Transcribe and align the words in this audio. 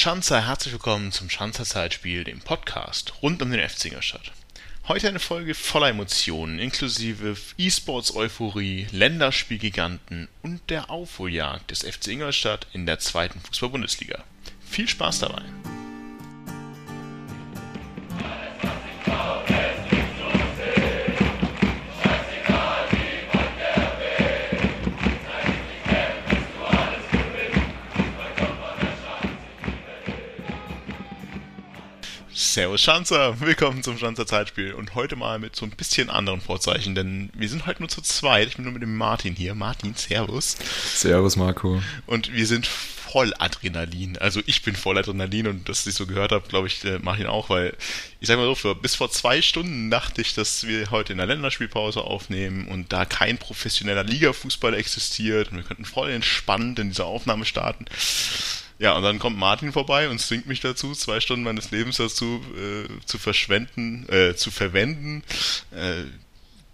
Schanzer, 0.00 0.46
herzlich 0.46 0.72
willkommen 0.72 1.12
zum 1.12 1.28
Schanzer 1.28 1.66
Zeitspiel, 1.66 2.24
dem 2.24 2.40
Podcast 2.40 3.12
rund 3.20 3.42
um 3.42 3.50
den 3.50 3.68
FC 3.68 3.84
Ingolstadt. 3.84 4.32
Heute 4.88 5.08
eine 5.08 5.18
Folge 5.18 5.54
voller 5.54 5.90
Emotionen, 5.90 6.58
inklusive 6.58 7.36
E-Sports-Euphorie, 7.58 8.86
Länderspielgiganten 8.92 10.28
und 10.40 10.62
der 10.70 10.88
Aufholjagd 10.88 11.70
des 11.70 11.82
FC 11.82 12.12
Ingolstadt 12.12 12.66
in 12.72 12.86
der 12.86 12.98
zweiten 12.98 13.40
Fußball-Bundesliga. 13.40 14.24
Viel 14.66 14.88
Spaß 14.88 15.18
dabei! 15.18 15.42
Servus 32.50 32.80
Schanzer, 32.80 33.40
willkommen 33.40 33.84
zum 33.84 33.96
Schanzer 33.96 34.26
Zeitspiel 34.26 34.72
und 34.72 34.96
heute 34.96 35.14
mal 35.14 35.38
mit 35.38 35.54
so 35.54 35.64
ein 35.64 35.70
bisschen 35.70 36.10
anderen 36.10 36.40
Vorzeichen, 36.40 36.96
denn 36.96 37.30
wir 37.32 37.48
sind 37.48 37.64
heute 37.64 37.78
nur 37.78 37.88
zu 37.88 38.02
zweit. 38.02 38.48
Ich 38.48 38.56
bin 38.56 38.64
nur 38.64 38.72
mit 38.72 38.82
dem 38.82 38.96
Martin 38.96 39.36
hier. 39.36 39.54
Martin, 39.54 39.94
Servus. 39.94 40.56
Servus 40.96 41.36
Marco. 41.36 41.80
Und 42.06 42.32
wir 42.32 42.48
sind 42.48 42.66
voll 42.66 43.32
Adrenalin. 43.38 44.18
Also 44.18 44.40
ich 44.46 44.62
bin 44.62 44.74
voll 44.74 44.98
Adrenalin 44.98 45.46
und 45.46 45.68
dass 45.68 45.86
ich 45.86 45.94
so 45.94 46.08
gehört 46.08 46.32
habe, 46.32 46.48
glaube 46.48 46.66
ich, 46.66 46.82
Martin 47.02 47.28
auch, 47.28 47.50
weil 47.50 47.76
ich 48.18 48.26
sage 48.26 48.40
mal 48.40 48.46
so, 48.46 48.56
für, 48.56 48.74
bis 48.74 48.96
vor 48.96 49.12
zwei 49.12 49.42
Stunden 49.42 49.88
dachte 49.88 50.20
ich, 50.20 50.34
dass 50.34 50.66
wir 50.66 50.90
heute 50.90 51.12
in 51.12 51.18
der 51.18 51.28
Länderspielpause 51.28 52.00
aufnehmen 52.00 52.66
und 52.66 52.92
da 52.92 53.04
kein 53.04 53.38
professioneller 53.38 54.02
Ligafußball 54.02 54.74
existiert 54.74 55.52
und 55.52 55.58
wir 55.58 55.64
könnten 55.64 55.84
voll 55.84 56.10
entspannt 56.10 56.80
in 56.80 56.88
dieser 56.88 57.06
Aufnahme 57.06 57.44
starten. 57.44 57.84
Ja, 58.80 58.94
und 58.94 59.02
dann 59.02 59.18
kommt 59.18 59.36
Martin 59.36 59.74
vorbei 59.74 60.08
und 60.08 60.18
zwingt 60.20 60.46
mich 60.46 60.60
dazu, 60.60 60.94
zwei 60.94 61.20
Stunden 61.20 61.44
meines 61.44 61.70
Lebens 61.70 61.98
dazu 61.98 62.42
äh, 62.56 62.88
zu 63.04 63.18
verschwenden, 63.18 64.08
äh, 64.08 64.34
zu 64.34 64.50
verwenden, 64.50 65.22
äh, 65.70 66.04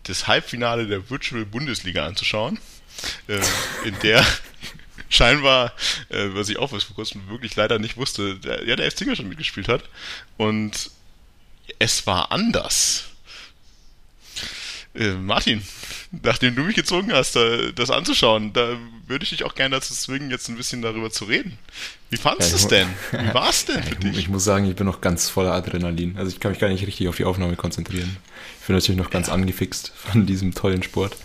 das 0.05 0.29
Halbfinale 0.29 0.87
der 0.87 1.11
Virtual 1.11 1.45
Bundesliga 1.45 2.07
anzuschauen, 2.07 2.61
äh, 3.27 3.41
in 3.85 3.99
der 4.05 4.25
scheinbar, 5.09 5.73
äh, 6.09 6.29
was 6.29 6.49
ich 6.49 6.59
auch 6.59 6.71
vor 6.71 6.79
kurzem 6.95 7.29
wirklich 7.29 7.57
leider 7.57 7.81
nicht 7.81 7.97
wusste, 7.97 8.37
der, 8.37 8.65
ja, 8.65 8.77
der 8.77 8.89
FC 8.89 9.17
schon 9.17 9.29
mitgespielt 9.29 9.67
hat. 9.67 9.83
Und 10.37 10.93
es 11.81 12.07
war 12.07 12.31
anders. 12.31 13.07
Äh, 14.95 15.15
Martin, 15.15 15.67
nachdem 16.23 16.55
du 16.55 16.63
mich 16.63 16.77
gezwungen 16.77 17.13
hast, 17.13 17.35
das 17.35 17.91
anzuschauen, 17.91 18.53
da 18.53 18.79
würde 19.07 19.23
ich 19.23 19.31
dich 19.31 19.45
auch 19.45 19.55
gerne 19.55 19.77
dazu 19.77 19.95
zwingen, 19.95 20.31
jetzt 20.31 20.49
ein 20.49 20.57
bisschen 20.57 20.83
darüber 20.83 21.11
zu 21.11 21.25
reden. 21.25 21.59
Wie 22.11 22.17
fandest 22.17 22.53
du 22.53 22.57
es 22.57 22.67
denn? 22.67 22.89
Wie 23.13 23.35
war 23.35 23.51
es 23.51 23.65
denn 23.65 23.83
für 23.83 23.91
ich, 23.91 23.99
dich? 23.99 24.19
Ich 24.19 24.29
muss 24.29 24.45
sagen, 24.45 24.69
ich 24.69 24.77
bin 24.77 24.87
noch 24.87 25.01
ganz 25.01 25.29
voller 25.29 25.53
Adrenalin. 25.53 26.17
Also 26.17 26.31
ich 26.31 26.41
kann 26.41 26.51
mich 26.51 26.61
gar 26.61 26.69
nicht 26.69 26.87
richtig 26.87 27.09
auf 27.09 27.17
die 27.17 27.25
Aufnahme 27.25 27.57
konzentrieren. 27.57 28.17
Ich 28.61 28.67
bin 28.67 28.75
natürlich 28.75 28.99
noch 28.99 29.11
ganz 29.11 29.29
ja. 29.29 29.35
angefixt 29.35 29.93
von 29.95 30.27
diesem 30.27 30.55
tollen 30.55 30.83
Sport. 30.83 31.17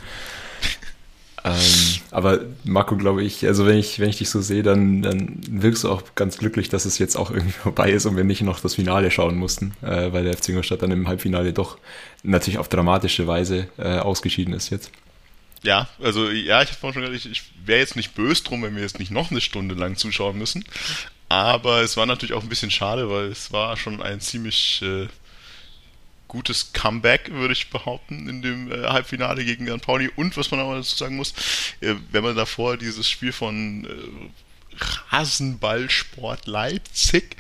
ähm, 1.43 1.53
aber 2.11 2.41
Marco, 2.63 2.97
glaube 2.97 3.23
ich, 3.23 3.47
also 3.47 3.65
wenn 3.65 3.77
ich, 3.77 3.99
wenn 3.99 4.09
ich 4.09 4.17
dich 4.19 4.29
so 4.29 4.41
sehe, 4.41 4.61
dann, 4.61 5.01
dann 5.01 5.39
wirkst 5.49 5.83
du 5.83 5.89
auch 5.89 6.03
ganz 6.13 6.37
glücklich, 6.37 6.69
dass 6.69 6.85
es 6.85 6.99
jetzt 6.99 7.15
auch 7.15 7.31
irgendwie 7.31 7.51
vorbei 7.63 7.91
ist 7.91 8.05
und 8.05 8.15
wir 8.15 8.23
nicht 8.23 8.43
noch 8.43 8.59
das 8.59 8.75
Finale 8.75 9.09
schauen 9.09 9.37
mussten, 9.37 9.73
äh, 9.81 10.13
weil 10.13 10.23
der 10.23 10.37
FC 10.37 10.49
Ingolstadt 10.49 10.83
dann 10.83 10.91
im 10.91 11.07
Halbfinale 11.07 11.51
doch 11.51 11.79
natürlich 12.21 12.59
auf 12.59 12.69
dramatische 12.69 13.25
Weise 13.25 13.67
äh, 13.79 13.97
ausgeschieden 13.97 14.53
ist 14.53 14.69
jetzt. 14.69 14.91
Ja, 15.63 15.87
also 16.01 16.29
ja, 16.29 16.61
ich 16.61 16.69
habe 16.69 16.79
vorhin 16.79 17.01
schon 17.03 17.11
gesagt, 17.11 17.25
ich, 17.25 17.31
ich 17.31 17.43
wäre 17.65 17.79
jetzt 17.79 17.95
nicht 17.95 18.15
böse 18.15 18.43
drum, 18.43 18.63
wenn 18.63 18.75
wir 18.75 18.81
jetzt 18.81 18.99
nicht 18.99 19.11
noch 19.11 19.29
eine 19.29 19.41
Stunde 19.41 19.75
lang 19.75 19.95
zuschauen 19.95 20.37
müssen. 20.37 20.65
Aber 21.29 21.81
es 21.81 21.95
war 21.97 22.05
natürlich 22.05 22.33
auch 22.33 22.43
ein 22.43 22.49
bisschen 22.49 22.71
schade, 22.71 23.09
weil 23.09 23.25
es 23.25 23.51
war 23.51 23.77
schon 23.77 24.01
ein 24.01 24.19
ziemlich 24.19 24.81
äh, 24.81 25.07
gutes 26.27 26.73
Comeback, 26.73 27.29
würde 27.31 27.53
ich 27.53 27.69
behaupten, 27.69 28.27
in 28.27 28.41
dem 28.41 28.71
äh, 28.71 28.87
Halbfinale 28.87 29.45
gegen 29.45 29.67
Jan 29.67 29.81
Pauli. 29.81 30.09
Und 30.15 30.35
was 30.35 30.49
man 30.49 30.59
aber 30.59 30.75
dazu 30.75 30.95
sagen 30.95 31.15
muss, 31.15 31.33
äh, 31.81 31.95
wenn 32.11 32.23
man 32.23 32.35
davor 32.35 32.77
dieses 32.77 33.09
Spiel 33.09 33.31
von 33.31 33.85
äh, 33.85 34.29
Rasenballsport 35.11 36.47
Leipzig 36.47 37.35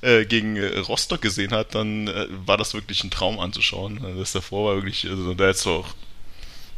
äh, 0.00 0.24
gegen 0.24 0.56
äh, 0.56 0.78
Rostock 0.78 1.20
gesehen 1.20 1.50
hat, 1.52 1.74
dann 1.74 2.08
äh, 2.08 2.26
war 2.30 2.56
das 2.56 2.72
wirklich 2.72 3.04
ein 3.04 3.10
Traum 3.10 3.38
anzuschauen. 3.38 4.04
Also 4.04 4.20
das 4.20 4.32
davor 4.32 4.70
war 4.70 4.74
wirklich, 4.76 5.08
also 5.08 5.34
da 5.34 5.46
jetzt 5.48 5.66
auch, 5.66 5.88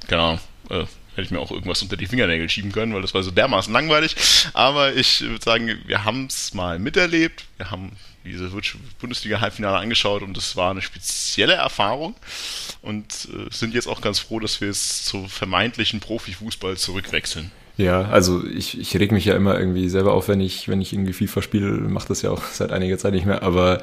keine 0.06 0.22
Ahnung, 0.22 0.41
äh, 0.70 0.84
hätte 1.18 1.22
ich 1.22 1.30
mir 1.30 1.40
auch 1.40 1.50
irgendwas 1.50 1.82
unter 1.82 1.96
die 1.96 2.06
Fingernägel 2.06 2.48
schieben 2.48 2.72
können, 2.72 2.94
weil 2.94 3.02
das 3.02 3.14
war 3.14 3.22
so 3.22 3.30
dermaßen 3.30 3.72
langweilig. 3.72 4.14
Aber 4.54 4.94
ich 4.94 5.20
würde 5.20 5.44
sagen, 5.44 5.78
wir 5.86 6.04
haben 6.04 6.26
es 6.26 6.54
mal 6.54 6.78
miterlebt. 6.78 7.44
Wir 7.56 7.70
haben 7.70 7.92
diese 8.24 8.50
Bundesliga-Halbfinale 9.00 9.78
angeschaut 9.78 10.22
und 10.22 10.36
das 10.36 10.56
war 10.56 10.70
eine 10.70 10.82
spezielle 10.82 11.54
Erfahrung 11.54 12.14
und 12.82 13.28
äh, 13.32 13.52
sind 13.52 13.74
jetzt 13.74 13.88
auch 13.88 14.00
ganz 14.00 14.18
froh, 14.18 14.38
dass 14.38 14.60
wir 14.60 14.68
jetzt 14.68 15.06
zu 15.06 15.26
vermeintlichen 15.28 16.00
Profifußball 16.00 16.76
zurückwechseln. 16.76 17.50
Ja, 17.78 18.08
also 18.08 18.44
ich, 18.44 18.78
ich 18.78 18.96
reg 18.96 19.12
mich 19.12 19.24
ja 19.24 19.36
immer 19.36 19.56
irgendwie 19.56 19.88
selber 19.88 20.12
auf, 20.12 20.26
wenn 20.26 20.40
ich, 20.40 20.68
wenn 20.68 20.80
ich 20.80 20.92
irgendwie 20.92 21.12
FIFA 21.12 21.42
spiele, 21.42 21.70
mache 21.70 22.08
das 22.08 22.22
ja 22.22 22.30
auch 22.30 22.42
seit 22.52 22.72
einiger 22.72 22.98
Zeit 22.98 23.14
nicht 23.14 23.24
mehr, 23.24 23.44
aber 23.44 23.80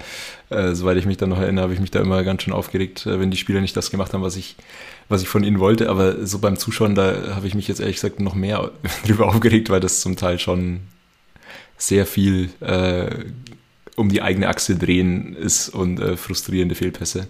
äh, 0.49 0.73
soweit 0.73 0.97
ich 0.97 1.05
mich 1.05 1.15
dann 1.15 1.29
noch 1.29 1.39
erinnere, 1.39 1.63
habe 1.63 1.73
ich 1.73 1.79
mich 1.79 1.91
da 1.91 2.01
immer 2.01 2.23
ganz 2.23 2.43
schön 2.43 2.53
aufgeregt, 2.53 3.05
äh, 3.05 3.19
wenn 3.21 3.31
die 3.31 3.37
Spieler 3.37 3.61
nicht 3.61 3.75
das 3.75 3.91
gemacht 3.91 4.13
haben, 4.13 4.21
was 4.21 4.35
ich, 4.35 4.57
was 5.09 5.21
ich 5.21 5.27
von 5.27 5.43
ihnen 5.43 5.59
wollte. 5.59 5.89
Aber 5.89 6.25
so 6.25 6.39
beim 6.39 6.57
Zuschauen, 6.57 6.95
da 6.95 7.35
habe 7.35 7.47
ich 7.47 7.55
mich 7.55 7.67
jetzt 7.67 7.79
ehrlich 7.79 7.97
gesagt 7.97 8.19
noch 8.19 8.35
mehr 8.35 8.71
drüber 9.05 9.27
aufgeregt, 9.27 9.69
weil 9.69 9.79
das 9.79 10.01
zum 10.01 10.15
Teil 10.15 10.39
schon 10.39 10.81
sehr 11.77 12.05
viel 12.05 12.49
äh, 12.61 13.25
um 13.95 14.09
die 14.09 14.21
eigene 14.21 14.47
Achse 14.47 14.75
drehen 14.75 15.35
ist 15.35 15.69
und 15.69 15.99
äh, 15.99 16.17
frustrierende 16.17 16.75
Fehlpässe. 16.75 17.27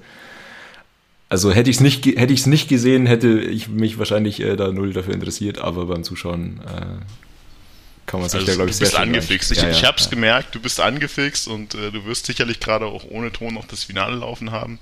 Also 1.30 1.52
hätte 1.52 1.70
ich 1.70 1.78
es 1.78 1.82
nicht, 1.82 2.06
hätte 2.06 2.34
ich 2.34 2.46
nicht 2.46 2.70
gesehen, 2.70 3.06
hätte 3.08 3.40
ich 3.40 3.68
mich 3.68 3.98
wahrscheinlich 3.98 4.40
äh, 4.42 4.56
da 4.56 4.72
null 4.72 4.94
dafür 4.94 5.14
interessiert, 5.14 5.58
aber 5.60 5.86
beim 5.88 6.04
Zuschauen 6.04 6.62
äh, 6.66 7.04
kann 8.06 8.20
man 8.20 8.30
sich 8.30 8.40
also 8.40 8.52
da, 8.52 8.56
glaube 8.56 8.70
ich, 8.70 8.76
sehr 8.76 8.88
Du 8.88 8.92
bist 8.92 9.02
angefixt. 9.02 9.52
Ich, 9.52 9.62
ja, 9.62 9.70
ich 9.70 9.84
habe 9.84 9.98
es 9.98 10.06
ja. 10.06 10.10
gemerkt, 10.12 10.54
du 10.56 10.60
bist 10.60 10.80
angefixt 10.80 11.48
und 11.48 11.74
äh, 11.74 11.92
du 11.92 12.06
wirst 12.06 12.26
sicherlich 12.26 12.60
gerade 12.60 12.86
auch 12.86 13.04
ohne 13.10 13.32
Ton 13.32 13.54
noch 13.54 13.66
das 13.66 13.86
Finale 13.86 14.16
laufen 14.16 14.52
haben. 14.52 14.80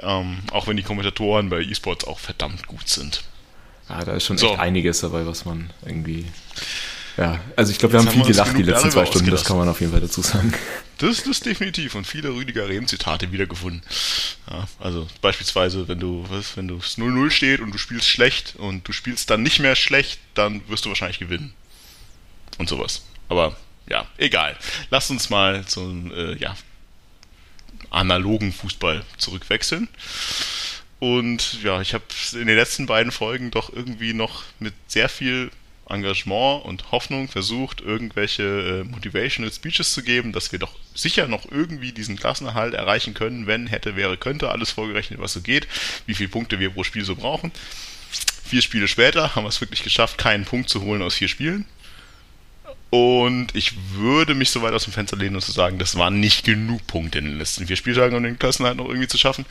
Ähm, 0.00 0.38
auch 0.50 0.66
wenn 0.66 0.76
die 0.76 0.82
Kommentatoren 0.82 1.48
bei 1.48 1.62
eSports 1.62 2.06
auch 2.06 2.18
verdammt 2.18 2.66
gut 2.66 2.88
sind. 2.88 3.22
Ja, 3.88 4.04
da 4.04 4.12
ist 4.12 4.26
schon 4.26 4.38
so. 4.38 4.50
echt 4.50 4.58
einiges 4.58 5.00
dabei, 5.00 5.26
was 5.26 5.44
man 5.44 5.70
irgendwie 5.84 6.26
ja, 7.16 7.40
also 7.56 7.72
ich 7.72 7.78
glaube, 7.78 7.92
wir 7.92 8.00
haben 8.00 8.08
viel 8.08 8.24
gelacht 8.24 8.56
die 8.56 8.62
letzten 8.62 8.90
zwei 8.90 9.04
Stunden, 9.04 9.30
das 9.30 9.44
kann 9.44 9.58
man 9.58 9.68
auf 9.68 9.80
jeden 9.80 9.92
Fall 9.92 10.00
dazu 10.00 10.22
sagen. 10.22 10.52
Das, 10.98 11.18
das 11.18 11.26
ist 11.26 11.46
definitiv 11.46 11.94
und 11.94 12.06
viele 12.06 12.30
Rüdiger 12.30 12.68
Rehm-Zitate 12.68 13.32
wiedergefunden. 13.32 13.82
Ja, 14.50 14.66
also 14.78 15.06
beispielsweise, 15.20 15.88
wenn 15.88 15.98
du, 15.98 16.24
was, 16.28 16.56
wenn 16.56 16.68
du 16.68 16.76
0-0 16.76 17.30
steht 17.30 17.60
und 17.60 17.72
du 17.72 17.78
spielst 17.78 18.08
schlecht 18.08 18.54
und 18.56 18.86
du 18.86 18.92
spielst 18.92 19.28
dann 19.28 19.42
nicht 19.42 19.58
mehr 19.58 19.76
schlecht, 19.76 20.20
dann 20.34 20.62
wirst 20.68 20.84
du 20.84 20.88
wahrscheinlich 20.88 21.18
gewinnen. 21.18 21.52
Und 22.62 22.68
sowas. 22.68 23.02
Aber 23.28 23.56
ja, 23.88 24.06
egal. 24.18 24.56
Lass 24.90 25.10
uns 25.10 25.30
mal 25.30 25.66
zum 25.66 26.12
äh, 26.12 26.36
ja, 26.36 26.54
analogen 27.90 28.52
Fußball 28.52 29.04
zurückwechseln. 29.16 29.88
Und 31.00 31.60
ja, 31.64 31.80
ich 31.80 31.92
habe 31.92 32.04
in 32.34 32.46
den 32.46 32.54
letzten 32.54 32.86
beiden 32.86 33.10
Folgen 33.10 33.50
doch 33.50 33.72
irgendwie 33.72 34.12
noch 34.12 34.44
mit 34.60 34.74
sehr 34.86 35.08
viel 35.08 35.50
Engagement 35.88 36.64
und 36.64 36.92
Hoffnung 36.92 37.26
versucht, 37.26 37.80
irgendwelche 37.80 38.44
äh, 38.44 38.84
Motivational 38.84 39.52
Speeches 39.52 39.92
zu 39.92 40.04
geben, 40.04 40.32
dass 40.32 40.52
wir 40.52 40.60
doch 40.60 40.76
sicher 40.94 41.26
noch 41.26 41.50
irgendwie 41.50 41.90
diesen 41.90 42.16
Klassenerhalt 42.16 42.74
erreichen 42.74 43.12
können, 43.12 43.48
wenn 43.48 43.66
hätte, 43.66 43.96
wäre, 43.96 44.16
könnte, 44.18 44.50
alles 44.50 44.70
vorgerechnet, 44.70 45.18
was 45.18 45.32
so 45.32 45.40
geht, 45.40 45.66
wie 46.06 46.14
viele 46.14 46.28
Punkte 46.28 46.60
wir 46.60 46.70
pro 46.70 46.84
Spiel 46.84 47.04
so 47.04 47.16
brauchen. 47.16 47.50
Vier 48.44 48.62
Spiele 48.62 48.86
später 48.86 49.34
haben 49.34 49.42
wir 49.42 49.48
es 49.48 49.60
wirklich 49.60 49.82
geschafft, 49.82 50.16
keinen 50.16 50.44
Punkt 50.44 50.68
zu 50.68 50.82
holen 50.82 51.02
aus 51.02 51.14
vier 51.14 51.28
Spielen. 51.28 51.66
Und 52.94 53.54
ich 53.54 53.72
würde 53.94 54.34
mich 54.34 54.50
so 54.50 54.60
weit 54.60 54.74
aus 54.74 54.84
dem 54.84 54.92
Fenster 54.92 55.16
lehnen 55.16 55.34
und 55.34 55.40
zu 55.40 55.50
sagen, 55.50 55.78
das 55.78 55.96
waren 55.96 56.20
nicht 56.20 56.44
genug 56.44 56.86
Punkte 56.86 57.20
in 57.20 57.24
den 57.24 57.38
letzten 57.38 57.66
vier 57.66 57.76
Spieltagen, 57.76 58.14
um 58.14 58.22
den 58.22 58.38
Klassenerhalt 58.38 58.76
noch 58.76 58.86
irgendwie 58.86 59.08
zu 59.08 59.16
schaffen. 59.16 59.46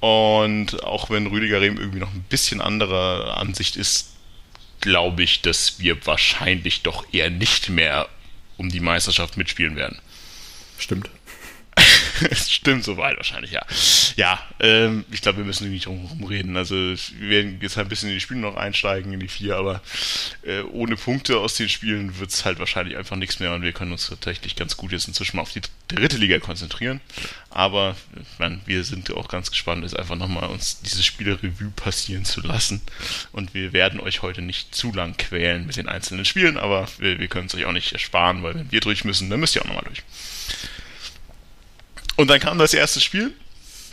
Und 0.00 0.82
auch 0.82 1.08
wenn 1.08 1.28
Rüdiger 1.28 1.60
Rehm 1.60 1.76
irgendwie 1.76 2.00
noch 2.00 2.12
ein 2.12 2.24
bisschen 2.28 2.60
anderer 2.60 3.36
Ansicht 3.36 3.76
ist, 3.76 4.16
glaube 4.80 5.22
ich, 5.22 5.40
dass 5.40 5.78
wir 5.78 6.04
wahrscheinlich 6.04 6.82
doch 6.82 7.04
eher 7.12 7.30
nicht 7.30 7.68
mehr 7.68 8.08
um 8.56 8.70
die 8.70 8.80
Meisterschaft 8.80 9.36
mitspielen 9.36 9.76
werden. 9.76 10.00
Stimmt. 10.78 11.10
Stimmt 12.48 12.84
soweit 12.84 13.16
wahrscheinlich, 13.16 13.52
ja. 13.52 13.62
Ja, 14.16 14.42
ähm, 14.60 15.04
ich 15.10 15.22
glaube, 15.22 15.38
wir 15.38 15.44
müssen 15.44 15.70
nicht 15.70 15.86
drum 15.86 16.24
reden. 16.24 16.56
Also 16.56 16.74
wir 16.74 17.28
werden 17.28 17.58
jetzt 17.60 17.78
ein 17.78 17.88
bisschen 17.88 18.08
in 18.08 18.16
die 18.16 18.20
Spiele 18.20 18.40
noch 18.40 18.56
einsteigen, 18.56 19.12
in 19.12 19.20
die 19.20 19.28
vier, 19.28 19.56
aber 19.56 19.80
äh, 20.42 20.62
ohne 20.62 20.96
Punkte 20.96 21.38
aus 21.38 21.54
den 21.54 21.68
Spielen 21.68 22.18
wird 22.18 22.30
es 22.30 22.44
halt 22.44 22.58
wahrscheinlich 22.58 22.96
einfach 22.96 23.16
nichts 23.16 23.40
mehr 23.40 23.54
und 23.54 23.62
wir 23.62 23.72
können 23.72 23.92
uns 23.92 24.08
tatsächlich 24.08 24.56
ganz 24.56 24.76
gut 24.76 24.92
jetzt 24.92 25.08
inzwischen 25.08 25.36
mal 25.36 25.42
auf 25.42 25.52
die 25.52 25.60
dritte 25.88 26.16
Liga 26.16 26.38
konzentrieren. 26.38 27.00
Aber 27.50 27.96
man, 28.38 28.60
wir 28.66 28.84
sind 28.84 29.12
auch 29.12 29.28
ganz 29.28 29.50
gespannt, 29.50 29.82
jetzt 29.82 29.98
einfach 29.98 30.16
nochmal 30.16 30.48
uns 30.48 30.80
diese 30.80 31.02
Spiele 31.02 31.42
Revue 31.42 31.70
passieren 31.74 32.24
zu 32.24 32.40
lassen. 32.40 32.80
Und 33.32 33.54
wir 33.54 33.72
werden 33.72 34.00
euch 34.00 34.22
heute 34.22 34.42
nicht 34.42 34.74
zu 34.74 34.92
lang 34.92 35.16
quälen 35.16 35.66
mit 35.66 35.76
den 35.76 35.88
einzelnen 35.88 36.24
Spielen, 36.24 36.56
aber 36.56 36.88
wir, 36.98 37.18
wir 37.18 37.28
können 37.28 37.46
es 37.46 37.54
euch 37.54 37.64
auch 37.64 37.72
nicht 37.72 37.92
ersparen, 37.92 38.42
weil 38.42 38.54
wenn 38.54 38.72
wir 38.72 38.80
durch 38.80 39.04
müssen, 39.04 39.30
dann 39.30 39.40
müsst 39.40 39.56
ihr 39.56 39.62
auch 39.62 39.66
nochmal 39.66 39.84
durch. 39.86 40.02
Und 42.18 42.26
dann 42.26 42.40
kam 42.40 42.58
das 42.58 42.74
erste 42.74 43.00
Spiel, 43.00 43.32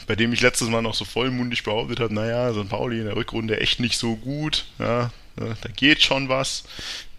bei 0.07 0.15
dem 0.15 0.33
ich 0.33 0.41
letztes 0.41 0.67
Mal 0.69 0.81
noch 0.81 0.95
so 0.95 1.05
vollmundig 1.05 1.61
behauptet 1.61 1.99
habe, 1.99 2.11
naja, 2.11 2.51
St. 2.53 2.67
Pauli 2.67 2.97
in 2.97 3.05
der 3.05 3.15
Rückrunde 3.15 3.59
echt 3.59 3.79
nicht 3.79 3.99
so 3.99 4.15
gut, 4.15 4.65
ja, 4.79 5.11
da 5.35 5.69
geht 5.75 6.01
schon 6.01 6.27
was. 6.27 6.63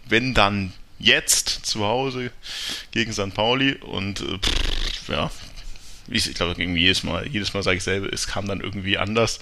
Wenn 0.09 0.33
dann 0.33 0.73
jetzt 0.99 1.65
zu 1.65 1.85
Hause 1.85 2.31
gegen 2.91 3.13
St. 3.13 3.33
Pauli 3.33 3.75
und 3.75 4.19
äh, 4.19 4.37
pff, 4.37 5.07
ja, 5.07 5.31
ich, 6.09 6.33
glaube, 6.33 6.61
irgendwie 6.61 6.81
jedes 6.81 7.03
Mal, 7.03 7.25
jedes 7.25 7.53
Mal 7.53 7.63
sage 7.63 7.77
ich 7.77 7.83
selber, 7.83 8.11
es 8.11 8.27
kam 8.27 8.45
dann 8.45 8.59
irgendwie 8.59 8.97
anders. 8.97 9.39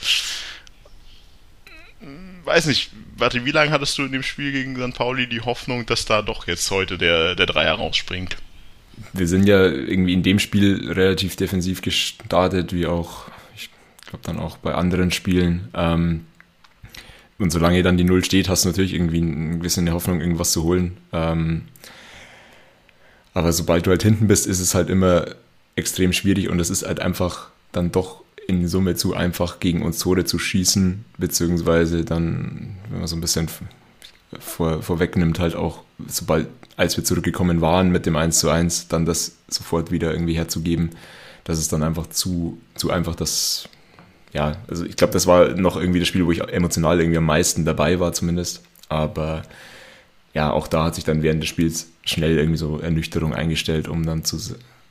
Weiß 2.43 2.67
nicht, 2.67 2.91
warte, 3.17 3.43
wie 3.43 3.51
lange 3.51 3.71
hattest 3.71 3.97
du 3.97 4.03
in 4.03 4.11
dem 4.11 4.21
Spiel 4.21 4.51
gegen 4.51 4.75
St. 4.75 4.95
Pauli 4.95 5.25
die 5.25 5.41
Hoffnung, 5.41 5.87
dass 5.87 6.05
da 6.05 6.21
doch 6.21 6.45
jetzt 6.45 6.69
heute 6.69 6.99
der, 6.99 7.33
der 7.33 7.47
Dreier 7.47 7.73
rausspringt? 7.73 8.37
Wir 9.13 9.27
sind 9.27 9.47
ja 9.47 9.65
irgendwie 9.65 10.13
in 10.13 10.23
dem 10.23 10.39
Spiel 10.39 10.91
relativ 10.91 11.35
defensiv 11.35 11.81
gestartet, 11.81 12.73
wie 12.73 12.87
auch, 12.87 13.25
ich 13.55 13.69
glaube 14.07 14.23
dann 14.23 14.39
auch 14.39 14.57
bei 14.57 14.73
anderen 14.73 15.11
Spielen. 15.11 15.69
Ähm, 15.73 16.25
und 17.37 17.51
solange 17.51 17.83
dann 17.83 17.97
die 17.97 18.03
Null 18.03 18.23
steht, 18.23 18.47
hast 18.47 18.63
du 18.63 18.69
natürlich 18.69 18.93
irgendwie 18.93 19.19
ein 19.19 19.59
bisschen 19.59 19.83
eine 19.85 19.93
Hoffnung, 19.93 20.21
irgendwas 20.21 20.51
zu 20.51 20.63
holen. 20.63 20.97
Ähm, 21.11 21.63
aber 23.33 23.51
sobald 23.51 23.85
du 23.85 23.91
halt 23.91 24.03
hinten 24.03 24.27
bist, 24.27 24.47
ist 24.47 24.61
es 24.61 24.73
halt 24.73 24.89
immer 24.89 25.25
extrem 25.75 26.13
schwierig 26.13 26.49
und 26.49 26.59
es 26.59 26.69
ist 26.69 26.85
halt 26.85 27.01
einfach 27.01 27.49
dann 27.73 27.91
doch 27.91 28.23
in 28.47 28.67
Summe 28.67 28.95
zu 28.95 29.13
einfach 29.13 29.59
gegen 29.59 29.81
uns 29.81 29.99
Tore 29.99 30.23
zu 30.23 30.39
schießen, 30.39 31.03
beziehungsweise 31.17 32.05
dann, 32.05 32.77
wenn 32.89 32.99
man 32.99 33.07
so 33.07 33.15
ein 33.15 33.21
bisschen 33.21 33.49
vor, 34.39 34.81
vorwegnimmt, 34.81 35.39
halt 35.39 35.55
auch, 35.55 35.83
sobald, 36.07 36.47
als 36.77 36.97
wir 36.97 37.03
zurückgekommen 37.03 37.61
waren 37.61 37.91
mit 37.91 38.05
dem 38.05 38.15
1 38.15 38.39
zu 38.39 38.49
1, 38.49 38.87
dann 38.87 39.05
das 39.05 39.35
sofort 39.47 39.91
wieder 39.91 40.11
irgendwie 40.11 40.35
herzugeben. 40.35 40.91
Das 41.43 41.59
ist 41.59 41.71
dann 41.71 41.83
einfach 41.83 42.07
zu, 42.07 42.59
zu 42.75 42.89
einfach, 42.91 43.15
dass, 43.15 43.69
ja, 44.33 44.57
also 44.67 44.85
ich 44.85 44.95
glaube, 44.95 45.13
das 45.13 45.27
war 45.27 45.49
noch 45.49 45.77
irgendwie 45.77 45.99
das 45.99 46.07
Spiel, 46.07 46.25
wo 46.25 46.31
ich 46.31 46.41
emotional 46.41 46.99
irgendwie 46.99 47.17
am 47.17 47.25
meisten 47.25 47.65
dabei 47.65 47.99
war, 47.99 48.13
zumindest. 48.13 48.63
Aber 48.89 49.43
ja, 50.33 50.51
auch 50.51 50.67
da 50.67 50.85
hat 50.85 50.95
sich 50.95 51.03
dann 51.03 51.21
während 51.23 51.41
des 51.41 51.49
Spiels 51.49 51.87
schnell 52.03 52.37
irgendwie 52.37 52.57
so 52.57 52.79
Ernüchterung 52.79 53.33
eingestellt, 53.33 53.87
um 53.87 54.05
dann 54.05 54.25
zu 54.25 54.37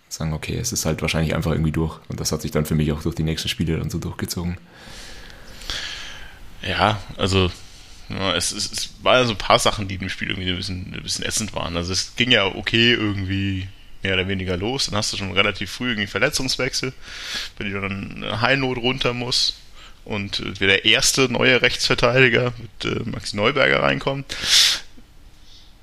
sagen, 0.08 0.32
okay, 0.32 0.56
es 0.56 0.72
ist 0.72 0.86
halt 0.86 1.02
wahrscheinlich 1.02 1.34
einfach 1.34 1.52
irgendwie 1.52 1.72
durch. 1.72 1.98
Und 2.08 2.20
das 2.20 2.32
hat 2.32 2.42
sich 2.42 2.50
dann 2.50 2.64
für 2.66 2.74
mich 2.74 2.92
auch 2.92 3.02
durch 3.02 3.14
die 3.14 3.22
nächsten 3.24 3.48
Spiele 3.48 3.76
dann 3.76 3.90
so 3.90 3.98
durchgezogen. 3.98 4.56
Ja, 6.66 6.98
also 7.16 7.50
ja, 8.08 8.34
es, 8.34 8.52
es, 8.52 8.70
es 8.70 8.90
war 9.02 9.18
ja 9.18 9.24
so 9.24 9.32
ein 9.32 9.38
paar 9.38 9.58
Sachen, 9.58 9.88
die 9.88 9.94
im 9.94 10.08
Spiel 10.08 10.30
irgendwie 10.30 10.50
ein 10.50 10.56
bisschen, 10.56 10.94
ein 10.94 11.02
bisschen 11.02 11.24
ätzend 11.24 11.54
waren. 11.54 11.76
Also 11.76 11.92
es 11.92 12.16
ging 12.16 12.30
ja 12.30 12.46
okay 12.46 12.92
irgendwie 12.92 13.68
mehr 14.02 14.14
oder 14.14 14.28
weniger 14.28 14.56
los. 14.56 14.86
Dann 14.86 14.96
hast 14.96 15.12
du 15.12 15.16
schon 15.16 15.32
relativ 15.32 15.70
früh 15.70 15.90
irgendwie 15.90 16.06
Verletzungswechsel, 16.06 16.92
wenn 17.56 17.72
du 17.72 17.80
dann 17.80 18.22
eine 18.22 18.40
Heilnot 18.40 18.78
runter 18.78 19.14
muss 19.14 19.56
und 20.04 20.40
äh, 20.40 20.52
der 20.52 20.84
erste 20.84 21.32
neue 21.32 21.62
Rechtsverteidiger 21.62 22.52
mit 22.58 22.92
äh, 22.92 23.08
Maxi 23.08 23.36
Neuberger 23.36 23.82
reinkommt. 23.82 24.36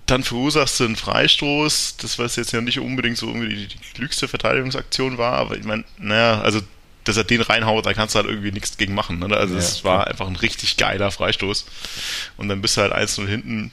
Dann 0.05 0.23
verursachst 0.23 0.79
du 0.79 0.85
einen 0.85 0.95
Freistoß, 0.95 1.97
das 1.97 2.19
was 2.19 2.35
jetzt 2.35 2.51
ja 2.51 2.61
nicht 2.61 2.79
unbedingt 2.79 3.17
so 3.17 3.27
irgendwie 3.27 3.55
die, 3.55 3.67
die 3.67 3.77
klügste 3.95 4.27
Verteidigungsaktion 4.27 5.17
war, 5.17 5.33
aber 5.33 5.57
ich 5.57 5.63
meine, 5.63 5.85
naja, 5.97 6.41
also 6.41 6.61
dass 7.03 7.17
er 7.17 7.23
den 7.23 7.41
reinhaut, 7.41 7.85
da 7.85 7.93
kannst 7.93 8.15
du 8.15 8.19
halt 8.19 8.29
irgendwie 8.29 8.51
nichts 8.51 8.77
gegen 8.77 8.93
machen. 8.93 9.19
Ne? 9.19 9.35
Also 9.35 9.55
es 9.55 9.79
ja, 9.79 9.83
war 9.85 10.07
einfach 10.07 10.27
ein 10.27 10.35
richtig 10.35 10.77
geiler 10.77 11.11
Freistoß. 11.11 11.65
Und 12.37 12.49
dann 12.49 12.61
bist 12.61 12.77
du 12.77 12.81
halt 12.81 12.93
1-0 12.93 13.27
hinten, 13.27 13.71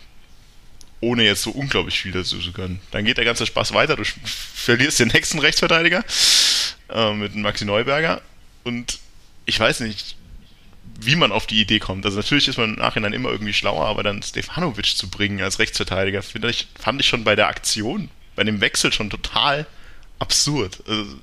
ohne 1.00 1.24
jetzt 1.24 1.42
so 1.42 1.50
unglaublich 1.50 2.00
viel 2.00 2.12
dazu 2.12 2.38
zu 2.38 2.52
können. 2.52 2.80
Dann 2.90 3.04
geht 3.04 3.18
der 3.18 3.24
ganze 3.24 3.46
Spaß 3.46 3.74
weiter, 3.74 3.96
du 3.96 4.04
verlierst 4.04 4.98
den 5.00 5.08
nächsten 5.08 5.38
Rechtsverteidiger 5.38 6.04
äh, 6.90 7.12
mit 7.12 7.34
Maxi 7.36 7.64
Neuberger. 7.64 8.22
Und 8.64 8.98
ich 9.44 9.58
weiß 9.58 9.80
nicht, 9.80 10.16
wie 11.00 11.16
man 11.16 11.30
auf 11.30 11.46
die 11.46 11.60
Idee 11.60 11.78
kommt. 11.78 12.04
Also 12.04 12.16
natürlich 12.16 12.48
ist 12.48 12.58
man 12.58 12.70
im 12.70 12.76
Nachhinein 12.76 13.12
immer 13.12 13.30
irgendwie 13.30 13.52
schlauer, 13.52 13.86
aber 13.86 14.02
dann 14.02 14.22
Stefanovic 14.22 14.96
zu 14.96 15.08
bringen 15.08 15.40
als 15.40 15.58
Rechtsverteidiger, 15.58 16.22
finde 16.22 16.50
ich, 16.50 16.68
fand 16.78 17.00
ich 17.00 17.06
schon 17.06 17.24
bei 17.24 17.36
der 17.36 17.48
Aktion, 17.48 18.10
bei 18.34 18.42
dem 18.42 18.60
Wechsel 18.60 18.92
schon 18.92 19.10
total 19.10 19.66
absurd. 20.18 20.82
Also, 20.88 21.16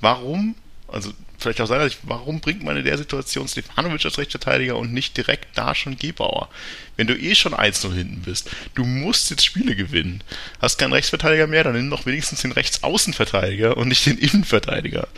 warum? 0.00 0.54
Also 0.88 1.12
vielleicht 1.44 1.60
auch 1.60 1.66
seiner 1.66 1.88
Sicht, 1.88 2.00
warum 2.02 2.40
bringt 2.40 2.64
man 2.64 2.76
in 2.76 2.84
der 2.84 2.98
Situation 2.98 3.46
Stefanovic 3.46 4.04
als 4.04 4.18
Rechtsverteidiger 4.18 4.76
und 4.76 4.92
nicht 4.92 5.16
direkt 5.16 5.56
da 5.56 5.74
schon 5.74 5.96
Gebauer? 5.96 6.48
Wenn 6.96 7.06
du 7.06 7.14
eh 7.14 7.34
schon 7.34 7.54
1-0 7.54 7.92
hinten 7.92 8.22
bist, 8.22 8.50
du 8.74 8.84
musst 8.84 9.30
jetzt 9.30 9.44
Spiele 9.44 9.76
gewinnen. 9.76 10.22
Hast 10.60 10.78
keinen 10.78 10.92
Rechtsverteidiger 10.92 11.46
mehr, 11.46 11.64
dann 11.64 11.74
nimm 11.74 11.90
doch 11.90 12.06
wenigstens 12.06 12.42
den 12.42 12.52
Rechtsaußenverteidiger 12.52 13.76
und 13.76 13.88
nicht 13.88 14.06
den 14.06 14.18
Innenverteidiger. 14.18 15.08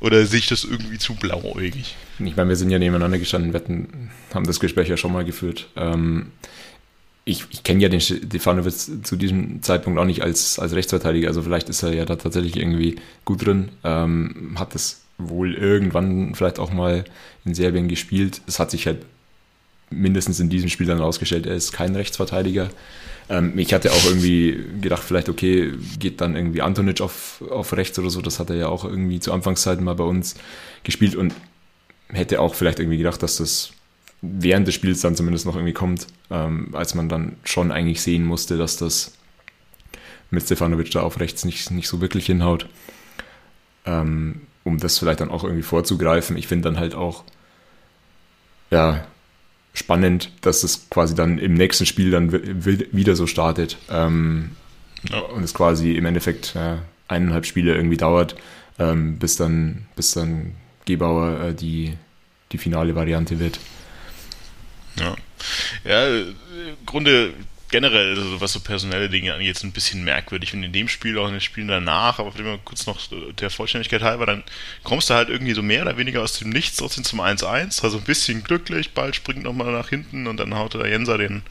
Oder 0.00 0.26
sehe 0.26 0.40
ich 0.40 0.48
das 0.48 0.64
irgendwie 0.64 0.98
zu 0.98 1.14
blauäugig? 1.14 1.94
Ich 2.18 2.36
meine, 2.36 2.48
wir 2.48 2.56
sind 2.56 2.70
ja 2.70 2.78
nebeneinander 2.78 3.18
gestanden, 3.18 3.52
wir 3.52 3.62
haben 4.34 4.46
das 4.46 4.58
Gespräch 4.58 4.88
ja 4.88 4.96
schon 4.96 5.12
mal 5.12 5.24
geführt. 5.24 5.68
Ähm, 5.76 6.32
ich, 7.24 7.44
ich 7.50 7.62
kenne 7.62 7.80
ja 7.80 7.88
den 7.88 8.00
Stefanovic 8.00 8.74
zu 9.06 9.16
diesem 9.16 9.62
Zeitpunkt 9.62 9.98
auch 9.98 10.04
nicht 10.04 10.22
als, 10.22 10.58
als 10.58 10.72
Rechtsverteidiger, 10.72 11.28
also 11.28 11.42
vielleicht 11.42 11.68
ist 11.68 11.82
er 11.82 11.92
ja 11.94 12.04
da 12.04 12.16
tatsächlich 12.16 12.56
irgendwie 12.56 12.96
gut 13.24 13.46
drin, 13.46 13.68
ähm, 13.84 14.56
hat 14.56 14.74
das 14.74 15.02
wohl 15.28 15.54
irgendwann 15.54 16.34
vielleicht 16.34 16.58
auch 16.58 16.72
mal 16.72 17.04
in 17.44 17.54
Serbien 17.54 17.88
gespielt. 17.88 18.40
Es 18.46 18.58
hat 18.58 18.70
sich 18.70 18.86
halt 18.86 19.04
mindestens 19.90 20.40
in 20.40 20.48
diesem 20.48 20.68
Spiel 20.68 20.86
dann 20.86 20.98
rausgestellt, 20.98 21.46
er 21.46 21.54
ist 21.54 21.72
kein 21.72 21.94
Rechtsverteidiger. 21.94 22.70
Ähm, 23.28 23.58
ich 23.58 23.72
hatte 23.72 23.92
auch 23.92 24.04
irgendwie 24.04 24.58
gedacht, 24.80 25.02
vielleicht, 25.02 25.28
okay, 25.28 25.72
geht 25.98 26.20
dann 26.20 26.36
irgendwie 26.36 26.62
Antonic 26.62 27.00
auf, 27.00 27.42
auf 27.50 27.72
rechts 27.74 27.98
oder 27.98 28.10
so. 28.10 28.22
Das 28.22 28.38
hat 28.38 28.50
er 28.50 28.56
ja 28.56 28.68
auch 28.68 28.84
irgendwie 28.84 29.20
zu 29.20 29.32
Anfangszeiten 29.32 29.84
mal 29.84 29.94
bei 29.94 30.04
uns 30.04 30.34
gespielt 30.82 31.14
und 31.14 31.34
hätte 32.08 32.40
auch 32.40 32.54
vielleicht 32.54 32.78
irgendwie 32.78 32.98
gedacht, 32.98 33.22
dass 33.22 33.36
das 33.36 33.72
während 34.20 34.68
des 34.68 34.74
Spiels 34.74 35.00
dann 35.00 35.16
zumindest 35.16 35.46
noch 35.46 35.56
irgendwie 35.56 35.72
kommt, 35.72 36.06
ähm, 36.30 36.68
als 36.72 36.94
man 36.94 37.08
dann 37.08 37.36
schon 37.44 37.72
eigentlich 37.72 38.00
sehen 38.02 38.24
musste, 38.24 38.56
dass 38.56 38.76
das 38.76 39.12
mit 40.30 40.44
Stefanovic 40.44 40.90
da 40.90 41.02
auf 41.02 41.20
rechts 41.20 41.44
nicht, 41.44 41.70
nicht 41.70 41.88
so 41.88 42.00
wirklich 42.00 42.26
hinhaut. 42.26 42.68
Ähm, 43.84 44.42
um 44.64 44.78
das 44.78 44.98
vielleicht 44.98 45.20
dann 45.20 45.30
auch 45.30 45.44
irgendwie 45.44 45.62
vorzugreifen. 45.62 46.36
Ich 46.36 46.46
finde 46.46 46.70
dann 46.70 46.78
halt 46.78 46.94
auch, 46.94 47.24
ja, 48.70 49.06
spannend, 49.74 50.30
dass 50.42 50.62
es 50.64 50.88
quasi 50.90 51.14
dann 51.14 51.38
im 51.38 51.54
nächsten 51.54 51.86
Spiel 51.86 52.10
dann 52.10 52.32
wieder 52.32 53.16
so 53.16 53.26
startet 53.26 53.78
ähm, 53.90 54.50
ja. 55.08 55.18
und 55.18 55.42
es 55.42 55.54
quasi 55.54 55.92
im 55.92 56.04
Endeffekt 56.04 56.54
ja, 56.54 56.78
eineinhalb 57.08 57.46
Spiele 57.46 57.74
irgendwie 57.74 57.96
dauert, 57.96 58.36
ähm, 58.78 59.18
bis 59.18 59.36
dann, 59.36 59.86
bis 59.96 60.12
dann 60.12 60.54
Gebauer 60.84 61.40
äh, 61.40 61.54
die, 61.54 61.94
die 62.52 62.58
finale 62.58 62.94
Variante 62.94 63.38
wird. 63.38 63.58
Ja. 64.98 65.16
Ja, 65.84 66.08
im 66.08 66.36
Grunde 66.86 67.32
generell, 67.72 68.16
also 68.16 68.40
was 68.40 68.52
so 68.52 68.60
personelle 68.60 69.08
Dinge 69.08 69.34
angeht, 69.34 69.62
ein 69.64 69.72
bisschen 69.72 70.04
merkwürdig. 70.04 70.54
Und 70.54 70.62
in 70.62 70.72
dem 70.72 70.88
Spiel, 70.88 71.18
auch 71.18 71.26
in 71.26 71.32
den 71.32 71.40
Spielen 71.40 71.66
danach, 71.66 72.20
aber 72.20 72.30
mal 72.42 72.60
kurz 72.64 72.86
noch 72.86 73.00
der 73.32 73.50
Vollständigkeit 73.50 74.02
halber, 74.02 74.26
dann 74.26 74.44
kommst 74.84 75.10
du 75.10 75.14
halt 75.14 75.28
irgendwie 75.28 75.54
so 75.54 75.62
mehr 75.62 75.82
oder 75.82 75.96
weniger 75.96 76.22
aus 76.22 76.38
dem 76.38 76.50
Nichts 76.50 76.76
trotzdem 76.76 77.02
zum 77.02 77.20
1-1. 77.20 77.82
Also 77.82 77.98
ein 77.98 78.04
bisschen 78.04 78.44
glücklich, 78.44 78.92
Ball 78.92 79.12
springt 79.12 79.42
nochmal 79.42 79.72
nach 79.72 79.88
hinten 79.88 80.28
und 80.28 80.36
dann 80.36 80.54
haut 80.54 80.74
der 80.74 80.86
Jenser 80.86 81.18
den 81.18 81.42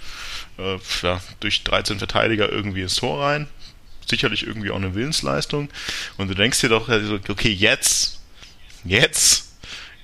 äh, 0.57 0.77
ja, 1.01 1.21
durch 1.41 1.63
13 1.63 1.97
Verteidiger 1.97 2.49
irgendwie 2.49 2.83
ins 2.83 2.95
Tor 2.95 3.21
rein. 3.21 3.47
Sicherlich 4.07 4.45
irgendwie 4.45 4.71
auch 4.71 4.77
eine 4.77 4.95
Willensleistung. 4.95 5.69
Und 6.17 6.29
du 6.29 6.35
denkst 6.35 6.61
dir 6.61 6.69
doch, 6.69 6.87
also, 6.87 7.19
okay, 7.29 7.51
jetzt, 7.51 8.21
jetzt 8.83 9.50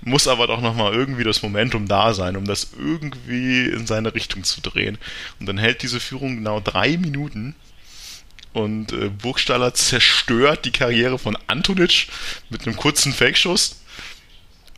muss 0.02 0.28
aber 0.28 0.48
doch 0.48 0.62
nochmal 0.62 0.94
irgendwie 0.94 1.24
das 1.24 1.42
Momentum 1.42 1.88
da 1.88 2.14
sein, 2.14 2.38
um 2.38 2.46
das 2.46 2.72
irgendwie 2.78 3.66
in 3.66 3.88
seine 3.88 4.14
Richtung 4.14 4.44
zu 4.44 4.62
drehen. 4.62 4.98
Und 5.40 5.48
dann 5.48 5.58
hält 5.58 5.82
diese 5.82 6.00
Führung 6.00 6.38
genau 6.38 6.60
drei 6.60 6.98
Minuten 6.98 7.56
und 8.54 8.92
äh, 8.92 9.10
Burgstaller 9.10 9.74
zerstört 9.74 10.66
die 10.66 10.72
Karriere 10.72 11.20
von 11.20 11.38
Antonic 11.48 12.08
mit 12.50 12.66
einem 12.66 12.76
kurzen 12.76 13.14
Fake-Schuss 13.14 13.82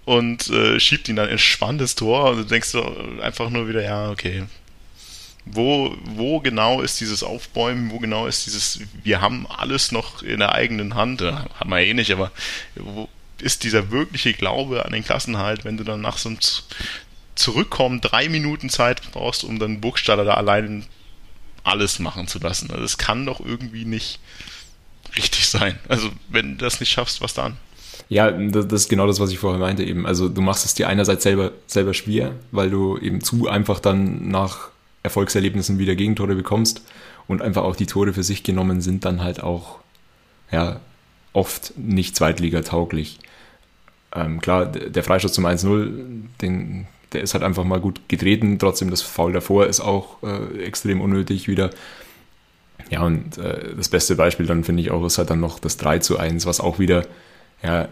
und 0.05 0.49
äh, 0.49 0.79
schiebt 0.79 1.07
ihn 1.07 1.15
dann 1.15 1.29
entspannt 1.29 1.79
ins 1.79 1.95
Tor 1.95 2.31
und 2.31 2.38
du 2.38 2.43
denkst 2.43 2.69
so 2.69 2.97
einfach 3.21 3.49
nur 3.49 3.69
wieder, 3.69 3.83
ja, 3.83 4.09
okay. 4.09 4.43
Wo, 5.45 5.95
wo 6.03 6.41
genau 6.41 6.81
ist 6.81 6.99
dieses 6.99 7.23
Aufbäumen, 7.23 7.89
wo 7.91 7.99
genau 7.99 8.27
ist 8.27 8.45
dieses, 8.45 8.81
wir 9.03 9.21
haben 9.21 9.47
alles 9.47 9.91
noch 9.91 10.21
in 10.21 10.39
der 10.39 10.53
eigenen 10.53 10.95
Hand, 10.95 11.21
haben 11.21 11.69
wir 11.69 11.79
eh 11.79 11.93
nicht, 11.93 12.11
aber 12.11 12.31
wo, 12.75 13.07
ist 13.41 13.63
dieser 13.63 13.91
wirkliche 13.91 14.34
Glaube 14.34 14.86
an 14.86 14.91
den 14.91 15.03
Klassenhalt, 15.03 15.65
wenn 15.65 15.77
du 15.77 15.84
dann 15.84 16.01
nach 16.01 16.17
so 16.17 16.29
einem 16.29 16.39
Zurückkommen 17.36 18.01
drei 18.01 18.27
Minuten 18.27 18.69
Zeit 18.69 19.01
brauchst, 19.12 19.43
um 19.43 19.60
dann 19.60 19.79
Burgstaller 19.79 20.25
da 20.25 20.34
allein 20.34 20.86
alles 21.63 22.00
machen 22.00 22.27
zu 22.27 22.39
lassen. 22.39 22.69
Also 22.72 22.81
das 22.81 22.98
kann 22.98 23.25
doch 23.25 23.39
irgendwie 23.39 23.86
nicht 23.86 24.19
richtig 25.15 25.48
sein. 25.48 25.79
Also 25.88 26.10
wenn 26.29 26.58
du 26.58 26.65
das 26.65 26.79
nicht 26.79 26.91
schaffst, 26.91 27.22
was 27.22 27.34
dann? 27.34 27.58
Ja, 28.10 28.31
das, 28.31 28.65
ist 28.65 28.89
genau 28.89 29.08
das, 29.08 29.19
was 29.19 29.31
ich 29.31 29.39
vorher 29.39 29.60
meinte 29.60 29.84
eben. 29.84 30.05
Also 30.05 30.29
du 30.29 30.41
machst 30.41 30.65
es 30.65 30.74
dir 30.74 30.88
einerseits 30.88 31.24
selber, 31.24 31.51
selber 31.67 31.93
schwer, 31.93 32.34
weil 32.51 32.69
du 32.69 32.98
eben 32.98 33.22
zu 33.22 33.48
einfach 33.48 33.79
dann 33.79 34.29
nach 34.29 34.69
Erfolgserlebnissen 35.03 35.77
wieder 35.77 35.96
Gegentore 35.96 36.36
bekommst 36.36 36.81
und 37.27 37.41
einfach 37.41 37.63
auch 37.63 37.75
die 37.75 37.86
Tore 37.86 38.13
für 38.13 38.24
sich 38.24 38.43
genommen 38.43 38.81
sind 38.81 39.05
dann 39.05 39.22
halt 39.22 39.41
auch 39.41 39.79
ja, 40.51 40.79
oft 41.34 41.77
nicht 41.77 42.15
Zweitliga-tauglich. 42.15 43.19
Ähm, 44.15 44.41
klar, 44.41 44.65
der 44.65 45.03
Freistoß 45.03 45.33
zum 45.33 45.45
1-0, 45.45 45.91
den, 46.41 46.87
der 47.13 47.21
ist 47.21 47.33
halt 47.33 47.43
einfach 47.43 47.63
mal 47.63 47.79
gut 47.79 48.01
getreten, 48.07 48.57
trotzdem 48.59 48.89
das 48.89 49.01
Foul 49.01 49.33
davor 49.33 49.67
ist 49.67 49.81
auch 49.81 50.23
äh, 50.23 50.63
extrem 50.63 51.01
unnötig 51.01 51.47
wieder. 51.47 51.69
Ja, 52.89 53.03
und 53.03 53.37
äh, 53.37 53.75
das 53.75 53.89
beste 53.89 54.15
Beispiel 54.15 54.45
dann 54.45 54.63
finde 54.63 54.81
ich 54.81 54.91
auch 54.91 55.05
ist 55.05 55.17
halt 55.17 55.29
dann 55.29 55.39
noch 55.39 55.59
das 55.59 55.77
3 55.77 55.99
zu 55.99 56.17
1, 56.17 56.45
was 56.45 56.59
auch 56.59 56.79
wieder, 56.79 57.05
ja, 57.61 57.89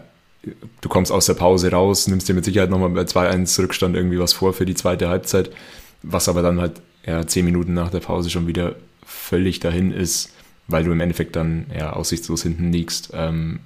du 0.80 0.88
kommst 0.88 1.12
aus 1.12 1.26
der 1.26 1.34
Pause 1.34 1.70
raus, 1.70 2.08
nimmst 2.08 2.28
dir 2.28 2.34
mit 2.34 2.44
Sicherheit 2.44 2.70
nochmal 2.70 2.90
bei 2.90 3.02
2-1 3.02 3.62
Rückstand 3.62 3.96
irgendwie 3.96 4.18
was 4.18 4.32
vor 4.32 4.52
für 4.52 4.66
die 4.66 4.74
zweite 4.74 5.08
Halbzeit, 5.08 5.50
was 6.02 6.28
aber 6.28 6.42
dann 6.42 6.60
halt 6.60 6.80
ja, 7.06 7.26
10 7.26 7.44
Minuten 7.44 7.74
nach 7.74 7.90
der 7.90 8.00
Pause 8.00 8.30
schon 8.30 8.46
wieder 8.46 8.76
völlig 9.04 9.60
dahin 9.60 9.92
ist, 9.92 10.32
weil 10.66 10.84
du 10.84 10.92
im 10.92 11.00
Endeffekt 11.00 11.36
dann 11.36 11.66
ja 11.76 11.92
aussichtslos 11.92 12.42
hinten 12.42 12.72
liegst. 12.72 13.10
Ähm, 13.14 13.60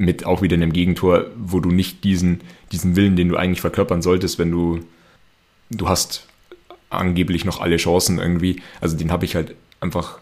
mit 0.00 0.24
auch 0.24 0.40
wieder 0.40 0.54
einem 0.54 0.72
Gegentor, 0.72 1.26
wo 1.36 1.60
du 1.60 1.70
nicht 1.70 2.04
diesen, 2.04 2.40
diesen 2.72 2.96
Willen, 2.96 3.16
den 3.16 3.28
du 3.28 3.36
eigentlich 3.36 3.60
verkörpern 3.60 4.00
solltest, 4.00 4.38
wenn 4.38 4.50
du, 4.50 4.80
du 5.68 5.88
hast 5.90 6.26
angeblich 6.88 7.44
noch 7.44 7.60
alle 7.60 7.76
Chancen 7.76 8.18
irgendwie. 8.18 8.62
Also 8.80 8.96
den 8.96 9.12
habe 9.12 9.26
ich 9.26 9.34
halt 9.34 9.54
einfach 9.78 10.18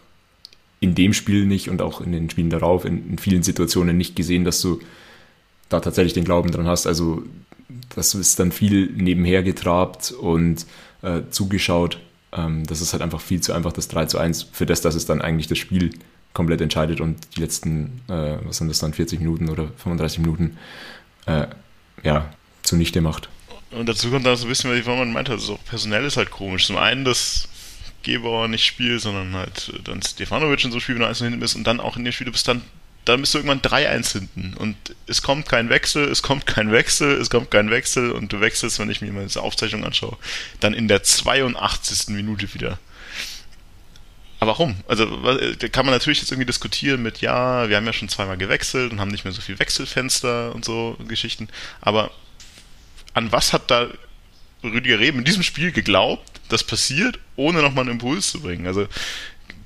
in 0.80 0.96
dem 0.96 1.12
Spiel 1.12 1.46
nicht 1.46 1.70
und 1.70 1.80
auch 1.80 2.00
in 2.00 2.10
den 2.10 2.28
Spielen 2.28 2.50
darauf 2.50 2.84
in, 2.84 3.08
in, 3.08 3.18
vielen 3.18 3.44
Situationen 3.44 3.96
nicht 3.96 4.16
gesehen, 4.16 4.44
dass 4.44 4.60
du 4.60 4.80
da 5.68 5.78
tatsächlich 5.78 6.12
den 6.12 6.24
Glauben 6.24 6.50
dran 6.50 6.66
hast. 6.66 6.88
Also 6.88 7.22
das 7.94 8.16
ist 8.16 8.40
dann 8.40 8.50
viel 8.50 8.90
nebenher 8.96 9.44
getrabt 9.44 10.10
und 10.10 10.66
äh, 11.02 11.20
zugeschaut. 11.30 12.00
Ähm, 12.32 12.66
das 12.66 12.80
ist 12.80 12.94
halt 12.94 13.02
einfach 13.02 13.20
viel 13.20 13.40
zu 13.40 13.52
einfach 13.52 13.72
das 13.72 13.86
3 13.86 14.06
zu 14.06 14.18
1 14.18 14.42
für 14.50 14.66
das, 14.66 14.80
dass 14.80 14.96
es 14.96 15.06
dann 15.06 15.22
eigentlich 15.22 15.46
das 15.46 15.58
Spiel 15.58 15.90
komplett 16.38 16.60
entscheidet 16.60 17.00
und 17.00 17.16
die 17.34 17.40
letzten, 17.40 18.00
äh, 18.06 18.38
was 18.44 18.58
sind 18.58 18.68
das 18.68 18.78
dann, 18.78 18.94
40 18.94 19.18
Minuten 19.18 19.48
oder 19.48 19.72
35 19.76 20.20
Minuten, 20.20 20.56
äh, 21.26 21.48
ja, 22.04 22.32
zunichte 22.62 23.00
macht. 23.00 23.28
Und 23.72 23.88
dazu 23.88 24.08
kommt 24.08 24.24
dann 24.24 24.36
so 24.36 24.46
ein 24.46 24.48
bisschen, 24.48 24.72
wie 24.72 24.88
man 24.88 25.12
meint, 25.12 25.28
also 25.30 25.58
personell 25.68 26.04
ist 26.04 26.16
halt 26.16 26.30
komisch. 26.30 26.68
Zum 26.68 26.76
einen, 26.76 27.04
dass 27.04 27.48
Gebauer 28.04 28.46
nicht 28.46 28.64
spielt, 28.64 29.00
sondern 29.00 29.34
halt 29.34 29.72
äh, 29.74 29.82
dann 29.82 30.00
Stefanovic 30.00 30.64
in 30.64 30.70
so 30.70 30.78
Spiel, 30.78 30.94
wenn 30.94 31.02
du 31.02 31.08
eins 31.08 31.18
hinten 31.18 31.40
bist 31.40 31.56
und 31.56 31.66
dann 31.66 31.80
auch 31.80 31.96
in 31.96 32.04
dem 32.04 32.12
Spiel, 32.12 32.26
du 32.26 32.30
bist 32.30 32.46
dann, 32.46 32.62
dann 33.04 33.20
bist 33.20 33.34
du 33.34 33.38
irgendwann 33.38 33.60
3-1 33.60 34.12
hinten 34.12 34.54
und 34.58 34.76
es 35.08 35.22
kommt 35.22 35.48
kein 35.48 35.70
Wechsel, 35.70 36.08
es 36.08 36.22
kommt 36.22 36.46
kein 36.46 36.70
Wechsel, 36.70 37.20
es 37.20 37.30
kommt 37.30 37.50
kein 37.50 37.68
Wechsel 37.68 38.12
und 38.12 38.32
du 38.32 38.40
wechselst, 38.40 38.78
wenn 38.78 38.90
ich 38.90 39.00
mir 39.00 39.10
diese 39.24 39.42
Aufzeichnung 39.42 39.84
anschaue, 39.84 40.16
dann 40.60 40.72
in 40.72 40.86
der 40.86 41.02
82. 41.02 42.14
Minute 42.14 42.54
wieder. 42.54 42.78
Aber 44.40 44.52
warum? 44.52 44.76
Also 44.86 45.04
da 45.04 45.68
kann 45.68 45.84
man 45.84 45.94
natürlich 45.94 46.20
jetzt 46.20 46.30
irgendwie 46.30 46.46
diskutieren 46.46 47.02
mit, 47.02 47.20
ja, 47.20 47.68
wir 47.68 47.76
haben 47.76 47.86
ja 47.86 47.92
schon 47.92 48.08
zweimal 48.08 48.36
gewechselt 48.36 48.92
und 48.92 49.00
haben 49.00 49.10
nicht 49.10 49.24
mehr 49.24 49.32
so 49.32 49.40
viel 49.40 49.58
Wechselfenster 49.58 50.54
und 50.54 50.64
so 50.64 50.96
Geschichten. 51.08 51.48
Aber 51.80 52.12
an 53.14 53.32
was 53.32 53.52
hat 53.52 53.70
da 53.70 53.88
Rüdiger 54.62 54.98
Reben 54.98 55.18
in 55.18 55.24
diesem 55.24 55.42
Spiel 55.42 55.72
geglaubt, 55.72 56.40
das 56.48 56.64
passiert, 56.64 57.18
ohne 57.36 57.62
nochmal 57.62 57.82
einen 57.82 57.94
Impuls 57.94 58.30
zu 58.30 58.40
bringen? 58.40 58.66
Also 58.66 58.86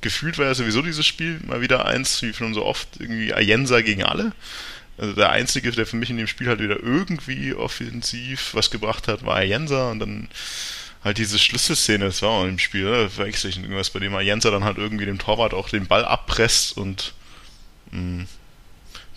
gefühlt 0.00 0.38
war 0.38 0.46
ja 0.46 0.54
sowieso 0.54 0.80
dieses 0.80 1.06
Spiel 1.06 1.40
mal 1.46 1.60
wieder 1.60 1.84
eins, 1.86 2.22
wie 2.22 2.32
schon 2.32 2.54
so 2.54 2.64
oft, 2.64 2.88
irgendwie 2.98 3.34
Ayensa 3.34 3.82
gegen 3.82 4.04
alle. 4.04 4.32
Also 4.98 5.14
der 5.14 5.30
Einzige, 5.30 5.70
der 5.70 5.86
für 5.86 5.96
mich 5.96 6.10
in 6.10 6.16
dem 6.16 6.26
Spiel 6.26 6.48
halt 6.48 6.60
wieder 6.60 6.80
irgendwie 6.82 7.54
offensiv 7.54 8.54
was 8.54 8.70
gebracht 8.70 9.08
hat, 9.08 9.24
war 9.24 9.36
Ayensa 9.36 9.90
und 9.90 9.98
dann 9.98 10.28
halt 11.04 11.18
diese 11.18 11.38
Schlüsselszene, 11.38 12.04
das 12.04 12.22
war 12.22 12.30
auch 12.30 12.44
im 12.44 12.58
Spiel, 12.58 12.84
ne? 12.84 13.10
verwechsel 13.10 13.50
ich 13.50 13.58
irgendwas, 13.58 13.90
bei 13.90 13.98
dem 13.98 14.18
Jenser 14.20 14.50
dann 14.50 14.64
halt 14.64 14.78
irgendwie 14.78 15.06
dem 15.06 15.18
Torwart 15.18 15.54
auch 15.54 15.68
den 15.68 15.86
Ball 15.86 16.04
abpresst 16.04 16.76
und 16.76 17.14
mh, 17.90 18.26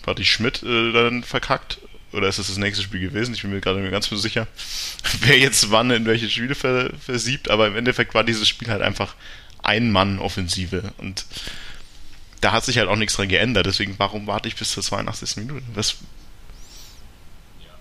hm, 0.06 0.14
die 0.16 0.24
Schmidt 0.24 0.62
äh, 0.62 0.92
dann 0.92 1.24
verkackt. 1.24 1.78
Oder 2.12 2.28
ist 2.28 2.38
das 2.38 2.46
das 2.46 2.56
nächste 2.56 2.84
Spiel 2.84 3.00
gewesen? 3.00 3.34
Ich 3.34 3.42
bin 3.42 3.50
mir 3.50 3.60
gerade 3.60 3.80
nicht 3.80 3.90
ganz 3.90 4.06
so 4.06 4.16
sicher, 4.16 4.46
wer 5.20 5.38
jetzt 5.38 5.70
wann 5.70 5.90
in 5.90 6.06
welche 6.06 6.30
Spiele 6.30 6.54
ver 6.54 6.90
versiebt, 6.98 7.50
aber 7.50 7.66
im 7.66 7.76
Endeffekt 7.76 8.14
war 8.14 8.24
dieses 8.24 8.48
Spiel 8.48 8.68
halt 8.68 8.82
einfach 8.82 9.14
Ein-Mann-Offensive 9.62 10.92
und 10.98 11.26
da 12.40 12.52
hat 12.52 12.64
sich 12.64 12.78
halt 12.78 12.88
auch 12.88 12.96
nichts 12.96 13.16
dran 13.16 13.28
geändert. 13.28 13.66
Deswegen, 13.66 13.94
warum 13.98 14.26
warte 14.26 14.48
ich 14.48 14.56
bis 14.56 14.70
zur 14.70 14.82
82. 14.82 15.36
Minute? 15.38 15.62
Was 15.74 15.96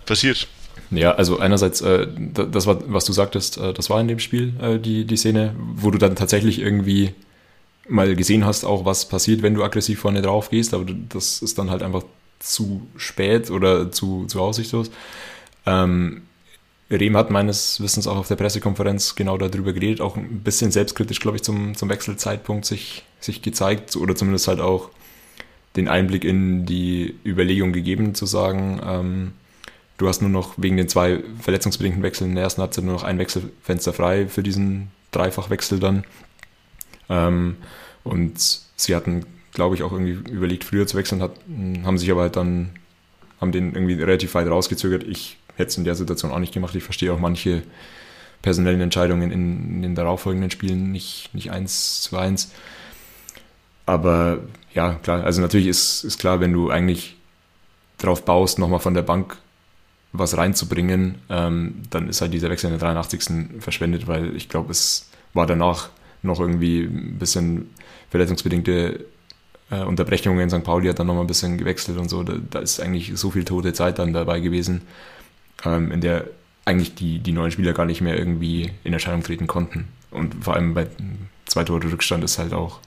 passiert? 0.05 0.47
Ja, 0.91 1.13
also 1.13 1.39
einerseits, 1.39 1.81
äh, 1.81 2.07
das 2.29 2.67
was 2.67 3.05
du 3.05 3.13
sagtest, 3.13 3.57
äh, 3.57 3.73
das 3.73 3.89
war 3.89 3.99
in 3.99 4.07
dem 4.07 4.19
Spiel 4.19 4.53
äh, 4.61 4.79
die, 4.79 5.05
die 5.05 5.17
Szene, 5.17 5.55
wo 5.57 5.91
du 5.91 5.97
dann 5.97 6.15
tatsächlich 6.15 6.59
irgendwie 6.59 7.13
mal 7.87 8.15
gesehen 8.15 8.45
hast, 8.45 8.65
auch 8.65 8.85
was 8.85 9.07
passiert, 9.07 9.41
wenn 9.41 9.53
du 9.53 9.63
aggressiv 9.63 9.99
vorne 9.99 10.21
drauf 10.21 10.49
gehst, 10.49 10.73
aber 10.73 10.85
das 11.09 11.41
ist 11.41 11.57
dann 11.57 11.69
halt 11.69 11.83
einfach 11.83 12.03
zu 12.39 12.87
spät 12.97 13.51
oder 13.51 13.91
zu, 13.91 14.25
zu 14.25 14.41
aussichtslos. 14.41 14.91
Ähm, 15.65 16.23
Rehm 16.91 17.17
hat 17.17 17.31
meines 17.31 17.81
Wissens 17.81 18.05
auch 18.05 18.17
auf 18.17 18.27
der 18.27 18.35
Pressekonferenz 18.35 19.15
genau 19.15 19.37
darüber 19.37 19.73
geredet, 19.73 20.01
auch 20.01 20.17
ein 20.17 20.41
bisschen 20.41 20.71
selbstkritisch, 20.71 21.19
glaube 21.19 21.37
ich, 21.37 21.43
zum, 21.43 21.75
zum 21.75 21.89
Wechselzeitpunkt 21.89 22.65
sich, 22.65 23.03
sich 23.19 23.41
gezeigt 23.41 23.95
oder 23.95 24.15
zumindest 24.15 24.47
halt 24.47 24.59
auch 24.59 24.89
den 25.75 25.87
Einblick 25.87 26.23
in 26.23 26.65
die 26.65 27.15
Überlegung 27.25 27.73
gegeben, 27.73 28.13
zu 28.13 28.27
sagen, 28.27 28.79
ähm, 28.85 29.31
Du 29.97 30.07
hast 30.07 30.21
nur 30.21 30.29
noch 30.29 30.55
wegen 30.57 30.77
den 30.77 30.89
zwei 30.89 31.23
verletzungsbedingten 31.39 32.03
Wechseln 32.03 32.31
in 32.31 32.35
der 32.35 32.43
ersten 32.43 32.61
Halbzeit 32.61 32.83
nur 32.83 32.93
noch 32.93 33.03
ein 33.03 33.17
Wechselfenster 33.17 33.93
frei 33.93 34.27
für 34.27 34.43
diesen 34.43 34.91
Dreifachwechsel 35.11 35.79
dann. 35.79 36.03
Ähm, 37.09 37.55
und 38.03 38.61
sie 38.75 38.95
hatten, 38.95 39.25
glaube 39.53 39.75
ich, 39.75 39.83
auch 39.83 39.93
irgendwie 39.93 40.31
überlegt, 40.31 40.65
früher 40.65 40.85
zu 40.85 40.97
wechseln, 40.97 41.21
hat, 41.21 41.31
haben 41.83 41.97
sich 41.97 42.11
aber 42.11 42.21
halt 42.21 42.35
dann, 42.35 42.71
haben 43.39 43.53
den 43.53 43.73
irgendwie 43.73 43.93
relativ 43.93 44.35
weit 44.35 44.47
rausgezögert. 44.47 45.03
Ich 45.03 45.37
hätte 45.55 45.69
es 45.69 45.77
in 45.77 45.85
der 45.85 45.95
Situation 45.95 46.31
auch 46.31 46.39
nicht 46.39 46.53
gemacht. 46.53 46.75
Ich 46.75 46.83
verstehe 46.83 47.13
auch 47.13 47.19
manche 47.19 47.63
personellen 48.41 48.81
Entscheidungen 48.81 49.31
in, 49.31 49.75
in 49.75 49.81
den 49.81 49.95
darauffolgenden 49.95 50.51
Spielen 50.51 50.91
nicht, 50.91 51.33
nicht 51.33 51.51
eins 51.51 52.01
zu 52.01 52.17
eins. 52.17 52.51
Aber 53.85 54.39
ja, 54.73 54.95
klar, 54.95 55.23
also 55.23 55.41
natürlich 55.41 55.67
ist, 55.67 56.03
ist 56.03 56.19
klar, 56.19 56.41
wenn 56.41 56.51
du 56.51 56.69
eigentlich 56.69 57.15
drauf 57.97 58.25
baust, 58.25 58.59
nochmal 58.59 58.79
von 58.79 58.93
der 58.93 59.03
Bank 59.03 59.37
was 60.17 60.37
reinzubringen, 60.37 61.15
ähm, 61.29 61.83
dann 61.89 62.09
ist 62.09 62.21
halt 62.21 62.33
dieser 62.33 62.49
Wechsel 62.49 62.67
in 62.71 62.79
der 62.79 62.87
83. 62.87 63.61
verschwendet, 63.61 64.07
weil 64.07 64.35
ich 64.35 64.49
glaube, 64.49 64.71
es 64.71 65.09
war 65.33 65.45
danach 65.45 65.89
noch 66.21 66.39
irgendwie 66.39 66.83
ein 66.83 67.17
bisschen 67.19 67.69
verletzungsbedingte 68.09 69.05
äh, 69.69 69.81
Unterbrechungen. 69.81 70.49
St. 70.49 70.63
Pauli 70.63 70.87
hat 70.87 70.99
dann 70.99 71.07
nochmal 71.07 71.23
ein 71.23 71.27
bisschen 71.27 71.57
gewechselt 71.57 71.97
und 71.97 72.09
so. 72.09 72.23
Da, 72.23 72.35
da, 72.49 72.59
ist 72.59 72.79
eigentlich 72.79 73.13
so 73.15 73.31
viel 73.31 73.45
tote 73.45 73.73
Zeit 73.73 73.99
dann 73.99 74.13
dabei 74.13 74.39
gewesen, 74.39 74.81
ähm, 75.63 75.91
in 75.91 76.01
der 76.01 76.25
eigentlich 76.65 76.95
die, 76.95 77.19
die 77.19 77.31
neuen 77.31 77.51
Spieler 77.51 77.73
gar 77.73 77.85
nicht 77.85 78.01
mehr 78.01 78.17
irgendwie 78.17 78.71
in 78.83 78.93
Erscheinung 78.93 79.23
treten 79.23 79.47
konnten. 79.47 79.87
Und 80.09 80.43
vor 80.43 80.55
allem 80.55 80.73
bei 80.73 80.87
zwei 81.45 81.63
Tore 81.63 81.91
Rückstand 81.91 82.23
ist 82.23 82.39
halt 82.39 82.53
auch 82.53 82.79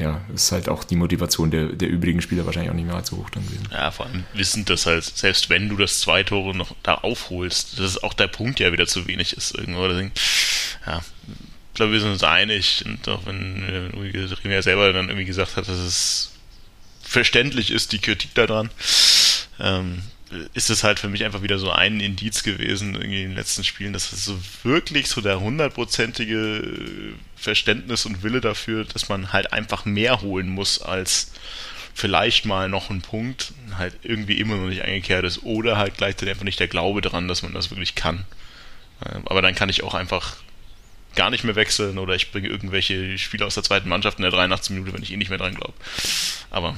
ja, 0.00 0.20
ist 0.34 0.50
halt 0.52 0.68
auch 0.68 0.84
die 0.84 0.96
Motivation 0.96 1.50
der, 1.50 1.66
der 1.66 1.88
übrigen 1.88 2.22
Spieler 2.22 2.46
wahrscheinlich 2.46 2.70
auch 2.70 2.74
nicht 2.74 2.86
mehr 2.86 2.94
allzu 2.94 3.18
hoch 3.18 3.30
dann 3.30 3.44
gewesen. 3.46 3.68
Ja, 3.70 3.90
vor 3.90 4.06
allem 4.06 4.24
wissend, 4.34 4.70
dass 4.70 4.86
halt, 4.86 5.04
selbst 5.04 5.50
wenn 5.50 5.68
du 5.68 5.76
das 5.76 6.00
zwei 6.00 6.22
Tore 6.22 6.56
noch 6.56 6.74
da 6.82 6.94
aufholst, 6.94 7.78
dass 7.78 8.02
auch 8.02 8.14
der 8.14 8.28
Punkt 8.28 8.60
ja 8.60 8.72
wieder 8.72 8.86
zu 8.86 9.06
wenig 9.06 9.36
ist 9.36 9.54
irgendwo. 9.54 9.86
Deswegen, 9.88 10.12
ja, 10.86 10.98
ich 10.98 11.74
glaube, 11.74 11.92
wir 11.92 12.00
sind 12.00 12.12
uns 12.12 12.24
einig. 12.24 12.82
Und 12.86 13.06
auch 13.08 13.26
wenn 13.26 13.92
Rüdiger 13.94 14.26
ja 14.44 14.62
selber 14.62 14.92
dann 14.92 15.08
irgendwie 15.08 15.26
gesagt 15.26 15.56
hat, 15.56 15.68
dass 15.68 15.78
es 15.78 16.32
verständlich 17.02 17.70
ist, 17.70 17.92
die 17.92 17.98
Kritik 17.98 18.34
daran, 18.34 18.70
ähm, 19.58 20.02
ist 20.54 20.70
es 20.70 20.84
halt 20.84 21.00
für 21.00 21.08
mich 21.08 21.24
einfach 21.24 21.42
wieder 21.42 21.58
so 21.58 21.70
ein 21.70 22.00
Indiz 22.00 22.42
gewesen 22.42 22.94
irgendwie 22.94 23.22
in 23.22 23.30
den 23.30 23.36
letzten 23.36 23.64
Spielen, 23.64 23.92
dass 23.92 24.12
es 24.12 24.24
so 24.24 24.38
wirklich 24.62 25.08
so 25.08 25.20
der 25.20 25.40
hundertprozentige 25.40 27.14
Verständnis 27.36 28.06
und 28.06 28.22
Wille 28.22 28.40
dafür, 28.40 28.84
dass 28.84 29.08
man 29.08 29.32
halt 29.32 29.52
einfach 29.52 29.84
mehr 29.84 30.20
holen 30.20 30.48
muss 30.48 30.80
als 30.80 31.32
vielleicht 31.94 32.46
mal 32.46 32.68
noch 32.68 32.90
ein 32.90 33.02
Punkt, 33.02 33.52
halt 33.76 33.94
irgendwie 34.02 34.38
immer 34.38 34.56
noch 34.56 34.68
nicht 34.68 34.82
eingekehrt 34.82 35.24
ist 35.24 35.42
oder 35.42 35.76
halt 35.76 35.96
gleichzeitig 35.96 36.30
einfach 36.30 36.44
nicht 36.44 36.60
der 36.60 36.68
Glaube 36.68 37.00
daran, 37.00 37.26
dass 37.26 37.42
man 37.42 37.52
das 37.52 37.70
wirklich 37.70 37.96
kann. 37.96 38.24
Ähm, 39.04 39.22
aber 39.26 39.42
dann 39.42 39.56
kann 39.56 39.68
ich 39.68 39.82
auch 39.82 39.94
einfach 39.94 40.36
gar 41.16 41.30
nicht 41.30 41.42
mehr 41.42 41.56
wechseln 41.56 41.98
oder 41.98 42.14
ich 42.14 42.30
bringe 42.30 42.48
irgendwelche 42.48 43.18
Spieler 43.18 43.46
aus 43.46 43.54
der 43.54 43.64
zweiten 43.64 43.88
Mannschaft 43.88 44.18
in 44.18 44.22
der 44.22 44.30
83. 44.30 44.70
Minute, 44.70 44.92
wenn 44.92 45.02
ich 45.02 45.12
eh 45.12 45.16
nicht 45.16 45.30
mehr 45.30 45.38
dran 45.38 45.56
glaube. 45.56 45.74
Aber 46.50 46.76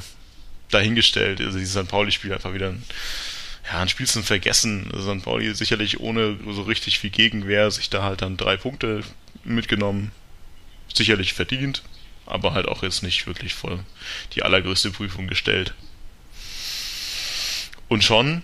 dahingestellt. 0.73 1.41
Also 1.41 1.59
dieses 1.59 1.75
St. 1.75 1.89
Pauli-Spiel 1.89 2.33
einfach 2.33 2.55
wieder 2.55 2.71
ein, 2.71 2.83
ja, 3.65 3.81
ein 3.81 3.89
Spiel 3.89 4.07
zum 4.07 4.25
Vergessen. 4.25 4.91
St. 4.97 5.25
Pauli 5.25 5.55
sicherlich 5.55 6.01
ohne 6.01 6.39
so 6.51 6.63
richtig 6.63 6.99
viel 6.99 7.11
Gegenwehr 7.11 7.71
sich 7.71 7.91
da 7.91 8.03
halt 8.03 8.23
dann 8.23 8.37
drei 8.37 8.57
Punkte 8.57 9.03
mitgenommen. 9.45 10.13
Sicherlich 10.93 11.33
verdient, 11.33 11.83
aber 12.27 12.53
halt 12.53 12.67
auch 12.67 12.83
jetzt 12.83 13.03
nicht 13.03 13.27
wirklich 13.27 13.55
vor 13.55 13.85
die 14.35 14.43
allergrößte 14.43 14.91
Prüfung 14.91 15.27
gestellt. 15.27 15.75
Und 17.89 18.05
schon 18.05 18.43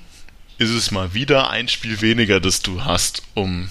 ist 0.58 0.70
es 0.70 0.90
mal 0.90 1.14
wieder 1.14 1.50
ein 1.50 1.68
Spiel 1.68 2.00
weniger, 2.00 2.40
das 2.40 2.62
du 2.62 2.84
hast, 2.84 3.22
um 3.34 3.70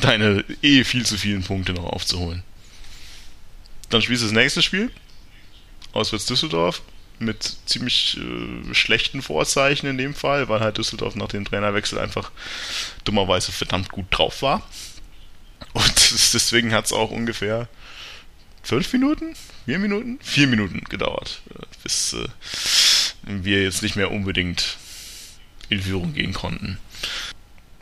deine 0.00 0.44
eh 0.62 0.84
viel 0.84 1.06
zu 1.06 1.16
vielen 1.16 1.42
Punkte 1.42 1.72
noch 1.72 1.84
aufzuholen. 1.84 2.42
Dann 3.90 4.02
spielst 4.02 4.22
du 4.22 4.26
das 4.26 4.34
nächste 4.34 4.62
Spiel. 4.62 4.90
Auswärts 5.92 6.26
Düsseldorf. 6.26 6.82
Mit 7.18 7.56
ziemlich 7.64 8.18
äh, 8.18 8.74
schlechten 8.74 9.22
Vorzeichen 9.22 9.86
in 9.86 9.96
dem 9.96 10.14
Fall, 10.14 10.48
weil 10.48 10.60
halt 10.60 10.76
Düsseldorf 10.76 11.14
nach 11.16 11.28
dem 11.28 11.44
Trainerwechsel 11.44 11.98
einfach 11.98 12.30
dummerweise 13.04 13.52
verdammt 13.52 13.90
gut 13.90 14.06
drauf 14.10 14.42
war. 14.42 14.62
Und 15.72 16.10
deswegen 16.34 16.72
hat 16.72 16.86
es 16.86 16.92
auch 16.92 17.10
ungefähr 17.10 17.68
fünf 18.62 18.92
Minuten, 18.92 19.34
vier 19.64 19.78
Minuten, 19.78 20.18
vier 20.22 20.46
Minuten 20.46 20.82
gedauert, 20.88 21.40
äh, 21.50 21.62
bis 21.82 22.12
äh, 22.14 22.28
wir 23.22 23.62
jetzt 23.62 23.82
nicht 23.82 23.96
mehr 23.96 24.10
unbedingt 24.10 24.76
in 25.68 25.80
Führung 25.80 26.14
gehen 26.14 26.32
konnten. 26.32 26.78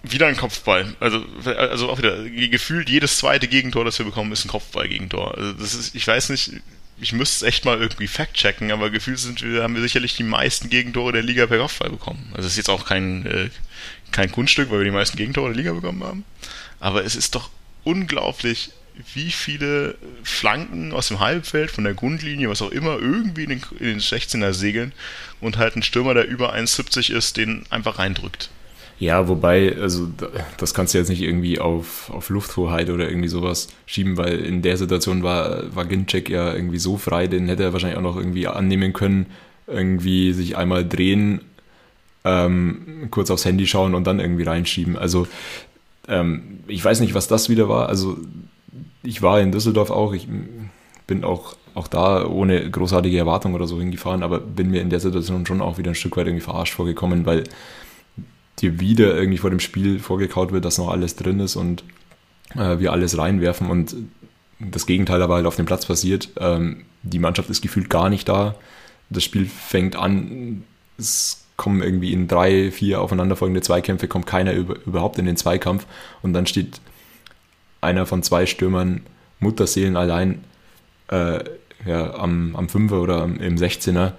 Wieder 0.03 0.27
ein 0.27 0.37
Kopfball. 0.37 0.95
Also, 1.01 1.25
also 1.45 1.89
auch 1.89 1.99
wieder, 1.99 2.29
gefühlt 2.29 2.91
jedes 2.91 3.17
zweite 3.19 3.49
Gegentor, 3.49 3.87
das 3.87 3.99
wir 3.99 4.05
bekommen, 4.05 4.33
ist 4.33 4.45
ein 4.45 4.49
Kopfball-Gegentor. 4.49 5.37
Also 5.37 5.53
das 5.55 5.75
ist, 5.75 5.95
ich 5.95 6.07
weiß 6.07 6.29
nicht, 6.29 6.53
ich 7.01 7.13
müsste 7.13 7.45
es 7.45 7.49
echt 7.49 7.65
mal 7.65 7.81
irgendwie 7.81 8.07
fact-checken, 8.07 8.71
aber 8.71 8.91
gefühlt 8.91 9.19
sind 9.19 9.43
wir, 9.43 9.63
haben 9.63 9.75
wir 9.75 9.83
sicherlich 9.83 10.17
die 10.17 10.23
meisten 10.23 10.71
Gegentore 10.71 11.13
der 11.13 11.23
Liga 11.23 11.47
per 11.47 11.59
Kopfball 11.59 11.91
bekommen. 11.91 12.31
Also 12.35 12.47
es 12.47 12.53
ist 12.53 12.59
jetzt 12.59 12.71
auch 12.71 12.87
kein, 12.87 13.27
äh, 13.27 13.51
kein 14.13 14.31
Kunststück, 14.31 14.71
weil 14.71 14.79
wir 14.79 14.85
die 14.85 14.91
meisten 14.91 15.17
Gegentore 15.17 15.49
der 15.49 15.57
Liga 15.57 15.73
bekommen 15.73 16.05
haben. 16.05 16.25
Aber 16.81 17.05
es 17.05 17.17
ist 17.17 17.35
doch 17.35 17.51
unglaublich, 17.83 18.71
wie 19.13 19.31
viele 19.31 19.97
Flanken 20.23 20.93
aus 20.93 21.09
dem 21.09 21.19
Halbfeld, 21.19 21.71
von 21.71 21.85
der 21.85 21.95
Grundlinie, 21.95 22.49
was 22.49 22.63
auch 22.63 22.71
immer, 22.71 22.99
irgendwie 22.99 23.45
in 23.45 23.51
den, 23.51 23.63
in 23.81 23.87
den 23.87 24.01
16er 24.01 24.53
segeln 24.53 24.93
und 25.41 25.57
halt 25.57 25.75
ein 25.75 25.83
Stürmer, 25.83 26.15
der 26.15 26.29
über 26.29 26.55
1,70 26.55 27.13
ist, 27.13 27.37
den 27.37 27.65
einfach 27.71 27.99
reindrückt. 27.99 28.51
Ja, 28.99 29.29
wobei, 29.29 29.77
also 29.77 30.09
das 30.57 30.73
kannst 30.73 30.95
du 30.95 30.99
jetzt 30.99 31.09
nicht 31.09 31.23
irgendwie 31.23 31.59
auf, 31.59 32.11
auf 32.11 32.29
Lufthoheit 32.31 32.91
oder 32.91 33.09
irgendwie 33.09 33.29
sowas 33.29 33.69
schieben, 33.87 34.17
weil 34.17 34.39
in 34.41 34.63
der 34.63 34.77
Situation 34.77 35.23
war, 35.23 35.75
war 35.75 35.85
Ginczek 35.85 36.31
ja 36.31 36.55
irgendwie 36.55 36.79
so 36.79 36.97
frei, 36.97 37.27
den 37.27 37.49
hätte 37.49 37.65
er 37.65 37.73
wahrscheinlich 37.73 37.99
auch 37.99 38.03
noch 38.03 38.17
irgendwie 38.17 38.47
annehmen 38.47 38.93
können, 38.93 39.27
irgendwie 39.67 40.33
sich 40.33 40.57
einmal 40.57 40.89
drehen, 40.89 41.41
ähm, 42.25 43.09
kurz 43.11 43.31
aufs 43.31 43.45
Handy 43.45 43.67
schauen 43.67 43.95
und 43.95 44.07
dann 44.07 44.21
irgendwie 44.21 44.45
reinschieben. 44.45 44.97
Also 44.97 45.27
ähm, 46.09 46.61
ich 46.69 46.85
weiß 46.85 47.01
nicht, 47.01 47.15
was 47.15 47.27
das 47.29 47.49
wieder 47.49 47.69
war. 47.69 47.89
Also 47.89 48.17
ich 49.03 49.23
war 49.23 49.41
in 49.41 49.53
Düsseldorf 49.53 49.91
auch, 49.91 50.13
ich 50.15 50.29
bin 51.07 51.25
auch, 51.25 51.57
auch 51.75 51.89
da 51.89 52.27
ohne 52.27 52.71
großartige 52.71 53.19
Erwartung 53.19 53.55
oder 53.55 53.67
so 53.67 53.79
hingefahren, 53.79 54.23
aber 54.23 54.39
bin 54.39 54.71
mir 54.71 54.81
in 54.81 54.91
der 54.91 55.01
Situation 55.01 55.45
schon 55.47 55.61
auch 55.61 55.79
wieder 55.79 55.91
ein 55.91 55.97
Stück 55.97 56.17
weit 56.17 56.27
irgendwie 56.27 56.45
verarscht 56.45 56.75
vorgekommen, 56.75 57.27
weil 57.27 57.45
dir 58.61 58.81
wieder 58.81 59.15
irgendwie 59.17 59.39
vor 59.39 59.51
dem 59.51 59.61
Spiel 59.61 59.99
vorgekaut 59.99 60.53
wird, 60.53 60.65
dass 60.65 60.79
noch 60.79 60.89
alles 60.89 61.17
drin 61.17 61.41
ist 61.41 61.57
und 61.57 61.85
äh, 62.55 62.79
wir 62.79 62.93
alles 62.93 63.19
reinwerfen 63.19 63.69
und 63.69 63.97
das 64.61 64.87
Gegenteil 64.87 65.23
aber 65.23 65.35
halt 65.35 65.47
auf 65.47 65.57
dem 65.57 65.67
Platz 65.67 65.87
passiert. 65.87 66.31
Ähm, 66.39 66.85
die 67.03 67.19
Mannschaft 67.19 67.51
ist 67.51 67.63
gefühlt 67.63 67.91
gar 67.91 68.09
nicht 68.09 68.29
da. 68.29 68.55
Das 69.11 69.25
Spiel 69.25 69.47
fängt 69.47 69.97
an, 69.97 70.65
es 70.97 71.45
kommen 71.57 71.83
irgendwie 71.83 72.13
in 72.13 72.29
drei, 72.29 72.71
vier 72.71 73.01
aufeinanderfolgende 73.01 73.61
Zweikämpfe, 73.61 74.09
kommt 74.09 74.27
keiner 74.27 74.53
über, 74.53 74.77
überhaupt 74.87 75.19
in 75.19 75.27
den 75.27 75.37
Zweikampf 75.37 75.87
und 76.23 76.33
dann 76.33 76.47
steht 76.47 76.81
einer 77.81 78.07
von 78.07 78.23
zwei 78.23 78.47
Stürmern 78.47 79.03
Mutterseelen 79.41 79.97
allein 79.97 80.45
äh, 81.09 81.45
ja, 81.87 82.15
am, 82.15 82.57
am 82.57 82.69
Fünfer 82.69 83.01
oder 83.01 83.25
im 83.25 83.57
16er 83.57 84.13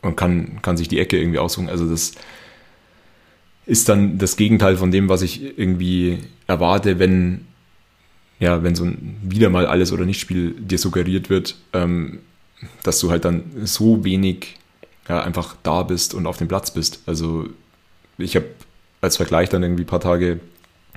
und 0.00 0.16
kann, 0.16 0.60
kann 0.62 0.76
sich 0.76 0.88
die 0.88 1.00
Ecke 1.00 1.18
irgendwie 1.18 1.38
aussuchen. 1.38 1.68
Also 1.68 1.88
das 1.88 2.12
ist 3.66 3.88
dann 3.88 4.18
das 4.18 4.36
Gegenteil 4.36 4.76
von 4.76 4.90
dem, 4.90 5.08
was 5.08 5.22
ich 5.22 5.58
irgendwie 5.58 6.18
erwarte, 6.46 6.98
wenn, 6.98 7.46
ja, 8.40 8.62
wenn 8.62 8.74
so 8.74 8.84
ein 8.84 9.16
wieder 9.22 9.50
mal 9.50 9.66
alles 9.66 9.92
oder 9.92 10.04
nicht 10.04 10.20
Spiel 10.20 10.52
dir 10.52 10.78
suggeriert 10.78 11.30
wird, 11.30 11.56
ähm, 11.72 12.20
dass 12.82 12.98
du 12.98 13.10
halt 13.10 13.24
dann 13.24 13.44
so 13.64 14.04
wenig 14.04 14.56
ja, 15.08 15.22
einfach 15.22 15.56
da 15.62 15.82
bist 15.82 16.14
und 16.14 16.26
auf 16.26 16.38
dem 16.38 16.48
Platz 16.48 16.72
bist. 16.72 17.02
Also 17.06 17.46
ich 18.18 18.36
habe 18.36 18.46
als 19.00 19.16
Vergleich 19.16 19.48
dann 19.48 19.62
irgendwie 19.62 19.82
ein 19.82 19.86
paar 19.86 20.00
Tage 20.00 20.40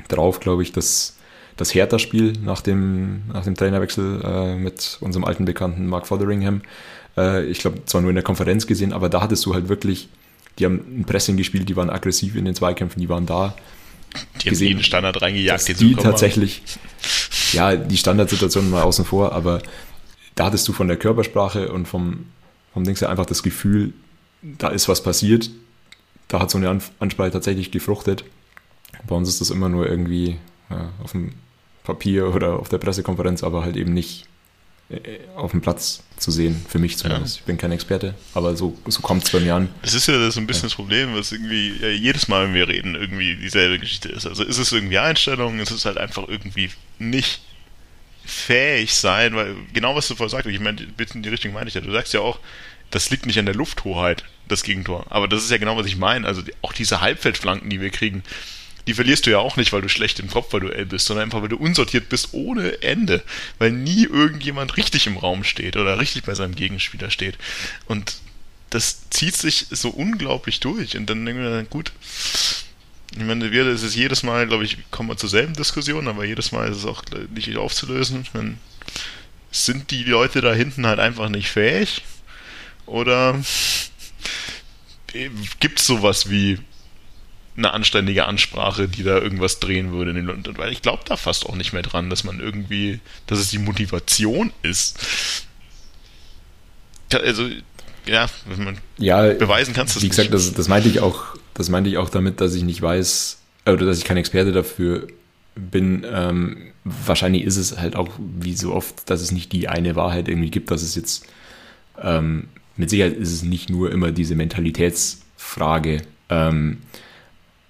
drauf, 0.07 0.39
glaube 0.39 0.63
ich, 0.63 0.71
das, 0.71 1.17
das 1.57 1.73
Hertha-Spiel 1.73 2.33
nach 2.43 2.61
dem, 2.61 3.23
nach 3.31 3.43
dem 3.43 3.55
Trainerwechsel 3.55 4.21
äh, 4.23 4.55
mit 4.55 4.97
unserem 5.01 5.23
alten 5.23 5.45
Bekannten 5.45 5.87
Mark 5.87 6.07
Fotheringham. 6.07 6.61
Äh, 7.17 7.45
ich 7.45 7.59
glaube, 7.59 7.85
zwar 7.85 8.01
nur 8.01 8.11
in 8.11 8.15
der 8.15 8.23
Konferenz 8.23 8.67
gesehen, 8.67 8.93
aber 8.93 9.09
da 9.09 9.21
hattest 9.21 9.45
du 9.45 9.53
halt 9.53 9.69
wirklich 9.69 10.09
die 10.59 10.65
haben 10.65 11.01
ein 11.01 11.05
Pressing 11.05 11.37
gespielt, 11.37 11.67
die 11.69 11.75
waren 11.75 11.89
aggressiv 11.89 12.35
in 12.35 12.45
den 12.45 12.55
Zweikämpfen, 12.55 12.99
die 12.99 13.09
waren 13.09 13.25
da. 13.25 13.55
Die 14.41 14.49
gesehen, 14.49 14.67
haben 14.67 14.71
jeden 14.77 14.83
Standard 14.83 15.21
reingejagt, 15.21 15.67
den 15.67 15.77
die 15.77 15.95
tatsächlich, 15.95 16.61
ja, 17.51 17.75
die 17.75 17.97
Standardsituation 17.97 18.69
mal 18.69 18.83
außen 18.83 19.03
vor, 19.03 19.33
aber 19.33 19.61
da 20.35 20.45
hattest 20.45 20.67
du 20.67 20.73
von 20.73 20.87
der 20.87 20.97
Körpersprache 20.97 21.71
und 21.71 21.87
vom, 21.87 22.27
vom 22.73 22.83
Dings 22.83 23.01
her 23.01 23.09
einfach 23.09 23.25
das 23.25 23.43
Gefühl, 23.43 23.93
da 24.41 24.69
ist 24.69 24.87
was 24.87 25.03
passiert. 25.03 25.49
Da 26.27 26.39
hat 26.39 26.51
so 26.51 26.57
eine 26.57 26.69
Ansprache 26.99 27.31
tatsächlich 27.31 27.71
gefruchtet. 27.71 28.25
Bei 29.07 29.15
uns 29.15 29.29
ist 29.29 29.41
das 29.41 29.49
immer 29.49 29.69
nur 29.69 29.87
irgendwie 29.87 30.37
ja, 30.69 30.89
auf 31.03 31.11
dem 31.11 31.33
Papier 31.83 32.33
oder 32.33 32.59
auf 32.59 32.69
der 32.69 32.77
Pressekonferenz, 32.77 33.43
aber 33.43 33.63
halt 33.63 33.77
eben 33.77 33.93
nicht 33.93 34.23
äh, 34.23 34.27
auf 35.35 35.51
dem 35.51 35.61
Platz 35.61 36.03
zu 36.17 36.29
sehen, 36.29 36.63
für 36.69 36.77
mich 36.77 36.97
zumindest. 36.97 37.37
Ja. 37.37 37.39
Ich 37.39 37.45
bin 37.45 37.57
kein 37.57 37.71
Experte, 37.71 38.13
aber 38.35 38.55
so, 38.55 38.77
so 38.87 39.01
kommt 39.01 39.23
es 39.23 39.31
bei 39.31 39.39
mir 39.39 39.55
an. 39.55 39.69
Es 39.81 39.95
ist 39.95 40.07
ja 40.07 40.29
so 40.29 40.39
ein 40.39 40.45
bisschen 40.45 40.63
ja. 40.63 40.67
das 40.67 40.75
Problem, 40.75 41.15
was 41.15 41.31
irgendwie 41.31 41.75
ja, 41.81 41.89
jedes 41.89 42.27
Mal, 42.27 42.45
wenn 42.45 42.53
wir 42.53 42.67
reden, 42.67 42.93
irgendwie 42.93 43.35
dieselbe 43.35 43.79
Geschichte 43.79 44.09
ist. 44.09 44.27
Also 44.27 44.43
ist 44.43 44.59
es 44.59 44.71
irgendwie 44.71 44.99
Einstellung, 44.99 45.59
ist 45.59 45.71
es 45.71 45.85
halt 45.85 45.97
einfach 45.97 46.27
irgendwie 46.27 46.69
nicht 46.99 47.41
fähig 48.25 48.93
sein, 48.93 49.35
weil 49.35 49.55
genau 49.73 49.95
was 49.95 50.07
du 50.07 50.15
vorher 50.15 50.29
sagst, 50.29 50.47
ich 50.47 50.59
meine, 50.59 50.81
in 50.81 51.23
die 51.23 51.29
Richtung 51.29 51.53
meine 51.53 51.67
ich 51.67 51.73
ja, 51.73 51.81
du 51.81 51.91
sagst 51.91 52.13
ja 52.13 52.19
auch, 52.19 52.39
das 52.91 53.09
liegt 53.09 53.25
nicht 53.25 53.39
an 53.39 53.45
der 53.45 53.55
Lufthoheit, 53.55 54.23
das 54.47 54.61
Gegentor. 54.61 55.05
Aber 55.09 55.27
das 55.27 55.43
ist 55.43 55.51
ja 55.51 55.57
genau, 55.57 55.77
was 55.77 55.87
ich 55.87 55.97
meine. 55.97 56.27
Also 56.27 56.43
auch 56.61 56.73
diese 56.73 57.01
Halbfeldflanken, 57.01 57.69
die 57.69 57.81
wir 57.81 57.89
kriegen, 57.89 58.23
die 58.87 58.93
verlierst 58.93 59.25
du 59.25 59.31
ja 59.31 59.39
auch 59.39 59.57
nicht, 59.57 59.73
weil 59.73 59.81
du 59.81 59.89
schlecht 59.89 60.19
im 60.19 60.29
Kopfballduell 60.29 60.85
bist, 60.85 61.07
sondern 61.07 61.25
einfach, 61.25 61.41
weil 61.41 61.49
du 61.49 61.57
unsortiert 61.57 62.09
bist 62.09 62.29
ohne 62.33 62.81
Ende. 62.83 63.23
Weil 63.57 63.71
nie 63.71 64.03
irgendjemand 64.03 64.77
richtig 64.77 65.07
im 65.07 65.17
Raum 65.17 65.43
steht 65.43 65.75
oder 65.75 65.99
richtig 65.99 66.23
bei 66.23 66.35
seinem 66.35 66.55
Gegenspieler 66.55 67.09
steht. 67.09 67.37
Und 67.87 68.17
das 68.69 69.09
zieht 69.09 69.35
sich 69.35 69.67
so 69.71 69.89
unglaublich 69.89 70.59
durch. 70.59 70.97
Und 70.97 71.09
dann 71.09 71.25
denken 71.25 71.41
wir, 71.41 71.63
gut, 71.63 71.91
ich 73.11 73.23
meine, 73.23 73.51
wir, 73.51 73.63
das 73.63 73.81
ist 73.81 73.95
jedes 73.95 74.23
Mal, 74.23 74.47
glaube 74.47 74.65
ich, 74.65 74.77
kommen 74.91 75.09
wir 75.09 75.17
zur 75.17 75.29
selben 75.29 75.53
Diskussion, 75.53 76.07
aber 76.07 76.25
jedes 76.25 76.51
Mal 76.51 76.69
ist 76.69 76.77
es 76.77 76.85
auch 76.85 77.03
nicht 77.33 77.55
aufzulösen. 77.55 78.27
Meine, 78.33 78.57
sind 79.51 79.91
die 79.91 80.03
Leute 80.03 80.41
da 80.41 80.53
hinten 80.53 80.85
halt 80.85 80.99
einfach 80.99 81.29
nicht 81.29 81.49
fähig? 81.49 82.03
Oder 82.85 83.41
gibt 85.59 85.79
es 85.79 85.87
sowas 85.87 86.29
wie 86.29 86.59
eine 87.57 87.71
anständige 87.71 88.25
Ansprache, 88.25 88.87
die 88.87 89.03
da 89.03 89.17
irgendwas 89.17 89.59
drehen 89.59 89.91
würde. 89.91 90.11
Und 90.11 90.57
weil 90.57 90.71
ich 90.71 90.81
glaube 90.81 91.03
da 91.05 91.15
fast 91.15 91.45
auch 91.45 91.55
nicht 91.55 91.73
mehr 91.73 91.83
dran, 91.83 92.09
dass 92.09 92.23
man 92.23 92.39
irgendwie, 92.39 92.99
dass 93.27 93.39
es 93.39 93.49
die 93.49 93.59
Motivation 93.59 94.51
ist. 94.61 94.99
Also, 97.13 97.47
ja, 98.05 98.27
wenn 98.45 98.63
man 98.63 98.77
ja, 98.97 99.33
beweisen 99.33 99.73
kannst, 99.73 100.01
Wie 100.01 100.09
gesagt, 100.09 100.33
das, 100.33 100.53
das 100.53 100.67
meinte 100.67 100.89
ich 100.89 100.99
auch, 100.99 101.23
das 101.53 101.69
meinte 101.69 101.89
ich 101.89 101.97
auch 101.97 102.09
damit, 102.09 102.41
dass 102.41 102.53
ich 102.53 102.63
nicht 102.63 102.81
weiß, 102.81 103.39
oder 103.65 103.85
dass 103.85 103.97
ich 103.97 104.03
kein 104.03 104.17
Experte 104.17 104.51
dafür 104.51 105.07
bin. 105.55 106.05
Ähm, 106.09 106.73
wahrscheinlich 106.83 107.43
ist 107.43 107.57
es 107.57 107.77
halt 107.77 107.95
auch 107.95 108.09
wie 108.19 108.55
so 108.55 108.73
oft, 108.73 109.09
dass 109.09 109.21
es 109.21 109.31
nicht 109.31 109.51
die 109.53 109.67
eine 109.69 109.95
Wahrheit 109.95 110.27
irgendwie 110.27 110.51
gibt, 110.51 110.71
dass 110.71 110.83
es 110.83 110.95
jetzt 110.95 111.25
ähm, 112.01 112.49
mit 112.75 112.89
Sicherheit 112.89 113.15
ist 113.15 113.31
es 113.31 113.43
nicht 113.43 113.69
nur 113.69 113.91
immer 113.91 114.11
diese 114.11 114.35
Mentalitätsfrage. 114.35 116.01
Ähm, 116.29 116.79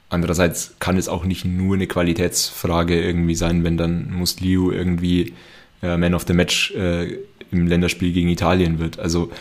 Andererseits 0.09 0.75
kann 0.79 0.97
es 0.97 1.09
auch 1.09 1.25
nicht 1.25 1.45
nur 1.45 1.75
eine 1.75 1.87
Qualitätsfrage 1.87 3.01
irgendwie 3.01 3.35
sein, 3.35 3.63
wenn 3.63 3.77
dann 3.77 4.11
Musliu 4.11 4.71
irgendwie 4.71 5.33
äh, 5.81 5.97
Man 5.97 6.13
of 6.13 6.25
the 6.27 6.33
Match 6.33 6.71
äh, 6.71 7.17
im 7.51 7.67
Länderspiel 7.67 8.13
gegen 8.13 8.29
Italien 8.29 8.79
wird. 8.79 8.99
Also 8.99 9.31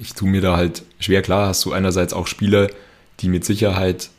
ich 0.00 0.14
tue 0.14 0.28
mir 0.28 0.40
da 0.40 0.56
halt 0.56 0.84
schwer 0.98 1.22
klar, 1.22 1.48
hast 1.48 1.64
du 1.64 1.72
einerseits 1.72 2.12
auch 2.12 2.26
Spieler, 2.26 2.68
die 3.20 3.28
mit 3.28 3.44
Sicherheit 3.44 4.10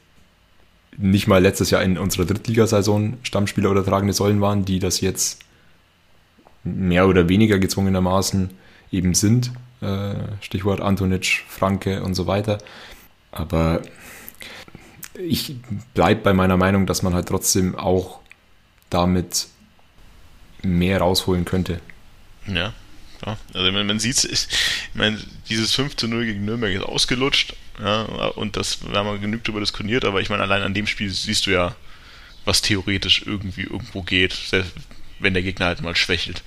nicht 0.98 1.28
mal 1.28 1.42
letztes 1.42 1.70
Jahr 1.70 1.84
in 1.84 1.98
unserer 1.98 2.26
Drittligasaison 2.26 3.18
Stammspieler 3.24 3.70
oder 3.70 3.86
tragende 3.86 4.14
Säulen 4.14 4.42
waren, 4.42 4.66
die 4.66 4.80
das 4.80 5.02
jetzt 5.02 5.42
mehr 6.64 7.08
oder 7.08 7.30
weniger 7.30 7.60
gezwungenermaßen 7.60 8.50
eben 8.92 9.14
sind. 9.14 9.52
äh, 9.82 10.16
Stichwort 10.42 10.82
Antonic, 10.82 11.44
Franke 11.48 12.02
und 12.04 12.16
so 12.16 12.28
weiter. 12.28 12.58
Aber 13.32 13.82
ich 15.18 15.56
bleibe 15.94 16.22
bei 16.22 16.34
meiner 16.34 16.58
Meinung, 16.58 16.86
dass 16.86 17.02
man 17.02 17.14
halt 17.14 17.28
trotzdem 17.28 17.76
auch 17.76 18.20
damit 18.90 19.48
mehr 20.64 21.00
rausholen 21.00 21.46
könnte. 21.46 21.82
Ja, 22.48 22.74
ja. 23.26 23.38
also 23.54 23.72
man, 23.72 23.88
man 23.88 24.00
sieht 24.00 24.18
es, 24.18 24.26
ich 24.26 24.48
meine, 24.96 25.20
dieses 25.50 25.74
5 25.76 25.96
zu 25.96 26.08
0 26.08 26.26
gegen 26.26 26.46
Nürnberg 26.46 26.74
ist 26.74 26.84
ausgelutscht, 26.84 27.56
ja, 27.80 28.04
und 28.04 28.56
das 28.56 28.80
haben 28.94 29.08
wir 29.08 29.20
genügt 29.20 29.48
darüber 29.48 29.60
diskutiert, 29.60 30.06
aber 30.06 30.22
ich 30.22 30.30
meine, 30.30 30.44
allein 30.44 30.64
an 30.64 30.74
dem 30.74 30.88
Spiel 30.88 31.10
siehst 31.10 31.46
du 31.46 31.52
ja, 31.52 31.76
was 32.46 32.62
theoretisch 32.62 33.24
irgendwie 33.26 33.64
irgendwo 33.64 34.02
geht, 34.02 34.34
selbst 34.34 34.74
wenn 35.20 35.34
der 35.34 35.44
Gegner 35.44 35.66
halt 35.66 35.82
mal 35.82 35.96
schwächelt. 35.96 36.44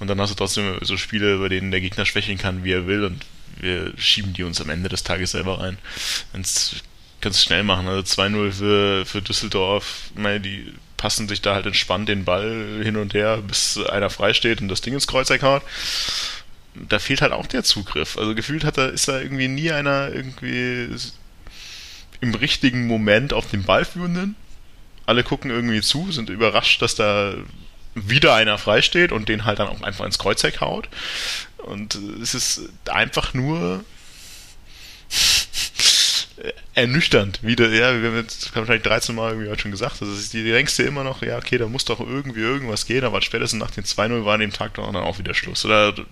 Und 0.00 0.08
dann 0.08 0.20
hast 0.20 0.30
du 0.30 0.34
trotzdem 0.34 0.78
so 0.80 0.96
Spiele, 0.96 1.38
bei 1.38 1.48
denen 1.48 1.70
der 1.70 1.80
Gegner 1.80 2.04
schwächeln 2.04 2.38
kann, 2.38 2.64
wie 2.64 2.72
er 2.72 2.86
will, 2.86 3.04
und 3.04 3.24
wir 3.60 3.92
schieben 3.96 4.32
die 4.32 4.42
uns 4.42 4.60
am 4.60 4.70
Ende 4.70 4.88
des 4.88 5.02
Tages 5.02 5.30
selber 5.32 5.60
rein. 5.60 5.78
Wenn's 6.32 6.82
kannst 7.26 7.42
schnell 7.42 7.64
machen. 7.64 7.88
Also 7.88 8.22
2-0 8.22 8.52
für, 8.52 9.06
für 9.06 9.20
Düsseldorf, 9.20 10.10
meine, 10.14 10.40
die 10.40 10.72
passen 10.96 11.26
sich 11.26 11.42
da 11.42 11.54
halt 11.54 11.66
entspannt 11.66 12.08
den 12.08 12.24
Ball 12.24 12.80
hin 12.84 12.96
und 12.96 13.14
her, 13.14 13.38
bis 13.38 13.78
einer 13.78 14.10
frei 14.10 14.32
steht 14.32 14.60
und 14.62 14.68
das 14.68 14.80
Ding 14.80 14.94
ins 14.94 15.08
Kreuzeck 15.08 15.42
haut. 15.42 15.62
Da 16.74 17.00
fehlt 17.00 17.22
halt 17.22 17.32
auch 17.32 17.46
der 17.46 17.64
Zugriff. 17.64 18.16
Also 18.16 18.36
gefühlt 18.36 18.62
hat 18.62 18.78
da, 18.78 18.86
ist 18.86 19.08
da 19.08 19.20
irgendwie 19.20 19.48
nie 19.48 19.72
einer 19.72 20.10
irgendwie 20.12 20.88
im 22.20 22.34
richtigen 22.34 22.86
Moment 22.86 23.32
auf 23.32 23.50
den 23.50 23.64
Ball 23.64 23.84
führenden. 23.84 24.36
Alle 25.04 25.24
gucken 25.24 25.50
irgendwie 25.50 25.80
zu, 25.80 26.12
sind 26.12 26.30
überrascht, 26.30 26.80
dass 26.80 26.94
da 26.94 27.34
wieder 27.96 28.34
einer 28.34 28.56
frei 28.56 28.82
steht 28.82 29.10
und 29.10 29.28
den 29.28 29.44
halt 29.44 29.58
dann 29.58 29.68
auch 29.68 29.82
einfach 29.82 30.04
ins 30.04 30.18
Kreuzeck 30.18 30.60
haut. 30.60 30.88
Und 31.58 31.96
es 32.22 32.34
ist 32.34 32.68
einfach 32.88 33.34
nur 33.34 33.84
ernüchternd. 36.76 37.42
Wieder, 37.42 37.70
ja, 37.70 38.00
wir 38.00 38.10
haben 38.10 38.18
jetzt 38.18 38.54
wahrscheinlich 38.54 38.84
13 38.84 39.14
Mal 39.14 39.30
irgendwie 39.30 39.48
heute 39.50 39.62
schon 39.62 39.70
gesagt. 39.70 40.00
Ist 40.02 40.34
die, 40.34 40.44
die 40.44 40.52
denkst 40.52 40.76
dir 40.76 40.84
immer 40.84 41.04
noch, 41.04 41.22
ja, 41.22 41.38
okay, 41.38 41.56
da 41.56 41.66
muss 41.66 41.86
doch 41.86 42.00
irgendwie 42.00 42.40
irgendwas 42.40 42.86
gehen, 42.86 43.02
aber 43.02 43.22
spätestens 43.22 43.58
nach 43.58 43.70
den 43.70 43.84
2-0 43.84 44.24
war 44.24 44.34
an 44.34 44.40
dem 44.40 44.52
Tag 44.52 44.74
dann 44.74 44.94
auch 44.94 45.18
wieder 45.18 45.32
Schluss. 45.32 45.64
Oder 45.64 45.92
da 45.92 46.04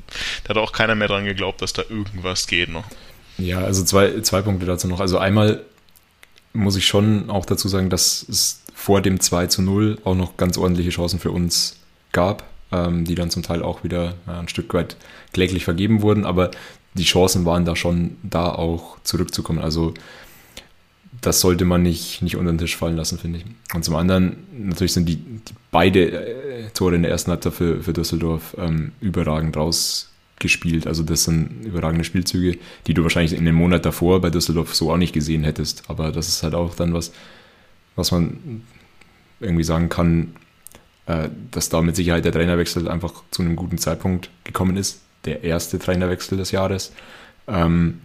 hat 0.48 0.57
auch 0.57 0.72
keiner 0.72 0.94
mehr 0.94 1.07
dran 1.07 1.27
geglaubt, 1.27 1.61
dass 1.61 1.74
da 1.74 1.83
irgendwas 1.88 2.46
geht 2.46 2.70
noch. 2.70 2.85
Ja, 3.37 3.59
also 3.59 3.85
zwei, 3.85 4.20
zwei 4.22 4.40
Punkte 4.40 4.64
dazu 4.64 4.88
noch. 4.88 5.00
Also 5.00 5.18
einmal 5.18 5.62
muss 6.55 6.77
ich 6.77 6.87
schon 6.87 7.29
auch 7.29 7.44
dazu 7.44 7.68
sagen, 7.68 7.90
dass 7.90 8.27
es 8.27 8.62
vor 8.74 9.03
dem 9.03 9.20
2 9.20 9.48
zu 9.48 9.61
0 9.61 9.98
auch 10.05 10.14
noch 10.14 10.38
ganz 10.38 10.57
ordentliche 10.57 10.90
Chancen 10.90 11.20
für 11.20 11.31
uns 11.31 11.77
gab, 12.12 12.44
ähm, 12.72 13.05
die 13.05 13.14
dann 13.14 13.31
zum 13.31 13.42
Teil 13.42 13.62
auch 13.62 13.85
wieder 13.85 14.14
ja, 14.27 14.40
ein 14.40 14.48
Stück 14.48 14.72
weit 14.72 14.96
kläglich 15.33 15.64
vergeben 15.64 16.00
wurden, 16.00 16.24
aber 16.24 16.53
die 16.94 17.05
Chancen 17.05 17.44
waren 17.44 17.64
da 17.64 17.77
schon 17.77 18.16
da 18.22 18.48
auch 18.48 18.96
zurückzukommen. 19.03 19.59
Also 19.59 19.94
das 21.26 21.40
sollte 21.40 21.64
man 21.64 21.82
nicht, 21.82 22.22
nicht 22.22 22.37
unter 22.37 22.52
den 22.52 22.58
Tisch 22.58 22.76
fallen 22.76 22.96
lassen, 22.96 23.18
finde 23.18 23.38
ich. 23.38 23.44
Und 23.74 23.84
zum 23.84 23.96
anderen, 23.96 24.37
natürlich 24.52 24.92
sind 24.92 25.08
die, 25.08 25.16
die 25.16 25.54
beide 25.70 26.10
äh, 26.10 26.70
Tore 26.74 26.96
in 26.96 27.02
der 27.02 27.10
ersten 27.10 27.30
Halbzeit 27.30 27.54
für, 27.54 27.82
für 27.82 27.92
Düsseldorf 27.92 28.54
ähm, 28.58 28.92
überragend 29.00 29.56
rausgespielt. 29.56 30.87
Also 30.87 31.02
das 31.02 31.24
sind 31.24 31.64
überragende 31.64 32.04
Spielzüge, 32.04 32.58
die 32.87 32.94
du 32.94 33.02
wahrscheinlich 33.02 33.32
in 33.32 33.44
dem 33.44 33.54
Monat 33.54 33.87
davor 33.87 34.20
bei 34.20 34.30
Düsseldorf 34.30 34.74
so 34.74 34.92
auch 34.92 34.98
nicht 34.98 35.14
gesehen 35.14 35.44
hättest. 35.44 35.88
Aber 35.88 36.12
das 36.12 36.28
ist 36.28 36.42
halt 36.42 36.54
auch 36.54 36.74
dann 36.74 36.92
was, 36.92 37.12
was 37.96 38.12
man 38.12 38.62
irgendwie 39.40 39.64
sagen 39.64 39.88
kann, 39.88 40.37
äh, 41.06 41.28
dass 41.50 41.70
da 41.70 41.80
mit 41.80 41.96
Sicherheit 41.96 42.24
der 42.24 42.32
Trainerwechsel 42.32 42.88
einfach 42.88 43.22
zu 43.30 43.42
einem 43.42 43.56
guten 43.56 43.78
Zeitpunkt 43.78 44.30
gekommen 44.44 44.76
ist. 44.76 45.00
Der 45.24 45.42
erste 45.42 45.78
Trainerwechsel 45.78 46.37
des 46.37 46.50
Jahres. 46.50 46.92
Ähm, 47.48 48.00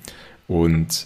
und 0.47 1.05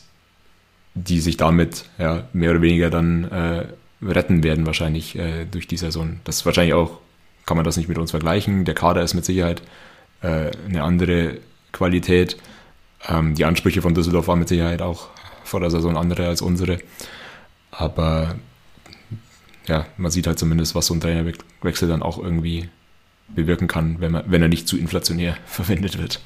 die 0.96 1.20
sich 1.20 1.38
damit 1.38 1.86
ja, 1.98 2.28
mehr 2.34 2.52
oder 2.52 2.62
weniger 2.62 2.90
dann 2.90 3.26
äh, 3.26 3.66
retten 4.02 4.44
werden, 4.44 4.66
wahrscheinlich 4.66 5.18
äh, 5.18 5.46
durch 5.46 5.68
die 5.68 5.78
Saison. 5.78 6.20
Das 6.24 6.38
ist 6.38 6.46
wahrscheinlich 6.46 6.74
auch, 6.74 7.00
kann 7.46 7.58
man 7.58 7.66
das 7.66 7.78
nicht 7.78 7.90
mit 7.90 7.98
uns 7.98 8.12
vergleichen. 8.12 8.66
Der 8.66 8.76
Kader 8.76 9.02
ist 9.02 9.14
mit 9.14 9.26
Sicherheit 9.26 9.62
äh, 10.22 10.52
eine 10.68 10.84
andere 10.84 11.38
Qualität. 11.72 12.38
Ähm, 13.08 13.36
die 13.36 13.46
Ansprüche 13.46 13.82
von 13.82 13.94
Düsseldorf 13.94 14.28
waren 14.28 14.40
mit 14.40 14.50
Sicherheit 14.50 14.82
auch 14.82 15.10
vor 15.44 15.60
der 15.60 15.72
Saison 15.72 15.98
andere 15.98 16.28
als 16.28 16.42
unsere. 16.42 16.80
Aber 17.72 18.36
ja, 19.68 19.86
man 19.98 20.12
sieht 20.12 20.28
halt 20.28 20.40
zumindest, 20.40 20.76
was 20.76 20.88
so 20.88 20.94
ein 20.94 21.02
Trainerwechsel 21.02 21.88
dann 21.88 22.04
auch 22.04 22.18
irgendwie 22.18 22.70
bewirken 23.30 23.68
kann, 23.68 24.00
wenn, 24.00 24.12
man, 24.12 24.24
wenn 24.28 24.42
er 24.42 24.48
nicht 24.48 24.68
zu 24.68 24.78
inflationär 24.78 25.38
verwendet 25.46 25.98
wird. 25.98 26.20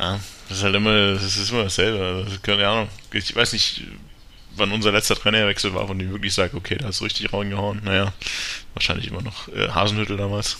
Ja, 0.00 0.18
das 0.48 0.58
ist 0.58 0.64
halt 0.64 0.74
immer, 0.74 1.12
das 1.12 1.36
ist 1.36 1.50
immer 1.50 1.64
dasselbe. 1.64 2.24
Also, 2.24 2.38
keine 2.42 2.66
Ahnung. 2.66 2.88
Ich 3.12 3.36
weiß 3.36 3.52
nicht, 3.52 3.82
wann 4.56 4.72
unser 4.72 4.92
letzter 4.92 5.14
Trainerwechsel 5.14 5.74
war, 5.74 5.86
von 5.86 5.98
dem 5.98 6.08
ich 6.08 6.14
wirklich 6.14 6.32
sage, 6.32 6.56
okay, 6.56 6.76
da 6.76 6.86
hast 6.86 7.00
du 7.00 7.04
richtig 7.04 7.32
reingehauen. 7.32 7.82
Naja, 7.84 8.12
wahrscheinlich 8.72 9.08
immer 9.08 9.20
noch 9.20 9.48
äh, 9.48 9.68
Hasenhüttel 9.68 10.16
damals. 10.16 10.56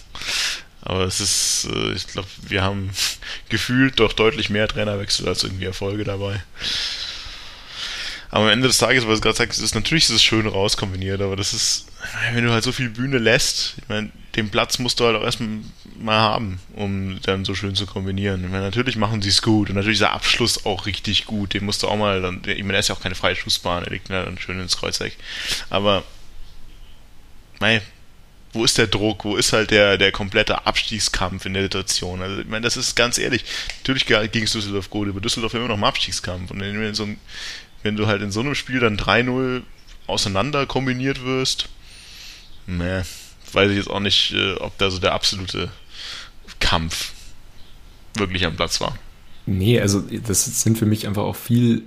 Aber 0.82 1.04
es 1.04 1.20
ist, 1.20 1.68
äh, 1.72 1.92
ich 1.92 2.06
glaube, 2.06 2.28
wir 2.42 2.62
haben 2.62 2.90
gefühlt 3.48 3.98
doch 3.98 4.12
deutlich 4.12 4.50
mehr 4.50 4.68
Trainerwechsel 4.68 5.26
als 5.26 5.42
irgendwie 5.42 5.64
Erfolge 5.64 6.04
dabei. 6.04 6.42
Aber 8.30 8.44
am 8.44 8.50
Ende 8.50 8.68
des 8.68 8.78
Tages, 8.78 9.06
was 9.06 9.18
du 9.18 9.22
gerade 9.22 9.36
sagst, 9.36 9.60
ist 9.60 9.74
natürlich 9.74 10.04
ist 10.04 10.10
es 10.10 10.22
schön 10.22 10.46
rauskombiniert, 10.46 11.20
aber 11.20 11.34
das 11.34 11.52
ist, 11.52 11.86
wenn 12.32 12.44
du 12.44 12.52
halt 12.52 12.62
so 12.62 12.70
viel 12.70 12.88
Bühne 12.88 13.18
lässt, 13.18 13.74
ich 13.78 13.88
meine, 13.88 14.10
den 14.36 14.50
Platz 14.50 14.78
musst 14.78 15.00
du 15.00 15.04
halt 15.04 15.16
auch 15.16 15.24
erstmal 15.24 15.48
mal 15.98 16.18
haben, 16.18 16.60
um 16.74 17.20
dann 17.22 17.44
so 17.44 17.54
schön 17.54 17.74
zu 17.74 17.86
kombinieren. 17.86 18.44
Ich 18.44 18.50
meine, 18.50 18.64
natürlich 18.64 18.96
machen 18.96 19.20
sie 19.20 19.30
es 19.30 19.42
gut 19.42 19.68
und 19.68 19.74
natürlich 19.74 19.96
ist 19.96 20.02
der 20.02 20.12
Abschluss 20.12 20.64
auch 20.64 20.86
richtig 20.86 21.26
gut. 21.26 21.54
Den 21.54 21.64
musst 21.64 21.82
du 21.82 21.88
auch 21.88 21.96
mal, 21.96 22.22
dann, 22.22 22.40
ich 22.46 22.62
meine, 22.62 22.74
er 22.74 22.80
ist 22.80 22.88
ja 22.88 22.94
auch 22.94 23.00
keine 23.00 23.16
freie 23.16 23.34
Schussbahn, 23.34 23.84
er 23.84 23.90
liegt 23.90 24.08
mir 24.08 24.24
dann 24.24 24.38
schön 24.38 24.60
ins 24.60 24.76
Kreuzeck. 24.76 25.16
Aber, 25.68 26.04
mei, 27.58 27.82
wo 28.52 28.64
ist 28.64 28.78
der 28.78 28.86
Druck? 28.86 29.24
Wo 29.24 29.36
ist 29.36 29.52
halt 29.52 29.70
der, 29.70 29.98
der 29.98 30.12
komplette 30.12 30.66
Abstiegskampf 30.66 31.46
in 31.46 31.54
der 31.54 31.64
Situation? 31.64 32.22
Also, 32.22 32.40
ich 32.40 32.48
meine, 32.48 32.62
das 32.62 32.76
ist 32.76 32.94
ganz 32.94 33.18
ehrlich. 33.18 33.44
Natürlich 33.78 34.06
ging 34.06 34.44
es 34.44 34.52
Düsseldorf 34.52 34.90
gut, 34.90 35.08
aber 35.08 35.20
Düsseldorf 35.20 35.54
immer 35.54 35.68
noch 35.68 35.76
im 35.76 35.84
Abstiegskampf. 35.84 36.50
Und 36.50 36.60
wenn, 36.60 36.94
so 36.94 37.04
ein, 37.04 37.18
wenn 37.82 37.96
du 37.96 38.06
halt 38.06 38.22
in 38.22 38.30
so 38.30 38.40
einem 38.40 38.54
Spiel 38.54 38.80
dann 38.80 38.96
3-0 38.96 39.62
auseinander 40.06 40.66
kombiniert 40.66 41.24
wirst, 41.24 41.68
ne, 42.66 43.04
weiß 43.52 43.70
ich 43.70 43.76
jetzt 43.76 43.90
auch 43.90 44.00
nicht, 44.00 44.32
äh, 44.32 44.54
ob 44.54 44.76
da 44.78 44.90
so 44.90 44.98
der 44.98 45.12
absolute 45.12 45.70
Kampf 46.58 47.12
wirklich 48.14 48.44
am 48.44 48.56
Platz 48.56 48.80
war. 48.80 48.96
Nee, 49.46 49.80
also 49.80 50.02
das 50.26 50.62
sind 50.62 50.78
für 50.78 50.86
mich 50.86 51.06
einfach 51.06 51.22
auch 51.22 51.36
viel, 51.36 51.82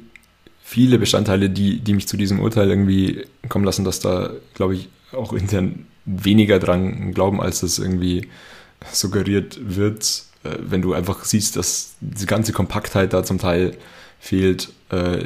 viele 0.63 0.97
Bestandteile, 0.97 1.49
die, 1.49 1.79
die 1.79 1.93
mich 1.93 2.07
zu 2.07 2.17
diesem 2.17 2.39
Urteil 2.39 2.69
irgendwie 2.69 3.25
kommen 3.49 3.65
lassen, 3.65 3.85
dass 3.85 3.99
da, 3.99 4.31
glaube 4.53 4.75
ich, 4.75 4.89
auch 5.11 5.33
intern 5.33 5.85
weniger 6.05 6.59
dran 6.59 7.13
glauben, 7.13 7.39
als 7.39 7.61
das 7.61 7.79
irgendwie 7.79 8.27
suggeriert 8.91 9.59
wird, 9.61 10.23
äh, 10.43 10.57
wenn 10.59 10.81
du 10.81 10.93
einfach 10.93 11.23
siehst, 11.23 11.55
dass 11.55 11.95
diese 12.01 12.25
ganze 12.25 12.51
Kompaktheit 12.51 13.13
da 13.13 13.23
zum 13.23 13.37
Teil 13.37 13.77
fehlt. 14.23 14.69
Äh, 14.89 15.19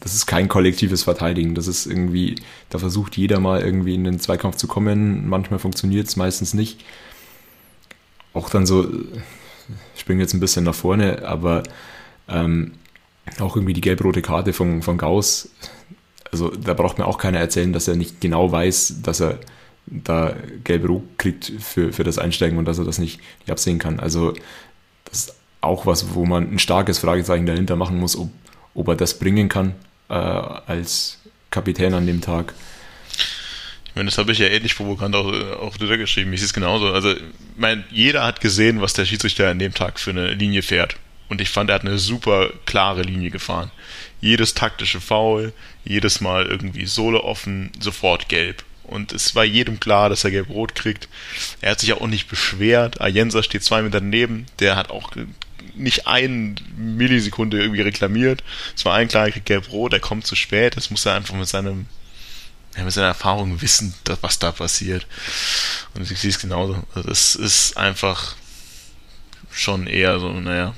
das 0.00 0.16
ist 0.16 0.26
kein 0.26 0.48
kollektives 0.48 1.04
Verteidigen. 1.04 1.54
Das 1.54 1.68
ist 1.68 1.86
irgendwie, 1.86 2.34
da 2.68 2.80
versucht 2.80 3.16
jeder 3.16 3.38
mal 3.38 3.60
irgendwie 3.60 3.94
in 3.94 4.02
den 4.02 4.18
Zweikampf 4.18 4.56
zu 4.56 4.66
kommen. 4.66 5.28
Manchmal 5.28 5.60
funktioniert 5.60 6.08
es, 6.08 6.16
meistens 6.16 6.52
nicht. 6.52 6.84
Auch 8.34 8.50
dann 8.50 8.66
so, 8.66 8.88
ich 9.94 10.00
springe 10.00 10.20
jetzt 10.20 10.34
ein 10.34 10.40
bisschen 10.40 10.64
nach 10.64 10.74
vorne, 10.74 11.24
aber 11.24 11.62
ähm, 12.28 12.72
auch 13.38 13.54
irgendwie 13.54 13.72
die 13.72 13.80
gelb-rote 13.80 14.20
Karte 14.20 14.52
von, 14.52 14.82
von 14.82 14.98
Gauss. 14.98 15.50
Also 16.32 16.50
da 16.50 16.74
braucht 16.74 16.98
mir 16.98 17.06
auch 17.06 17.18
keiner 17.18 17.38
erzählen, 17.38 17.72
dass 17.72 17.86
er 17.86 17.94
nicht 17.94 18.20
genau 18.20 18.50
weiß, 18.50 18.96
dass 19.00 19.20
er 19.20 19.38
da 19.86 20.34
gelb-rot 20.64 21.04
kriegt 21.18 21.52
für, 21.60 21.92
für 21.92 22.02
das 22.02 22.18
Einsteigen 22.18 22.58
und 22.58 22.64
dass 22.64 22.80
er 22.80 22.84
das 22.84 22.98
nicht, 22.98 23.20
nicht 23.38 23.52
absehen 23.52 23.78
kann. 23.78 24.00
Also 24.00 24.34
auch 25.60 25.86
was, 25.86 26.14
wo 26.14 26.24
man 26.24 26.52
ein 26.52 26.58
starkes 26.58 26.98
Fragezeichen 26.98 27.46
dahinter 27.46 27.76
machen 27.76 27.98
muss, 27.98 28.16
ob, 28.16 28.30
ob 28.74 28.88
er 28.88 28.96
das 28.96 29.18
bringen 29.18 29.48
kann 29.48 29.74
äh, 30.08 30.14
als 30.14 31.18
Kapitän 31.50 31.94
an 31.94 32.06
dem 32.06 32.20
Tag. 32.20 32.54
Ich 33.86 33.94
meine, 33.94 34.10
das 34.10 34.18
habe 34.18 34.30
ich 34.32 34.38
ja 34.38 34.46
ähnlich 34.46 34.76
provokant 34.76 35.16
auch 35.16 35.26
auf 35.60 35.78
Twitter 35.78 35.98
geschrieben. 35.98 36.32
Ich 36.32 36.40
sehe 36.40 36.46
es 36.46 36.52
genauso. 36.52 36.92
Also, 36.92 37.12
ich 37.12 37.22
meine, 37.56 37.84
jeder 37.90 38.24
hat 38.24 38.40
gesehen, 38.40 38.80
was 38.80 38.92
der 38.92 39.06
Schiedsrichter 39.06 39.50
an 39.50 39.58
dem 39.58 39.74
Tag 39.74 39.98
für 39.98 40.10
eine 40.10 40.34
Linie 40.34 40.62
fährt. 40.62 40.96
Und 41.28 41.40
ich 41.40 41.50
fand, 41.50 41.70
er 41.70 41.74
hat 41.74 41.82
eine 41.82 41.98
super 41.98 42.50
klare 42.64 43.02
Linie 43.02 43.30
gefahren. 43.30 43.70
Jedes 44.20 44.54
taktische 44.54 45.00
Foul, 45.00 45.52
jedes 45.84 46.20
Mal 46.20 46.46
irgendwie 46.46 46.86
Sohle 46.86 47.22
offen, 47.22 47.70
sofort 47.80 48.28
gelb. 48.28 48.64
Und 48.84 49.12
es 49.12 49.34
war 49.34 49.44
jedem 49.44 49.80
klar, 49.80 50.08
dass 50.08 50.24
er 50.24 50.30
gelb-rot 50.30 50.74
kriegt. 50.74 51.08
Er 51.60 51.72
hat 51.72 51.80
sich 51.80 51.92
auch 51.92 52.06
nicht 52.06 52.28
beschwert. 52.28 53.00
Ayensa 53.00 53.42
steht 53.42 53.62
zwei 53.62 53.82
Meter 53.82 54.00
daneben. 54.00 54.46
Der 54.60 54.76
hat 54.76 54.90
auch 54.90 55.10
nicht 55.78 56.06
eine 56.06 56.54
Millisekunde 56.76 57.60
irgendwie 57.60 57.82
reklamiert. 57.82 58.42
Es 58.76 58.84
war 58.84 58.94
ein 58.94 59.08
klar, 59.08 59.26
er 59.26 59.32
kriegt 59.32 59.46
gelb-rot, 59.46 59.92
er 59.92 60.00
kommt 60.00 60.26
zu 60.26 60.36
spät. 60.36 60.76
Das 60.76 60.90
muss 60.90 61.06
er 61.06 61.14
einfach 61.14 61.34
mit 61.34 61.48
seinem 61.48 61.86
ja, 62.76 62.84
mit 62.84 62.92
seiner 62.92 63.08
Erfahrung 63.08 63.60
wissen, 63.60 63.94
was 64.20 64.38
da 64.38 64.52
passiert. 64.52 65.06
Und 65.94 66.08
ich 66.08 66.18
sehe 66.18 66.30
es 66.30 66.38
genauso. 66.38 66.84
Also 66.94 67.08
das 67.08 67.34
ist 67.34 67.76
einfach 67.76 68.36
schon 69.50 69.86
eher 69.86 70.20
so, 70.20 70.28
naja. 70.28 70.74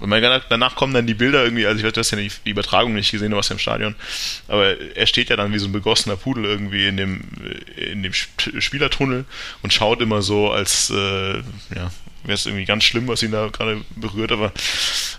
danach 0.48 0.76
kommen 0.76 0.94
dann 0.94 1.06
die 1.06 1.14
Bilder 1.14 1.44
irgendwie, 1.44 1.66
also 1.66 1.84
ich 1.84 1.92
du 1.92 2.00
hast 2.00 2.12
ja 2.12 2.18
die, 2.18 2.30
die 2.46 2.50
Übertragung 2.50 2.94
nicht 2.94 3.10
gesehen, 3.10 3.30
du 3.30 3.36
warst 3.36 3.50
ja 3.50 3.54
im 3.54 3.58
Stadion, 3.58 3.94
aber 4.48 4.80
er 4.96 5.06
steht 5.06 5.28
ja 5.28 5.36
dann 5.36 5.52
wie 5.52 5.58
so 5.58 5.66
ein 5.66 5.72
begossener 5.72 6.16
Pudel 6.16 6.44
irgendwie 6.44 6.86
in 6.86 6.96
dem, 6.96 7.20
in 7.76 8.02
dem 8.02 8.12
Spielertunnel 8.14 9.24
und 9.62 9.72
schaut 9.72 10.00
immer 10.00 10.22
so, 10.22 10.50
als 10.50 10.90
äh, 10.90 11.38
ja, 11.74 11.90
wäre 12.24 12.34
es 12.34 12.46
irgendwie 12.46 12.64
ganz 12.64 12.84
schlimm, 12.84 13.08
was 13.08 13.22
ihn 13.22 13.32
da 13.32 13.48
gerade 13.48 13.82
berührt, 13.96 14.32
aber 14.32 14.52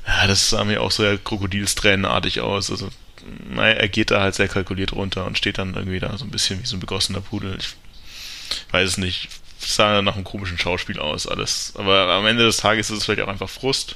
ja, 0.07 0.27
das 0.27 0.49
sah 0.49 0.63
mir 0.63 0.81
auch 0.81 0.91
so 0.91 1.03
ja 1.03 1.17
Krokodilstränenartig 1.17 2.41
aus. 2.41 2.71
Also, 2.71 2.89
naja, 3.49 3.73
er 3.75 3.87
geht 3.87 4.11
da 4.11 4.21
halt 4.21 4.35
sehr 4.35 4.47
kalkuliert 4.47 4.93
runter 4.93 5.25
und 5.25 5.37
steht 5.37 5.57
dann 5.57 5.75
irgendwie 5.75 5.99
da 5.99 6.17
so 6.17 6.25
ein 6.25 6.31
bisschen 6.31 6.61
wie 6.61 6.65
so 6.65 6.75
ein 6.75 6.79
begossener 6.79 7.21
Pudel. 7.21 7.57
Ich 7.59 7.75
weiß 8.71 8.87
es 8.87 8.97
nicht 8.97 9.29
sah 9.65 10.01
nach 10.01 10.15
einem 10.15 10.23
komischen 10.23 10.57
Schauspiel 10.57 10.99
aus, 10.99 11.27
alles. 11.27 11.73
Aber 11.75 12.09
am 12.09 12.25
Ende 12.25 12.43
des 12.43 12.57
Tages 12.57 12.89
ist 12.89 12.99
es 12.99 13.05
vielleicht 13.05 13.21
auch 13.21 13.27
einfach 13.27 13.49
Frust. 13.49 13.95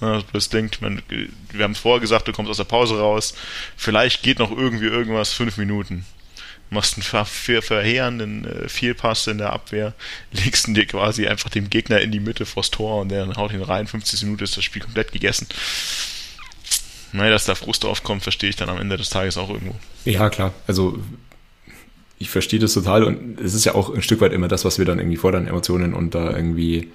Ja, 0.00 0.22
das 0.32 0.48
denkt 0.48 0.82
man, 0.82 1.00
wir 1.08 1.64
haben 1.64 1.76
vorher 1.76 2.00
gesagt, 2.00 2.26
du 2.26 2.32
kommst 2.32 2.50
aus 2.50 2.56
der 2.56 2.64
Pause 2.64 2.98
raus. 2.98 3.34
Vielleicht 3.76 4.22
geht 4.22 4.40
noch 4.40 4.50
irgendwie 4.50 4.86
irgendwas, 4.86 5.32
fünf 5.32 5.56
Minuten. 5.58 6.04
Machst 6.72 6.94
einen 6.94 7.02
ver 7.02 7.24
verheerenden 7.24 8.44
äh, 8.44 8.68
Fehlpass 8.68 9.26
in 9.26 9.38
der 9.38 9.52
Abwehr, 9.52 9.94
legst 10.32 10.68
ihn 10.68 10.74
dir 10.74 10.86
quasi 10.86 11.26
einfach 11.26 11.50
dem 11.50 11.70
Gegner 11.70 12.00
in 12.00 12.10
die 12.10 12.20
Mitte 12.20 12.46
vors 12.46 12.70
Tor 12.70 13.00
und 13.00 13.10
der 13.10 13.26
haut 13.36 13.52
ihn 13.52 13.62
rein. 13.62 13.86
50 13.86 14.22
Minuten 14.22 14.44
ist 14.44 14.56
das 14.56 14.64
Spiel 14.64 14.82
komplett 14.82 15.12
gegessen. 15.12 15.46
Naja, 17.12 17.30
dass 17.30 17.44
da 17.44 17.54
Frust 17.54 17.84
aufkommt, 17.84 18.22
verstehe 18.22 18.48
ich 18.48 18.56
dann 18.56 18.70
am 18.70 18.78
Ende 18.78 18.96
des 18.96 19.10
Tages 19.10 19.36
auch 19.36 19.50
irgendwo. 19.50 19.74
Ja, 20.06 20.30
klar. 20.30 20.54
Also 20.66 20.98
ich 22.18 22.30
verstehe 22.30 22.58
das 22.58 22.72
total 22.72 23.04
und 23.04 23.38
es 23.40 23.52
ist 23.52 23.64
ja 23.64 23.74
auch 23.74 23.92
ein 23.92 24.02
Stück 24.02 24.20
weit 24.20 24.32
immer 24.32 24.48
das, 24.48 24.64
was 24.64 24.78
wir 24.78 24.86
dann 24.86 24.98
irgendwie 24.98 25.16
fordern, 25.16 25.46
Emotionen 25.46 25.92
und 25.92 26.14
da 26.14 26.34
irgendwie 26.34 26.90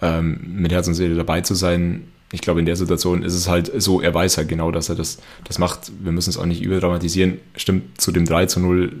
ähm, 0.00 0.40
mit 0.46 0.72
Herz 0.72 0.86
und 0.88 0.94
Seele 0.94 1.16
dabei 1.16 1.42
zu 1.42 1.54
sein. 1.54 2.08
Ich 2.32 2.40
glaube, 2.40 2.60
in 2.60 2.66
der 2.66 2.76
Situation 2.76 3.22
ist 3.22 3.34
es 3.34 3.48
halt 3.48 3.70
so, 3.80 4.00
er 4.00 4.12
weiß 4.12 4.36
halt 4.36 4.48
genau, 4.48 4.72
dass 4.72 4.88
er 4.88 4.96
das, 4.96 5.18
das 5.44 5.58
macht. 5.58 5.92
Wir 6.00 6.10
müssen 6.10 6.30
es 6.30 6.36
auch 6.36 6.46
nicht 6.46 6.60
überdramatisieren. 6.60 7.38
Stimmt, 7.54 8.00
zu 8.00 8.10
dem 8.10 8.24
3 8.24 8.46
zu 8.46 8.60
0 8.60 8.92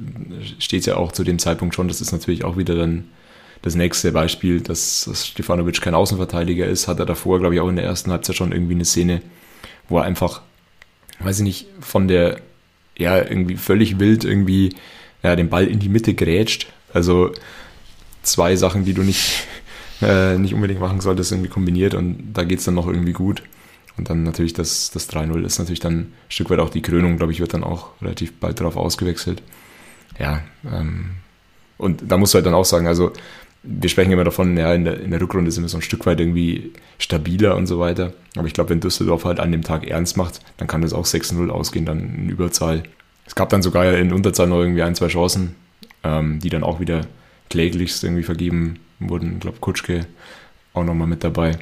steht 0.60 0.80
es 0.80 0.86
ja 0.86 0.96
auch 0.96 1.10
zu 1.10 1.24
dem 1.24 1.38
Zeitpunkt 1.38 1.74
schon. 1.74 1.88
Das 1.88 2.00
ist 2.00 2.12
natürlich 2.12 2.44
auch 2.44 2.56
wieder 2.56 2.76
dann 2.76 3.08
das 3.62 3.74
nächste 3.74 4.12
Beispiel, 4.12 4.60
dass, 4.60 5.06
dass 5.06 5.26
Stefanovic 5.26 5.80
kein 5.80 5.94
Außenverteidiger 5.94 6.66
ist. 6.66 6.86
Hat 6.86 7.00
er 7.00 7.06
davor, 7.06 7.40
glaube 7.40 7.56
ich, 7.56 7.60
auch 7.60 7.68
in 7.68 7.76
der 7.76 7.84
ersten 7.84 8.12
Halbzeit 8.12 8.36
schon 8.36 8.52
irgendwie 8.52 8.74
eine 8.74 8.84
Szene, 8.84 9.22
wo 9.88 9.98
er 9.98 10.04
einfach, 10.04 10.42
weiß 11.18 11.38
ich 11.38 11.44
nicht, 11.44 11.66
von 11.80 12.06
der, 12.06 12.40
ja, 12.96 13.16
irgendwie 13.18 13.56
völlig 13.56 13.98
wild 13.98 14.24
irgendwie 14.24 14.76
ja, 15.24 15.34
den 15.34 15.48
Ball 15.48 15.66
in 15.66 15.80
die 15.80 15.88
Mitte 15.88 16.14
grätscht. 16.14 16.68
Also 16.92 17.32
zwei 18.22 18.54
Sachen, 18.56 18.84
die 18.84 18.94
du 18.94 19.02
nicht, 19.02 19.46
äh, 20.02 20.36
nicht 20.38 20.54
unbedingt 20.54 20.80
machen 20.80 21.00
solltest, 21.00 21.32
irgendwie 21.32 21.50
kombiniert 21.50 21.94
und 21.94 22.32
da 22.34 22.44
geht 22.44 22.58
es 22.58 22.64
dann 22.64 22.74
noch 22.74 22.86
irgendwie 22.86 23.12
gut. 23.12 23.42
Und 23.96 24.10
dann 24.10 24.24
natürlich 24.24 24.52
das, 24.52 24.90
das 24.90 25.08
3-0 25.10 25.44
ist 25.44 25.58
natürlich 25.58 25.80
dann 25.80 25.94
ein 25.94 26.12
Stück 26.28 26.50
weit 26.50 26.58
auch 26.58 26.70
die 26.70 26.82
Krönung, 26.82 27.16
glaube 27.16 27.32
ich, 27.32 27.40
wird 27.40 27.54
dann 27.54 27.64
auch 27.64 28.00
relativ 28.02 28.34
bald 28.34 28.60
darauf 28.60 28.76
ausgewechselt. 28.76 29.42
Ja, 30.18 30.42
ähm, 30.70 31.12
und 31.78 32.02
da 32.06 32.16
musst 32.18 32.34
du 32.34 32.36
halt 32.36 32.46
dann 32.46 32.54
auch 32.54 32.64
sagen, 32.64 32.86
also 32.86 33.12
wir 33.62 33.88
sprechen 33.88 34.12
immer 34.12 34.24
davon, 34.24 34.56
ja, 34.56 34.72
in 34.74 34.84
der, 34.84 35.00
in 35.00 35.10
der 35.10 35.20
Rückrunde 35.20 35.50
sind 35.50 35.64
wir 35.64 35.68
so 35.68 35.78
ein 35.78 35.82
Stück 35.82 36.06
weit 36.06 36.20
irgendwie 36.20 36.72
stabiler 36.98 37.56
und 37.56 37.66
so 37.66 37.80
weiter. 37.80 38.12
Aber 38.36 38.46
ich 38.46 38.52
glaube, 38.52 38.70
wenn 38.70 38.80
Düsseldorf 38.80 39.24
halt 39.24 39.40
an 39.40 39.50
dem 39.50 39.62
Tag 39.62 39.86
ernst 39.86 40.16
macht, 40.16 40.40
dann 40.58 40.68
kann 40.68 40.82
das 40.82 40.92
auch 40.92 41.06
6-0 41.06 41.48
ausgehen, 41.48 41.86
dann 41.86 42.00
in 42.00 42.28
Überzahl. 42.28 42.84
Es 43.24 43.34
gab 43.34 43.48
dann 43.48 43.62
sogar 43.62 43.92
in 43.94 44.12
Unterzahl 44.12 44.46
noch 44.46 44.60
irgendwie 44.60 44.82
ein, 44.82 44.94
zwei 44.94 45.08
Chancen, 45.08 45.56
ähm, 46.04 46.38
die 46.38 46.50
dann 46.50 46.62
auch 46.62 46.80
wieder 46.80 47.00
kläglichst 47.48 48.04
irgendwie 48.04 48.22
vergeben 48.22 48.78
wurden. 48.98 49.40
Glaube, 49.40 49.58
Kutschke 49.58 50.06
auch 50.72 50.84
nochmal 50.84 51.06
mit 51.06 51.24
dabei. 51.24 51.58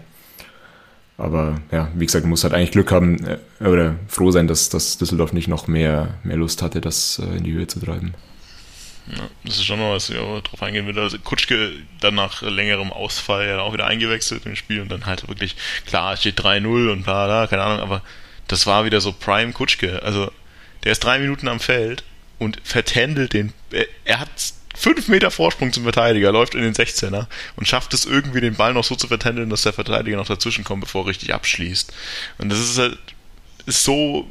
Aber 1.16 1.60
ja, 1.70 1.90
wie 1.94 2.06
gesagt, 2.06 2.26
muss 2.26 2.42
halt 2.42 2.54
eigentlich 2.54 2.72
Glück 2.72 2.90
haben 2.90 3.24
äh, 3.24 3.38
oder 3.64 3.96
froh 4.08 4.32
sein, 4.32 4.48
dass, 4.48 4.68
dass 4.68 4.98
Düsseldorf 4.98 5.32
nicht 5.32 5.46
noch 5.46 5.68
mehr, 5.68 6.14
mehr 6.24 6.36
Lust 6.36 6.60
hatte, 6.60 6.80
das 6.80 7.20
äh, 7.20 7.36
in 7.36 7.44
die 7.44 7.52
Höhe 7.52 7.68
zu 7.68 7.78
treiben. 7.78 8.14
Ja, 9.06 9.28
das 9.44 9.56
ist 9.56 9.64
schon 9.64 9.78
noch 9.78 9.92
was, 9.92 10.10
ich 10.10 10.18
auch 10.18 10.40
drauf 10.40 10.62
eingehen 10.62 10.86
würde. 10.86 11.02
Also 11.02 11.18
Kutschke 11.18 11.72
dann 12.00 12.14
nach 12.14 12.42
längerem 12.42 12.92
Ausfall 12.92 13.46
ja 13.46 13.60
auch 13.60 13.74
wieder 13.74 13.86
eingewechselt 13.86 14.46
im 14.46 14.56
Spiel 14.56 14.80
und 14.80 14.88
dann 14.88 15.06
halt 15.06 15.28
wirklich, 15.28 15.56
klar, 15.86 16.16
steht 16.16 16.40
3-0 16.40 16.90
und 16.90 17.04
bla 17.04 17.26
bla, 17.26 17.46
keine 17.46 17.62
Ahnung, 17.62 17.80
aber 17.80 18.02
das 18.48 18.66
war 18.66 18.84
wieder 18.84 19.00
so 19.00 19.12
Prime 19.12 19.52
Kutschke. 19.52 20.02
Also 20.02 20.32
der 20.82 20.92
ist 20.92 21.04
drei 21.04 21.18
Minuten 21.18 21.48
am 21.48 21.60
Feld 21.60 22.02
und 22.38 22.58
vertändelt 22.64 23.34
den. 23.34 23.52
Er, 23.70 23.86
er 24.04 24.20
hat 24.20 24.30
fünf 24.74 25.08
Meter 25.08 25.30
Vorsprung 25.30 25.72
zum 25.72 25.84
Verteidiger, 25.84 26.32
läuft 26.32 26.54
in 26.54 26.62
den 26.62 26.74
16er 26.74 27.26
und 27.56 27.68
schafft 27.68 27.94
es 27.94 28.04
irgendwie, 28.04 28.40
den 28.40 28.56
Ball 28.56 28.74
noch 28.74 28.84
so 28.84 28.96
zu 28.96 29.08
vertändeln, 29.08 29.50
dass 29.50 29.62
der 29.62 29.72
Verteidiger 29.72 30.16
noch 30.16 30.26
dazwischen 30.26 30.64
kommt, 30.64 30.82
bevor 30.82 31.04
er 31.04 31.08
richtig 31.08 31.32
abschließt. 31.32 31.92
Und 32.38 32.50
das 32.50 32.58
ist 32.58 32.78
halt 32.78 32.98
ist 33.66 33.84
so 33.84 34.28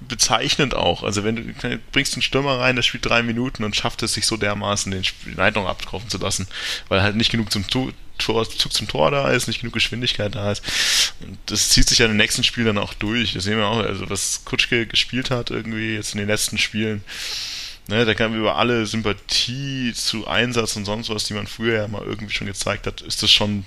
bezeichnend 0.00 0.74
auch. 0.74 1.02
Also 1.02 1.24
wenn 1.24 1.36
du 1.36 1.78
bringst 1.92 2.14
einen 2.14 2.22
Stürmer 2.22 2.58
rein, 2.58 2.76
der 2.76 2.82
spielt 2.82 3.06
drei 3.06 3.22
Minuten 3.22 3.64
und 3.64 3.74
schafft 3.74 4.02
es 4.02 4.14
sich 4.14 4.26
so 4.26 4.36
dermaßen, 4.36 4.92
den 4.92 5.04
Leitung 5.36 5.66
abkaufen 5.66 6.08
zu 6.08 6.18
lassen, 6.18 6.46
weil 6.88 7.02
halt 7.02 7.16
nicht 7.16 7.30
genug 7.30 7.50
zum 7.50 7.66
Tor, 7.68 7.92
Zug 8.18 8.72
zum 8.72 8.88
Tor 8.88 9.10
da 9.10 9.30
ist, 9.30 9.48
nicht 9.48 9.60
genug 9.60 9.72
Geschwindigkeit 9.72 10.34
da 10.34 10.52
ist. 10.52 10.62
Und 11.20 11.38
das 11.46 11.70
zieht 11.70 11.88
sich 11.88 11.98
ja 11.98 12.06
den 12.06 12.16
nächsten 12.16 12.44
Spielen 12.44 12.66
dann 12.66 12.78
auch 12.78 12.94
durch. 12.94 13.32
Das 13.32 13.44
sehen 13.44 13.58
wir 13.58 13.66
auch, 13.66 13.78
also 13.78 14.08
was 14.10 14.44
Kutschke 14.44 14.86
gespielt 14.86 15.30
hat 15.30 15.50
irgendwie 15.50 15.94
jetzt 15.94 16.12
in 16.12 16.18
den 16.18 16.28
letzten 16.28 16.58
Spielen. 16.58 17.02
Ne, 17.86 18.06
da 18.06 18.14
kann 18.14 18.34
über 18.34 18.56
alle 18.56 18.86
Sympathie 18.86 19.92
zu 19.92 20.26
Einsatz 20.26 20.74
und 20.76 20.86
sonst 20.86 21.10
was, 21.10 21.24
die 21.24 21.34
man 21.34 21.46
früher 21.46 21.82
ja 21.82 21.88
mal 21.88 22.02
irgendwie 22.02 22.32
schon 22.32 22.46
gezeigt 22.46 22.86
hat, 22.86 23.02
ist 23.02 23.22
das 23.22 23.30
schon 23.30 23.66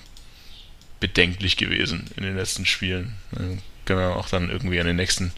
bedenklich 0.99 1.55
gewesen 1.55 2.09
in 2.17 2.23
den 2.23 2.35
letzten 2.35 2.65
Spielen. 2.65 3.15
Ne, 3.31 3.59
können 3.85 3.99
wir 3.99 4.15
auch 4.15 4.29
dann 4.29 4.49
irgendwie 4.49 4.79
an 4.79 4.87
den 4.87 4.95
nächsten 4.95 5.31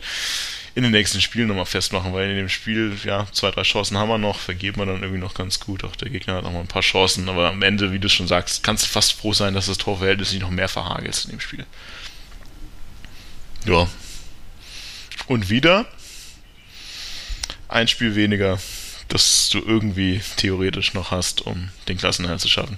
in 0.76 0.84
den 0.84 0.92
nächsten 0.92 1.20
Spielen 1.20 1.48
nochmal 1.48 1.66
festmachen, 1.66 2.14
weil 2.14 2.30
in 2.30 2.38
dem 2.38 2.48
Spiel, 2.48 2.96
ja, 3.04 3.28
zwei, 3.32 3.52
drei 3.52 3.64
Chancen 3.64 3.98
haben 3.98 4.08
wir 4.08 4.18
noch, 4.18 4.40
vergeben 4.40 4.80
wir 4.80 4.86
dann 4.86 5.02
irgendwie 5.02 5.20
noch 5.20 5.34
ganz 5.34 5.60
gut. 5.60 5.84
Auch 5.84 5.96
der 5.96 6.10
Gegner 6.10 6.36
hat 6.36 6.44
noch 6.44 6.54
mal 6.54 6.62
ein 6.62 6.68
paar 6.68 6.84
Chancen, 6.84 7.28
aber 7.28 7.50
am 7.50 7.62
Ende, 7.64 7.92
wie 7.92 8.00
du 8.00 8.08
schon 8.08 8.28
sagst, 8.28 8.64
kannst 8.64 8.86
du 8.86 8.88
fast 8.88 9.14
froh 9.14 9.34
sein, 9.34 9.54
dass 9.54 9.66
das 9.66 9.78
Torverhältnis 9.78 10.32
nicht 10.32 10.42
noch 10.42 10.52
mehr 10.52 10.70
verhagelt 10.70 11.22
in 11.26 11.32
dem 11.32 11.40
Spiel. 11.40 11.66
Ja. 13.66 13.88
Und 15.28 15.50
wieder 15.50 15.86
ein 17.70 17.88
Spiel 17.88 18.16
weniger, 18.16 18.60
das 19.08 19.50
du 19.50 19.60
irgendwie 19.60 20.22
theoretisch 20.36 20.94
noch 20.94 21.12
hast, 21.12 21.46
um 21.46 21.70
den 21.88 21.98
Klassenerhalt 21.98 22.42
zu 22.42 22.50
schaffen. 22.50 22.78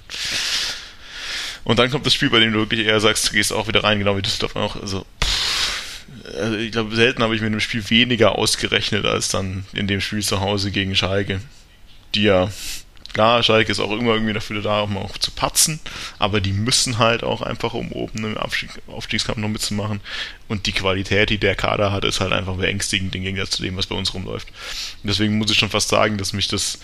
Und 1.64 1.80
dann 1.80 1.90
kommt 1.92 2.06
das 2.06 2.14
Spiel, 2.14 2.30
bei 2.30 2.40
dem 2.40 2.54
du 2.54 2.60
wirklich 2.60 2.86
eher 2.86 3.00
sagst, 3.00 3.30
du 3.30 3.34
gehst 3.34 3.54
auch 3.54 3.68
wieder 3.68 3.84
rein, 3.84 4.00
genau 4.00 4.18
wie 4.18 4.22
Düsseldorf 4.22 4.56
auch. 4.56 4.76
Also, 4.76 5.06
also 6.38 6.58
ich 6.58 6.72
glaube, 6.72 6.96
selten 6.96 7.24
habe 7.24 7.36
ich 7.36 7.42
mit 7.42 7.48
einem 7.48 7.60
Spiel 7.60 7.88
weniger 7.90 8.38
ausgerechnet 8.38 9.06
als 9.06 9.30
dann 9.30 9.66
in 9.74 9.88
dem 9.88 10.02
Spiel 10.02 10.24
zu 10.24 10.40
Hause 10.40 10.72
gegen 10.72 10.96
Schalke. 10.96 11.42
Die 12.16 12.24
ja, 12.24 12.52
klar, 13.14 13.44
Schalke 13.44 13.72
ist 13.72 13.80
auch 13.80 13.92
immer 13.92 14.14
irgendwie 14.14 14.34
dafür 14.34 14.62
da, 14.62 14.82
um 14.82 14.98
auch 14.98 15.18
zu 15.18 15.32
patzen, 15.32 15.80
aber 16.20 16.42
die 16.42 16.54
müssen 16.54 16.98
halt 16.98 17.24
auch 17.24 17.42
einfach, 17.42 17.74
um 17.74 17.92
oben 17.92 18.24
im 18.26 18.38
Aufstieg, 18.38 18.70
Aufstiegskampf 18.88 19.38
noch 19.38 19.50
mitzumachen. 19.50 20.02
Und 20.48 20.66
die 20.66 20.72
Qualität, 20.72 21.30
die 21.30 21.38
der 21.38 21.56
Kader 21.56 21.92
hat, 21.92 22.06
ist 22.06 22.20
halt 22.20 22.34
einfach 22.34 22.56
beängstigend 22.56 23.16
im 23.16 23.24
Gegensatz 23.24 23.52
zu 23.52 23.62
dem, 23.62 23.78
was 23.78 23.88
bei 23.88 23.96
uns 23.96 24.14
rumläuft. 24.14 24.50
Und 25.04 25.08
deswegen 25.08 25.38
muss 25.38 25.52
ich 25.52 25.58
schon 25.58 25.70
fast 25.70 25.90
sagen, 25.90 26.18
dass 26.18 26.34
mich 26.34 26.48
das 26.48 26.80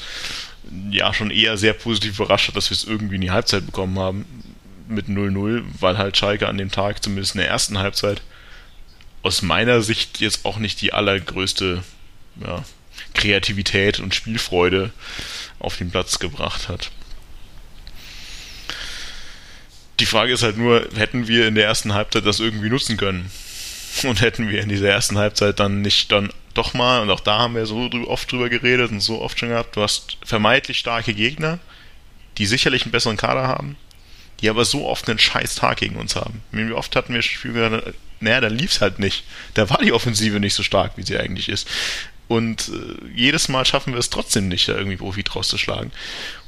ja 0.91 1.13
schon 1.13 1.31
eher 1.31 1.57
sehr 1.57 1.73
positiv 1.73 2.19
überrascht 2.19 2.49
hat, 2.49 2.55
dass 2.55 2.69
wir 2.69 2.75
es 2.75 2.83
irgendwie 2.83 3.15
in 3.15 3.21
die 3.21 3.31
Halbzeit 3.31 3.65
bekommen 3.65 3.97
haben 3.99 4.25
mit 4.87 5.07
0-0, 5.07 5.63
weil 5.79 5.97
halt 5.97 6.17
Schalke 6.17 6.47
an 6.47 6.57
dem 6.57 6.71
Tag, 6.71 7.03
zumindest 7.03 7.35
in 7.35 7.41
der 7.41 7.49
ersten 7.49 7.77
Halbzeit, 7.77 8.21
aus 9.21 9.41
meiner 9.41 9.81
Sicht 9.81 10.19
jetzt 10.19 10.45
auch 10.45 10.57
nicht 10.57 10.81
die 10.81 10.93
allergrößte 10.93 11.83
ja, 12.45 12.63
Kreativität 13.13 13.99
und 13.99 14.15
Spielfreude 14.15 14.91
auf 15.60 15.77
den 15.77 15.91
Platz 15.91 16.19
gebracht 16.19 16.69
hat. 16.69 16.91
Die 19.99 20.05
Frage 20.05 20.33
ist 20.33 20.43
halt 20.43 20.57
nur, 20.57 20.88
hätten 20.95 21.27
wir 21.27 21.47
in 21.47 21.55
der 21.55 21.65
ersten 21.65 21.93
Halbzeit 21.93 22.25
das 22.25 22.39
irgendwie 22.39 22.69
nutzen 22.69 22.97
können? 22.97 23.31
Und 24.03 24.21
hätten 24.21 24.49
wir 24.49 24.62
in 24.62 24.69
dieser 24.69 24.89
ersten 24.89 25.17
Halbzeit 25.17 25.60
dann 25.60 25.81
nicht 25.81 26.12
dann 26.12 26.31
doch 26.53 26.73
mal, 26.75 27.01
und 27.01 27.10
auch 27.10 27.19
da 27.19 27.39
haben 27.39 27.55
wir 27.55 27.65
so 27.65 27.89
oft 28.07 28.31
drüber 28.31 28.49
geredet 28.49 28.91
und 28.91 28.99
so 28.99 29.21
oft 29.21 29.39
schon 29.39 29.49
gehabt, 29.49 29.75
du 29.75 29.81
hast 29.81 30.17
vermeintlich 30.23 30.79
starke 30.79 31.13
Gegner, 31.13 31.60
die 32.38 32.45
sicherlich 32.45 32.83
einen 32.83 32.91
besseren 32.91 33.17
Kader 33.17 33.47
haben, 33.47 33.75
die 34.41 34.49
aber 34.49 34.65
so 34.65 34.88
oft 34.88 35.07
einen 35.10 35.19
scheiß 35.19 35.55
Tag 35.55 35.77
gegen 35.77 35.95
uns 35.95 36.15
haben. 36.15 36.41
Wie 36.51 36.71
oft 36.71 36.95
hatten 36.95 37.13
wir 37.13 37.21
Spiele, 37.21 37.93
naja, 38.19 38.47
lief 38.47 38.71
es 38.71 38.81
halt 38.81 38.99
nicht. 38.99 39.23
Da 39.53 39.69
war 39.69 39.79
die 39.79 39.91
Offensive 39.91 40.39
nicht 40.39 40.55
so 40.55 40.63
stark, 40.63 40.93
wie 40.95 41.03
sie 41.03 41.17
eigentlich 41.17 41.49
ist. 41.49 41.67
Und 42.27 42.69
äh, 42.69 43.07
jedes 43.15 43.47
Mal 43.47 43.65
schaffen 43.65 43.93
wir 43.93 43.99
es 43.99 44.09
trotzdem 44.09 44.47
nicht, 44.47 44.67
da 44.67 44.75
irgendwie 44.75 44.97
Profit 44.97 45.35
rauszuschlagen. 45.35 45.91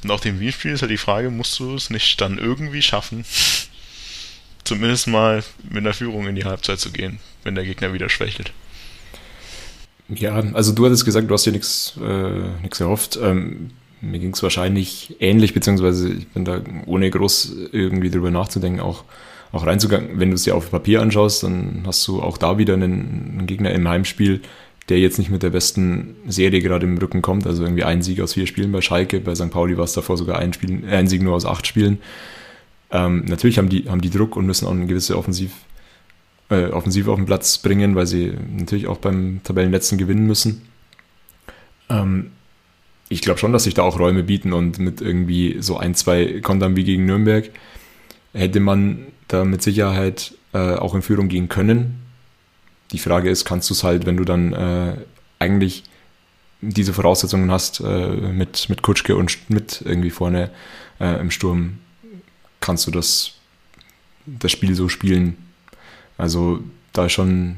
Und 0.04 0.12
auch 0.12 0.20
dem 0.20 0.40
Wien-Spiel 0.40 0.72
ist 0.72 0.82
halt 0.82 0.92
die 0.92 0.98
Frage, 0.98 1.30
musst 1.30 1.60
du 1.60 1.76
es 1.76 1.90
nicht 1.90 2.20
dann 2.20 2.38
irgendwie 2.38 2.82
schaffen, 2.82 3.24
zumindest 4.64 5.08
mal 5.08 5.44
mit 5.64 5.78
einer 5.78 5.94
Führung 5.94 6.28
in 6.28 6.36
die 6.36 6.46
Halbzeit 6.46 6.80
zu 6.80 6.92
gehen, 6.92 7.20
wenn 7.44 7.56
der 7.56 7.66
Gegner 7.66 7.94
wieder 7.94 8.10
schwächelt. 8.10 8.52
Ja, 10.10 10.36
also 10.54 10.74
du 10.74 10.86
hattest 10.86 11.06
gesagt, 11.06 11.30
du 11.30 11.34
hast 11.34 11.46
dir 11.46 11.52
nichts 11.52 11.94
äh, 12.02 12.80
erhofft. 12.80 13.18
Ähm, 13.22 13.72
mir 14.02 14.20
ging 14.20 14.34
es 14.34 14.42
wahrscheinlich 14.42 15.16
ähnlich, 15.20 15.54
beziehungsweise 15.54 16.12
ich 16.12 16.28
bin 16.30 16.46
da 16.46 16.62
ohne 16.88 17.10
groß 17.10 17.54
irgendwie 17.72 18.10
drüber 18.10 18.32
nachzudenken 18.32 18.80
auch 18.80 19.04
auch 19.52 19.66
reinzugangen. 19.66 20.20
Wenn 20.20 20.30
du 20.30 20.36
es 20.36 20.44
dir 20.44 20.56
auf 20.56 20.70
Papier 20.72 21.02
anschaust, 21.02 21.44
dann 21.44 21.84
hast 21.86 22.08
du 22.08 22.22
auch 22.22 22.38
da 22.38 22.58
wieder 22.58 22.76
einen, 22.76 23.38
einen 23.38 23.48
Gegner 23.48 23.72
im 23.72 23.88
Heimspiel, 23.88 24.42
der 24.90 25.00
jetzt 25.00 25.20
nicht 25.20 25.30
mit 25.30 25.44
der 25.44 25.52
besten 25.52 26.16
Serie 26.28 26.62
gerade 26.62 26.86
im 26.86 26.98
Rücken 26.98 27.22
kommt. 27.22 27.46
Also 27.46 27.64
irgendwie 27.64 27.84
ein 27.84 28.02
Sieg 28.02 28.20
aus 28.22 28.34
vier 28.34 28.48
Spielen 28.48 28.72
bei 28.72 28.82
Schalke, 28.82 29.20
bei 29.20 29.36
St. 29.36 29.52
Pauli 29.52 29.78
war 29.78 29.86
es 29.86 29.94
davor 29.94 30.18
sogar 30.18 30.40
ein, 30.40 30.54
Spiel, 30.54 30.84
ein 30.90 31.08
Sieg 31.08 31.22
nur 31.22 31.36
aus 31.36 31.46
acht 31.46 31.68
Spielen. 31.68 32.00
Ähm, 32.92 33.26
natürlich 33.26 33.58
haben 33.58 33.70
die, 33.70 33.88
haben 33.90 34.02
die 34.02 34.10
Druck 34.10 34.36
und 34.36 34.46
müssen 34.46 34.68
auch 34.68 34.72
eine 34.72 34.88
gewisse 34.88 35.18
Offensiv, 35.18 35.52
äh, 36.50 36.66
Offensive 36.66 37.12
auf 37.12 37.18
den 37.18 37.28
Platz 37.28 37.60
bringen, 37.60 37.96
weil 37.96 38.08
sie 38.08 38.34
natürlich 38.58 38.88
auch 38.88 38.98
beim 38.98 39.42
Tabellenletzten 39.44 39.98
gewinnen 39.98 40.26
müssen. 40.26 40.64
Ähm, 41.90 42.32
ich 43.10 43.22
glaube 43.22 43.40
schon, 43.40 43.54
dass 43.54 43.64
sich 43.64 43.76
da 43.76 43.84
auch 43.84 44.00
Räume 44.00 44.24
bieten 44.24 44.54
und 44.54 44.80
mit 44.80 45.02
irgendwie 45.02 45.58
so 45.60 45.78
ein, 45.78 45.96
zwei 45.96 46.42
Kontern 46.42 46.76
wie 46.76 46.84
gegen 46.84 47.06
Nürnberg 47.06 47.50
hätte 48.34 48.60
man 48.60 49.08
da 49.28 49.44
mit 49.46 49.62
Sicherheit 49.62 50.34
äh, 50.54 50.76
auch 50.76 50.96
in 50.96 51.02
Führung 51.02 51.28
gehen 51.28 51.50
können. 51.50 52.09
Die 52.92 53.00
Frage 53.00 53.30
ist, 53.30 53.46
kannst 53.46 53.70
du 53.70 53.74
es 53.74 53.84
halt, 53.84 54.06
wenn 54.06 54.18
du 54.18 54.26
dann 54.26 54.54
äh, 54.54 54.96
eigentlich 55.38 55.84
diese 56.62 56.94
Voraussetzungen 56.94 57.52
hast, 57.52 57.80
äh, 57.80 58.10
mit, 58.10 58.70
mit 58.70 58.82
Kutschke 58.82 59.16
und 59.16 59.32
Schmidt 59.32 59.82
irgendwie 59.86 60.10
vorne 60.10 60.50
äh, 61.00 61.20
im 61.20 61.32
Sturm, 61.32 61.80
kannst 62.60 62.88
du 62.88 62.92
das, 62.92 63.34
das 64.26 64.52
Spiel 64.52 64.76
so 64.76 64.90
spielen? 64.90 65.38
Also 66.18 66.62
da 66.92 67.06
ist 67.06 67.14
schon 67.14 67.56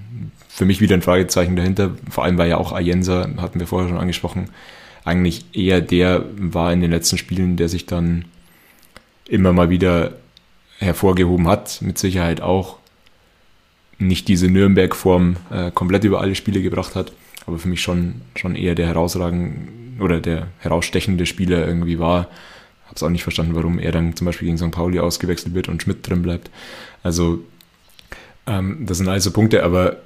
für 0.50 0.66
mich 0.66 0.82
wieder 0.82 0.96
ein 0.96 1.02
Fragezeichen 1.02 1.56
dahinter, 1.56 1.92
vor 2.10 2.24
allem 2.24 2.38
weil 2.38 2.50
ja 2.50 2.58
auch 2.58 2.74
Ayensa, 2.74 3.28
hatten 3.38 3.60
wir 3.60 3.68
vorher 3.68 3.90
schon 3.90 3.98
angesprochen, 3.98 4.50
eigentlich 5.04 5.46
eher 5.54 5.82
der 5.82 6.26
war 6.36 6.72
in 6.72 6.82
den 6.82 6.92
letzten 6.92 7.18
Spielen, 7.18 7.58
der 7.58 7.70
sich 7.70 7.86
dann 7.86 8.26
immer 9.28 9.54
mal 9.54 9.70
wieder 9.70 10.14
hervorgehoben 10.78 11.48
hat, 11.48 11.82
mit 11.82 11.98
Sicherheit 11.98 12.42
auch 12.42 12.78
nicht 14.02 14.28
diese 14.28 14.48
Nürnberg-Form 14.50 15.38
äh, 15.52 15.72
komplett 15.72 16.04
über 16.04 16.22
alle 16.22 16.36
Spiele 16.36 16.62
gebracht 16.62 16.96
hat, 16.96 17.14
aber 17.46 17.60
für 17.60 17.68
mich 17.68 17.82
schon, 17.82 18.22
schon 18.36 18.56
eher 18.56 18.76
der 18.76 18.88
herausragende 18.88 19.82
oder 20.02 20.20
der 20.20 20.48
herausstechende 20.60 21.26
Spieler 21.26 21.66
irgendwie 21.66 22.00
war. 22.00 22.28
Habe 22.86 22.96
es 22.96 23.04
auch 23.04 23.10
nicht 23.10 23.24
verstanden, 23.24 23.56
warum 23.56 23.80
er 23.80 23.92
dann 23.92 24.16
zum 24.16 24.26
Beispiel 24.26 24.48
gegen 24.48 24.58
St. 24.58 24.72
Pauli 24.72 25.00
ausgewechselt 25.00 25.54
wird 25.54 25.70
und 25.70 25.82
Schmidt 25.82 26.08
drin 26.08 26.24
bleibt. 26.24 26.50
Also 27.04 27.40
ähm, 28.48 28.86
das 28.86 28.98
sind 28.98 29.08
also 29.08 29.32
Punkte, 29.32 29.64
aber 29.64 29.98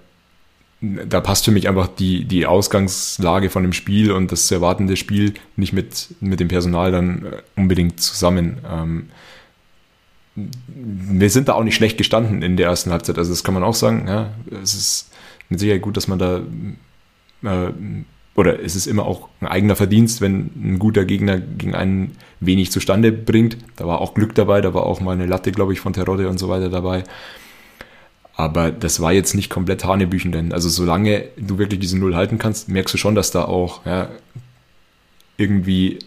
da 0.82 1.22
passt 1.22 1.46
für 1.46 1.52
mich 1.52 1.68
einfach 1.68 1.88
die, 1.88 2.26
die 2.26 2.46
Ausgangslage 2.46 3.50
von 3.50 3.64
dem 3.64 3.74
Spiel 3.74 4.12
und 4.12 4.32
das 4.32 4.48
zu 4.48 4.56
erwartende 4.56 4.98
Spiel 4.98 5.34
nicht 5.56 5.74
mit, 5.74 6.10
mit 6.20 6.40
dem 6.40 6.50
Personal 6.50 6.92
dann 6.92 7.26
äh, 7.26 7.42
unbedingt 7.56 8.00
zusammen. 8.00 8.60
Ähm, 8.70 9.10
wir 10.36 11.30
sind 11.30 11.48
da 11.48 11.54
auch 11.54 11.64
nicht 11.64 11.76
schlecht 11.76 11.98
gestanden 11.98 12.42
in 12.42 12.58
der 12.58 12.68
ersten 12.68 12.92
Halbzeit. 12.92 13.18
Also 13.18 13.32
das 13.32 13.44
kann 13.44 13.54
man 13.54 13.64
auch 13.64 13.74
sagen. 13.74 14.06
Ja, 14.08 14.34
es 14.62 14.74
ist 14.74 15.12
mit 15.50 15.60
Sicherheit 15.60 15.82
gut, 15.82 15.98
dass 15.98 16.08
man 16.08 16.20
da 16.20 16.42
äh, 17.44 17.72
oder 18.36 18.62
es 18.62 18.76
ist 18.76 18.86
immer 18.86 19.06
auch 19.06 19.30
ein 19.40 19.48
eigener 19.48 19.78
Verdienst, 19.78 20.20
wenn 20.20 20.52
ein 20.56 20.80
guter 20.80 21.06
Gegner 21.06 21.40
gegen 21.40 21.74
einen 21.74 22.18
wenig 22.42 22.70
zustande 22.72 23.14
bringt. 23.14 23.58
Da 23.78 23.88
war 23.88 24.02
auch 24.02 24.14
Glück 24.14 24.36
dabei, 24.36 24.60
da 24.60 24.74
war 24.74 24.84
auch 24.84 25.00
mal 25.00 25.14
eine 25.14 25.26
Latte, 25.26 25.54
glaube 25.54 25.72
ich, 25.72 25.80
von 25.80 25.94
Terodde 25.94 26.28
und 26.28 26.38
so 26.38 26.50
weiter 26.50 26.70
dabei. 26.70 27.06
Aber 28.36 28.72
das 28.72 29.00
war 29.00 29.14
jetzt 29.14 29.34
nicht 29.36 29.50
komplett 29.50 29.86
Hanebüchen, 29.86 30.34
denn 30.34 30.52
also 30.52 30.68
solange 30.68 31.30
du 31.38 31.58
wirklich 31.58 31.80
diese 31.80 31.98
Null 31.98 32.16
halten 32.16 32.38
kannst, 32.38 32.68
merkst 32.68 32.94
du 32.94 32.98
schon, 32.98 33.16
dass 33.16 33.32
da 33.32 33.46
auch 33.46 33.86
ja, 33.86 34.10
irgendwie 35.38 36.00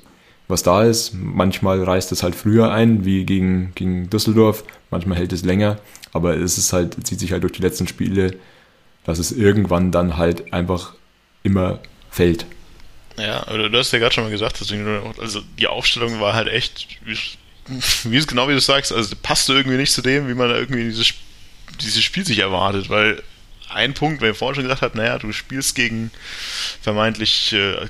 was 0.49 0.63
da 0.63 0.83
ist. 0.83 1.13
Manchmal 1.15 1.83
reißt 1.83 2.11
es 2.13 2.23
halt 2.23 2.35
früher 2.35 2.73
ein, 2.73 3.05
wie 3.05 3.25
gegen, 3.25 3.73
gegen 3.75 4.11
Düsseldorf. 4.11 4.65
Manchmal 4.91 5.19
hält 5.19 5.33
es 5.33 5.45
länger. 5.45 5.79
Aber 6.13 6.37
es 6.37 6.59
ist 6.59 6.73
halt, 6.73 7.07
zieht 7.07 7.21
sich 7.21 7.33
halt 7.33 7.43
durch 7.43 7.53
die 7.53 7.63
letzten 7.63 7.87
Spiele, 7.87 8.35
dass 9.05 9.19
es 9.19 9.31
irgendwann 9.31 9.93
dann 9.93 10.17
halt 10.17 10.53
einfach 10.53 10.95
immer 11.43 11.81
fällt. 12.11 12.47
Ja, 13.19 13.47
aber 13.47 13.69
du 13.69 13.79
hast 13.79 13.93
ja 13.93 13.99
gerade 13.99 14.15
schon 14.15 14.25
mal 14.25 14.31
gesagt, 14.31 14.61
also 14.61 15.41
die 15.59 15.67
Aufstellung 15.67 16.21
war 16.21 16.35
halt 16.35 16.49
echt, 16.49 16.87
wie, 17.05 17.19
wie 18.05 18.17
es 18.17 18.27
genau 18.27 18.49
wie 18.49 18.53
du 18.53 18.61
sagst, 18.61 18.93
also 18.93 19.15
passte 19.21 19.55
irgendwie 19.55 19.77
nicht 19.77 19.93
zu 19.93 20.03
dem, 20.03 20.29
wie 20.29 20.35
man 20.35 20.51
irgendwie 20.51 20.85
dieses, 20.85 21.15
dieses 21.81 22.03
Spiel 22.03 22.25
sich 22.25 22.39
erwartet, 22.39 22.89
weil 22.89 23.23
ein 23.69 23.93
Punkt, 23.93 24.21
wenn 24.21 24.31
ihr 24.31 24.35
vorhin 24.35 24.55
schon 24.55 24.65
gesagt 24.65 24.83
habt, 24.83 24.95
naja, 24.95 25.19
du 25.19 25.33
spielst 25.33 25.75
gegen 25.75 26.11
vermeintlich 26.81 27.53
äh, 27.53 27.89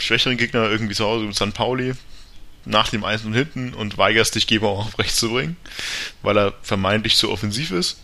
schwächeren 0.00 0.36
Gegner 0.36 0.68
irgendwie 0.70 0.94
zu 0.94 1.04
Hause 1.04 1.24
mit 1.24 1.36
St. 1.36 1.54
Pauli 1.54 1.94
nach 2.64 2.88
dem 2.88 3.04
1 3.04 3.24
und 3.24 3.34
hinten 3.34 3.74
und 3.74 3.98
weigerst 3.98 4.34
dich 4.34 4.46
Geber 4.46 4.68
auch 4.68 4.86
auf 4.86 4.98
rechts 4.98 5.16
zu 5.16 5.30
bringen, 5.30 5.56
weil 6.22 6.36
er 6.36 6.54
vermeintlich 6.62 7.16
zu 7.16 7.30
offensiv 7.30 7.70
ist. 7.70 7.98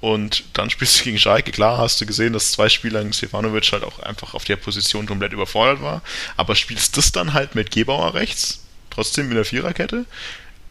Und 0.00 0.42
dann 0.54 0.68
spielst 0.68 0.98
du 0.98 1.04
gegen 1.04 1.18
Schalke. 1.18 1.52
Klar 1.52 1.78
hast 1.78 2.00
du 2.00 2.06
gesehen, 2.06 2.32
dass 2.32 2.50
zwei 2.50 2.68
Spieler 2.68 3.00
in 3.00 3.12
Stefanovic 3.12 3.70
halt 3.70 3.84
auch 3.84 4.00
einfach 4.00 4.34
auf 4.34 4.44
der 4.44 4.56
Position 4.56 5.06
komplett 5.06 5.32
überfordert 5.32 5.80
war. 5.80 6.02
Aber 6.36 6.56
spielst 6.56 6.96
das 6.96 7.12
dann 7.12 7.34
halt 7.34 7.54
mit 7.54 7.70
Gebauer 7.70 8.14
rechts, 8.14 8.64
trotzdem 8.90 9.28
in 9.28 9.36
der 9.36 9.44
Viererkette. 9.44 10.04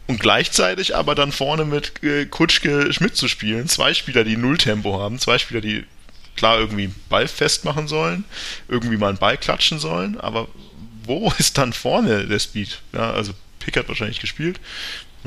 Und 0.06 0.20
gleichzeitig 0.20 0.94
aber 0.94 1.14
dann 1.14 1.32
vorne 1.32 1.64
mit 1.64 2.02
äh, 2.02 2.26
Kutschke 2.26 2.92
Schmidt 2.92 3.16
zu 3.16 3.26
spielen. 3.26 3.68
Zwei 3.68 3.94
Spieler, 3.94 4.24
die 4.24 4.36
Nulltempo 4.36 5.00
haben, 5.00 5.18
zwei 5.18 5.38
Spieler, 5.38 5.62
die 5.62 5.86
klar 6.36 6.58
irgendwie 6.58 6.90
Ball 7.08 7.28
festmachen 7.28 7.88
sollen, 7.88 8.24
irgendwie 8.68 8.96
mal 8.96 9.08
einen 9.08 9.18
Ball 9.18 9.36
klatschen 9.36 9.78
sollen, 9.78 10.20
aber 10.20 10.48
wo 11.04 11.32
ist 11.38 11.58
dann 11.58 11.72
vorne 11.72 12.26
der 12.26 12.38
Speed? 12.38 12.80
Ja, 12.92 13.10
also 13.12 13.32
Pick 13.58 13.76
hat 13.76 13.88
wahrscheinlich 13.88 14.20
gespielt. 14.20 14.60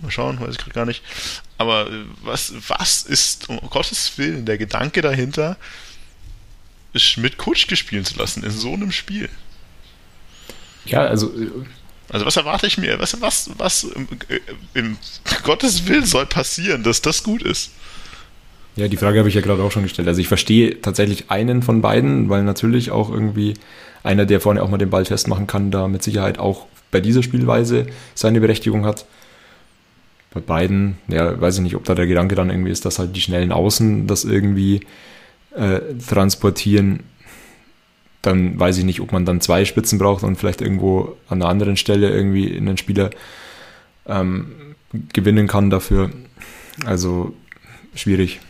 Mal 0.01 0.11
schauen, 0.11 0.39
weiß 0.41 0.51
ich 0.51 0.57
gerade 0.57 0.73
gar 0.73 0.85
nicht. 0.85 1.01
Aber 1.57 1.89
äh, 1.89 2.03
was, 2.21 2.53
was 2.67 3.03
ist, 3.03 3.47
um 3.49 3.57
Gottes 3.69 4.17
Willen, 4.17 4.45
der 4.45 4.57
Gedanke 4.57 5.01
dahinter, 5.01 5.57
Schmidt 6.93 7.37
Kutsch 7.37 7.67
gespielt 7.67 8.07
zu 8.07 8.17
lassen 8.17 8.43
in 8.43 8.51
so 8.51 8.73
einem 8.73 8.91
Spiel? 8.91 9.29
Ja, 10.85 11.05
also. 11.05 11.33
Äh, 11.37 11.49
also 12.09 12.25
was 12.25 12.35
erwarte 12.35 12.67
ich 12.67 12.77
mir? 12.77 12.99
Was, 12.99 13.19
was, 13.21 13.49
was 13.57 13.83
im, 13.83 14.07
äh, 14.27 14.39
im 14.73 14.97
Gottes 15.43 15.87
Willen 15.87 16.05
soll 16.05 16.25
passieren, 16.25 16.83
dass 16.83 17.01
das 17.01 17.23
gut 17.23 17.41
ist? 17.41 17.71
Ja, 18.75 18.89
die 18.89 18.97
Frage 18.97 19.19
habe 19.19 19.29
ich 19.29 19.35
ja 19.35 19.41
gerade 19.41 19.63
auch 19.63 19.71
schon 19.71 19.83
gestellt. 19.83 20.07
Also 20.07 20.19
ich 20.19 20.27
verstehe 20.27 20.81
tatsächlich 20.81 21.31
einen 21.31 21.61
von 21.61 21.81
beiden, 21.81 22.29
weil 22.29 22.43
natürlich 22.43 22.91
auch 22.91 23.09
irgendwie 23.09 23.53
einer, 24.03 24.25
der 24.25 24.41
vorne 24.41 24.61
auch 24.61 24.69
mal 24.69 24.77
den 24.77 24.89
Ball 24.89 25.05
festmachen 25.05 25.47
kann, 25.47 25.71
da 25.71 25.87
mit 25.87 26.03
Sicherheit 26.03 26.39
auch 26.39 26.67
bei 26.91 26.99
dieser 26.99 27.23
Spielweise 27.23 27.87
seine 28.13 28.41
Berechtigung 28.41 28.85
hat. 28.85 29.05
Bei 30.33 30.41
beiden, 30.41 30.97
ja, 31.07 31.39
weiß 31.39 31.55
ich 31.55 31.61
nicht, 31.61 31.75
ob 31.75 31.85
da 31.85 31.95
der 31.95 32.07
Gedanke 32.07 32.35
dann 32.35 32.49
irgendwie 32.49 32.71
ist, 32.71 32.83
dass 32.85 32.99
halt 32.99 33.15
die 33.15 33.21
schnellen 33.21 33.53
Außen 33.53 34.07
das 34.07 34.25
irgendwie 34.25 34.81
äh, 35.55 35.79
transportieren. 36.07 36.99
Dann 38.21 38.59
weiß 38.59 38.77
ich 38.77 38.83
nicht, 38.83 38.99
ob 38.99 39.13
man 39.13 39.25
dann 39.25 39.39
zwei 39.39 39.63
Spitzen 39.63 39.99
braucht 39.99 40.23
und 40.23 40.35
vielleicht 40.35 40.61
irgendwo 40.61 41.15
an 41.29 41.41
einer 41.41 41.49
anderen 41.49 41.77
Stelle 41.77 42.09
irgendwie 42.09 42.57
einen 42.57 42.77
Spieler 42.77 43.09
ähm, 44.05 44.47
gewinnen 45.13 45.47
kann 45.47 45.69
dafür. 45.69 46.11
Also 46.85 47.33
schwierig. 47.93 48.41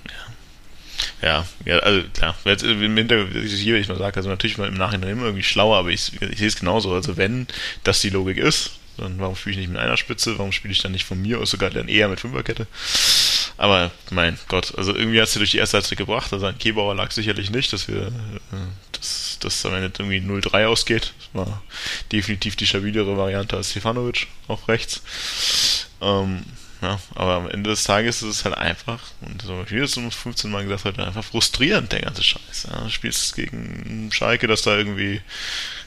Ja, 1.26 1.44
ja, 1.66 1.80
also 1.80 2.08
klar, 2.14 2.36
jetzt 2.46 2.64
im 2.64 2.96
Hintergrund, 2.96 3.34
hier, 3.34 3.78
ich 3.78 3.88
mal 3.88 3.98
sage, 3.98 4.18
also 4.18 4.30
natürlich 4.30 4.60
mal 4.60 4.68
im 4.68 4.76
Nachhinein 4.76 5.10
immer 5.10 5.24
irgendwie 5.24 5.42
schlauer, 5.42 5.78
aber 5.78 5.90
ich, 5.90 6.12
ich 6.22 6.38
sehe 6.38 6.48
es 6.48 6.56
genauso. 6.56 6.94
Also 6.94 7.18
wenn 7.18 7.48
das 7.84 8.00
die 8.00 8.12
Logik 8.12 8.38
ist, 8.38 8.74
dann 8.98 9.20
warum 9.20 9.36
spiele 9.36 9.54
ich 9.54 9.58
nicht 9.58 9.70
mit 9.70 9.80
einer 9.80 9.98
Spitze, 9.98 10.38
warum 10.38 10.52
spiele 10.52 10.72
ich 10.72 10.84
dann 10.84 10.92
nicht 10.92 11.04
von 11.04 11.20
mir 11.20 11.40
aus 11.40 11.50
sogar 11.50 11.72
dann 11.72 11.88
eher 11.88 12.10
mit 12.10 12.20
Fünferkette? 12.20 12.68
Aber 13.58 13.90
mein 14.12 14.38
Gott, 14.50 14.78
also 14.78 14.96
irgendwie 14.96 15.20
hat 15.20 15.30
sie 15.30 15.40
durch 15.40 15.50
die 15.50 15.58
erste 15.58 15.78
Halbzeit 15.78 15.98
gebracht, 15.98 16.32
also 16.32 16.46
an 16.46 16.60
Kebauer 16.60 16.94
lag 16.94 17.10
sicherlich 17.10 17.50
nicht, 17.50 17.74
dass 17.74 17.88
wir, 17.88 18.04
äh, 18.06 18.12
dass, 18.92 19.40
dass 19.40 19.66
am 19.66 19.74
Ende 19.74 19.92
irgendwie 19.98 20.20
0-3 20.20 20.68
ausgeht. 20.68 21.14
Das 21.18 21.48
war 21.48 21.64
definitiv 22.12 22.56
die 22.56 22.68
stabilere 22.68 23.18
Variante 23.18 23.58
als 23.58 23.72
Stefanovic 23.72 24.28
auf 24.48 24.68
rechts. 24.68 25.02
Ähm, 26.02 26.44
ja, 26.86 27.00
aber 27.16 27.36
am 27.36 27.50
Ende 27.50 27.72
des 27.72 27.84
Tages 27.84 28.22
ist 28.22 28.30
es 28.30 28.46
halt 28.46 28.56
einfach, 28.56 29.00
und 29.22 29.42
so 29.42 29.66
wie 29.68 29.78
es 29.78 29.98
um 29.98 30.12
15 30.12 30.52
Mal 30.52 30.64
gesagt 30.64 30.86
halt 30.86 31.00
einfach 31.00 31.24
frustrierend, 31.24 31.92
der 31.92 32.02
ganze 32.02 32.24
Scheiß. 32.24 32.68
Ja, 32.70 32.82
du 32.82 32.90
spielst 32.90 33.36
gegen 33.36 34.10
Schalke, 34.12 34.46
dass 34.46 34.62
da 34.62 34.78
irgendwie, 34.78 35.22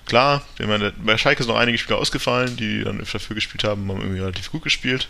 klar, 0.07 0.43
meine, 0.59 0.93
bei 0.93 1.17
Schalke 1.17 1.45
sind 1.45 1.53
noch 1.53 1.61
einige 1.61 1.79
Spieler 1.79 1.99
ausgefallen, 1.99 2.57
die 2.57 2.83
dann 2.83 2.99
dafür 2.99 3.37
gespielt 3.37 3.63
haben, 3.63 3.89
haben 3.89 4.01
irgendwie 4.01 4.21
relativ 4.21 4.51
gut 4.51 4.63
gespielt. 4.63 5.09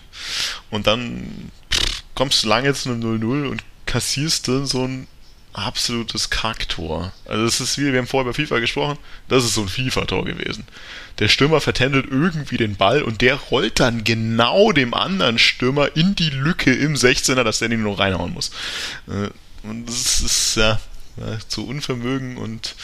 Und 0.68 0.86
dann 0.86 1.50
pff, 1.72 2.02
kommst 2.14 2.44
du 2.44 2.48
lange 2.48 2.74
zu 2.74 2.90
einem 2.90 3.02
0-0 3.02 3.48
und 3.48 3.64
kassierst 3.86 4.46
dann 4.48 4.66
so 4.66 4.84
ein 4.84 5.06
absolutes 5.58 6.30
Kacktor. 6.30 7.12
Also 7.26 7.44
es 7.44 7.60
ist 7.60 7.78
wie, 7.78 7.92
wir 7.92 7.98
haben 7.98 8.06
vorher 8.06 8.30
über 8.30 8.34
FIFA 8.34 8.58
gesprochen, 8.58 8.98
das 9.28 9.44
ist 9.44 9.54
so 9.54 9.62
ein 9.62 9.68
FIFA-Tor 9.68 10.24
gewesen. 10.24 10.64
Der 11.18 11.28
Stürmer 11.28 11.60
vertändelt 11.60 12.06
irgendwie 12.10 12.56
den 12.56 12.76
Ball 12.76 13.02
und 13.02 13.20
der 13.20 13.34
rollt 13.34 13.80
dann 13.80 14.04
genau 14.04 14.72
dem 14.72 14.94
anderen 14.94 15.38
Stürmer 15.38 15.96
in 15.96 16.14
die 16.14 16.30
Lücke 16.30 16.72
im 16.72 16.94
16er, 16.94 17.42
dass 17.42 17.58
der 17.58 17.68
den 17.68 17.82
nur 17.82 17.98
reinhauen 17.98 18.32
muss. 18.32 18.50
Äh, 19.08 19.30
und 19.66 19.86
das 19.86 20.20
ist 20.20 20.56
ja 20.56 20.80
zu 21.48 21.66
Unvermögen 21.66 22.36
und 22.36 22.74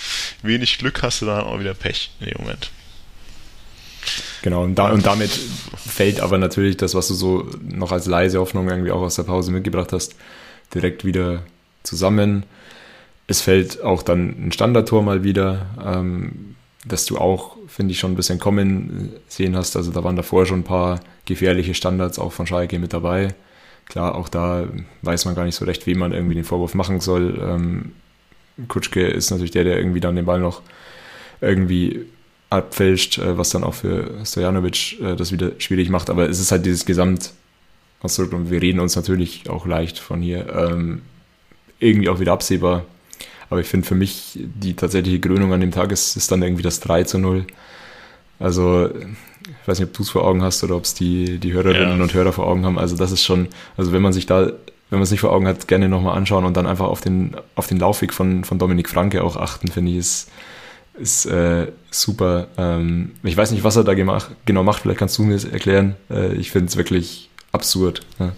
wenig 0.43 0.79
Glück 0.79 1.03
hast 1.03 1.23
du 1.23 1.27
dann 1.27 1.45
auch 1.45 1.61
wieder 1.61 1.75
Pech 1.75 2.11
in 2.21 2.27
dem 2.27 2.41
Moment. 2.41 2.71
Genau, 4.43 4.63
und, 4.63 4.75
da, 4.75 4.91
und 4.91 5.07
damit 5.07 5.31
fällt 5.31 6.21
aber 6.21 6.37
natürlich 6.39 6.77
das, 6.77 6.95
was 6.95 7.09
du 7.09 7.15
so 7.15 7.49
noch 7.63 7.93
als 7.93 8.07
leise 8.07 8.39
Hoffnung 8.39 8.69
irgendwie 8.69 8.91
auch 8.91 9.01
aus 9.01 9.15
der 9.15 9.23
Pause 9.23 9.51
mitgebracht 9.51 9.93
hast, 9.93 10.15
direkt 10.75 11.05
wieder 11.05 11.43
zusammen. 11.83 12.45
Es 13.27 13.41
fällt 13.41 13.83
auch 13.83 14.03
dann 14.03 14.47
ein 14.47 14.53
Standardtor 14.53 15.03
mal 15.03 15.25
wieder, 15.25 15.67
ähm, 15.83 16.57
dass 16.85 17.07
du 17.07 17.17
auch, 17.17 17.57
finde 17.67 17.93
ich, 17.93 17.99
schon 17.99 18.13
ein 18.13 18.17
bisschen 18.17 18.39
kommen 18.39 19.11
sehen 19.29 19.57
hast. 19.57 19.77
Also 19.77 19.91
da 19.91 20.05
waren 20.05 20.17
davor 20.17 20.45
schon 20.45 20.61
ein 20.61 20.65
paar 20.65 21.01
gefährliche 21.25 21.75
Standards 21.75 22.19
auch 22.19 22.33
von 22.33 22.47
Schalke 22.47 22.79
mit 22.79 22.93
dabei. 22.93 23.35
Klar, 23.87 24.15
auch 24.15 24.29
da 24.29 24.69
weiß 25.03 25.25
man 25.25 25.35
gar 25.35 25.45
nicht 25.45 25.55
so 25.55 25.65
recht, 25.65 25.87
wem 25.87 25.99
man 25.99 26.13
irgendwie 26.13 26.35
den 26.35 26.45
Vorwurf 26.45 26.75
machen 26.75 27.01
soll. 27.01 27.39
Ähm, 27.43 27.93
Kutschke 28.69 29.07
ist 29.07 29.31
natürlich 29.31 29.51
der, 29.51 29.65
der 29.65 29.79
irgendwie 29.79 30.01
dann 30.01 30.17
den 30.17 30.27
Ball 30.27 30.41
noch 30.41 30.63
irgendwie 31.41 32.07
abfälscht, 32.51 33.19
äh, 33.19 33.37
was 33.37 33.51
dann 33.51 33.65
auch 33.65 33.75
für 33.75 34.25
Stojanovic 34.25 35.01
äh, 35.01 35.17
das 35.17 35.33
wieder 35.33 35.53
schwierig 35.59 35.91
macht. 35.91 36.11
Aber 36.11 36.29
es 36.29 36.41
ist 36.41 36.53
halt 36.53 36.65
dieses 36.65 36.87
Gesamtkonstrukt 36.87 38.33
und 38.33 38.51
wir 38.51 38.63
reden 38.63 38.81
uns 38.81 38.97
natürlich 38.97 39.49
auch 39.51 39.67
leicht 39.67 39.99
von 39.99 40.23
hier 40.23 40.49
ähm, 40.55 41.03
irgendwie 41.79 42.09
auch 42.09 42.21
wieder 42.21 42.33
absehbar. 42.33 42.85
Aber 43.51 43.61
ich 43.61 43.67
finde 43.67 43.87
für 43.87 43.95
mich 43.95 44.39
die 44.39 44.75
tatsächliche 44.75 45.21
Krönung 45.21 45.53
an 45.53 45.61
dem 45.61 45.71
Tag 45.71 45.93
ist, 45.93 46.17
ist 46.17 46.31
dann 46.33 46.43
irgendwie 46.43 46.63
das 46.63 46.81
3 46.81 47.05
zu 47.05 47.19
0. 47.19 47.47
Also 48.39 48.91
ich 49.63 49.69
weiß 49.69 49.79
nicht, 49.79 49.89
ob 49.89 49.95
du 49.95 50.03
es 50.03 50.11
vor 50.11 50.25
Augen 50.25 50.43
hast 50.43 50.65
oder 50.65 50.77
ob 50.77 50.85
es 50.85 50.95
die, 50.95 51.39
die 51.39 51.53
Hörerinnen 51.53 51.99
ja. 51.99 52.03
und 52.03 52.15
Hörer 52.15 52.33
vor 52.33 52.47
Augen 52.47 52.65
haben. 52.65 52.79
Also 52.79 52.97
das 52.97 53.13
ist 53.13 53.23
schon, 53.23 53.49
also 53.77 53.93
wenn 53.93 54.03
man 54.03 54.13
sich 54.13 54.27
da, 54.27 54.47
wenn 54.47 54.99
man 54.99 55.03
es 55.03 55.11
nicht 55.11 55.21
vor 55.21 55.33
Augen 55.33 55.47
hat, 55.47 55.69
gerne 55.69 55.89
nochmal 55.89 56.17
anschauen 56.17 56.45
und 56.45 56.57
dann 56.57 56.67
einfach 56.67 56.87
auf 56.87 57.01
den, 57.01 57.37
auf 57.55 57.67
den 57.67 57.79
Laufweg 57.79 58.13
von, 58.13 58.45
von 58.45 58.59
Dominik 58.59 58.89
Franke 58.89 59.23
auch 59.23 59.37
achten, 59.37 59.69
finde 59.69 59.93
ich, 59.93 59.99
ist, 59.99 60.31
ist 60.95 61.27
äh, 61.27 61.69
super. 61.91 62.49
Ähm, 62.57 63.13
ich 63.23 63.37
weiß 63.37 63.51
nicht, 63.51 63.65
was 63.65 63.77
er 63.77 63.85
da 63.85 63.95
gemacht, 63.95 64.31
genau 64.47 64.63
macht, 64.63 64.83
vielleicht 64.83 64.99
kannst 64.99 65.19
du 65.19 65.23
mir 65.23 65.35
das 65.35 65.45
erklären. 65.45 65.97
Äh, 66.11 66.35
ich 66.35 66.51
finde 66.51 66.69
es 66.69 66.77
wirklich 66.77 67.31
absurd. 67.53 68.01
Ja. 68.19 68.33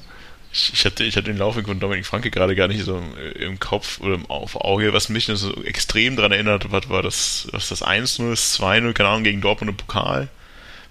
Ich, 0.73 0.87
hatte, 0.87 1.05
ich 1.05 1.17
hatte 1.17 1.27
den 1.31 1.37
Laufweg 1.37 1.67
von 1.67 1.81
Dominik 1.81 2.07
Franke 2.07 2.31
gerade 2.31 2.57
gar 2.57 2.67
nicht 2.67 2.83
so 2.83 3.03
im 3.39 3.61
Kopf 3.61 4.01
oder 4.01 4.19
auf 4.29 4.57
Auge. 4.57 4.95
Was 4.95 5.11
mich 5.11 5.27
so 5.27 5.63
extrem 5.65 6.17
daran 6.17 6.33
erinnert 6.33 6.71
hat, 6.71 6.89
war 6.89 7.03
das, 7.03 7.47
was 7.53 7.69
das 7.69 7.83
1-0, 7.83 8.31
das 8.31 8.59
2-0, 8.59 8.93
keine 8.95 9.11
Ahnung, 9.11 9.25
gegen 9.25 9.43
Dortmund 9.43 9.71
im 9.71 9.77
Pokal. 9.77 10.29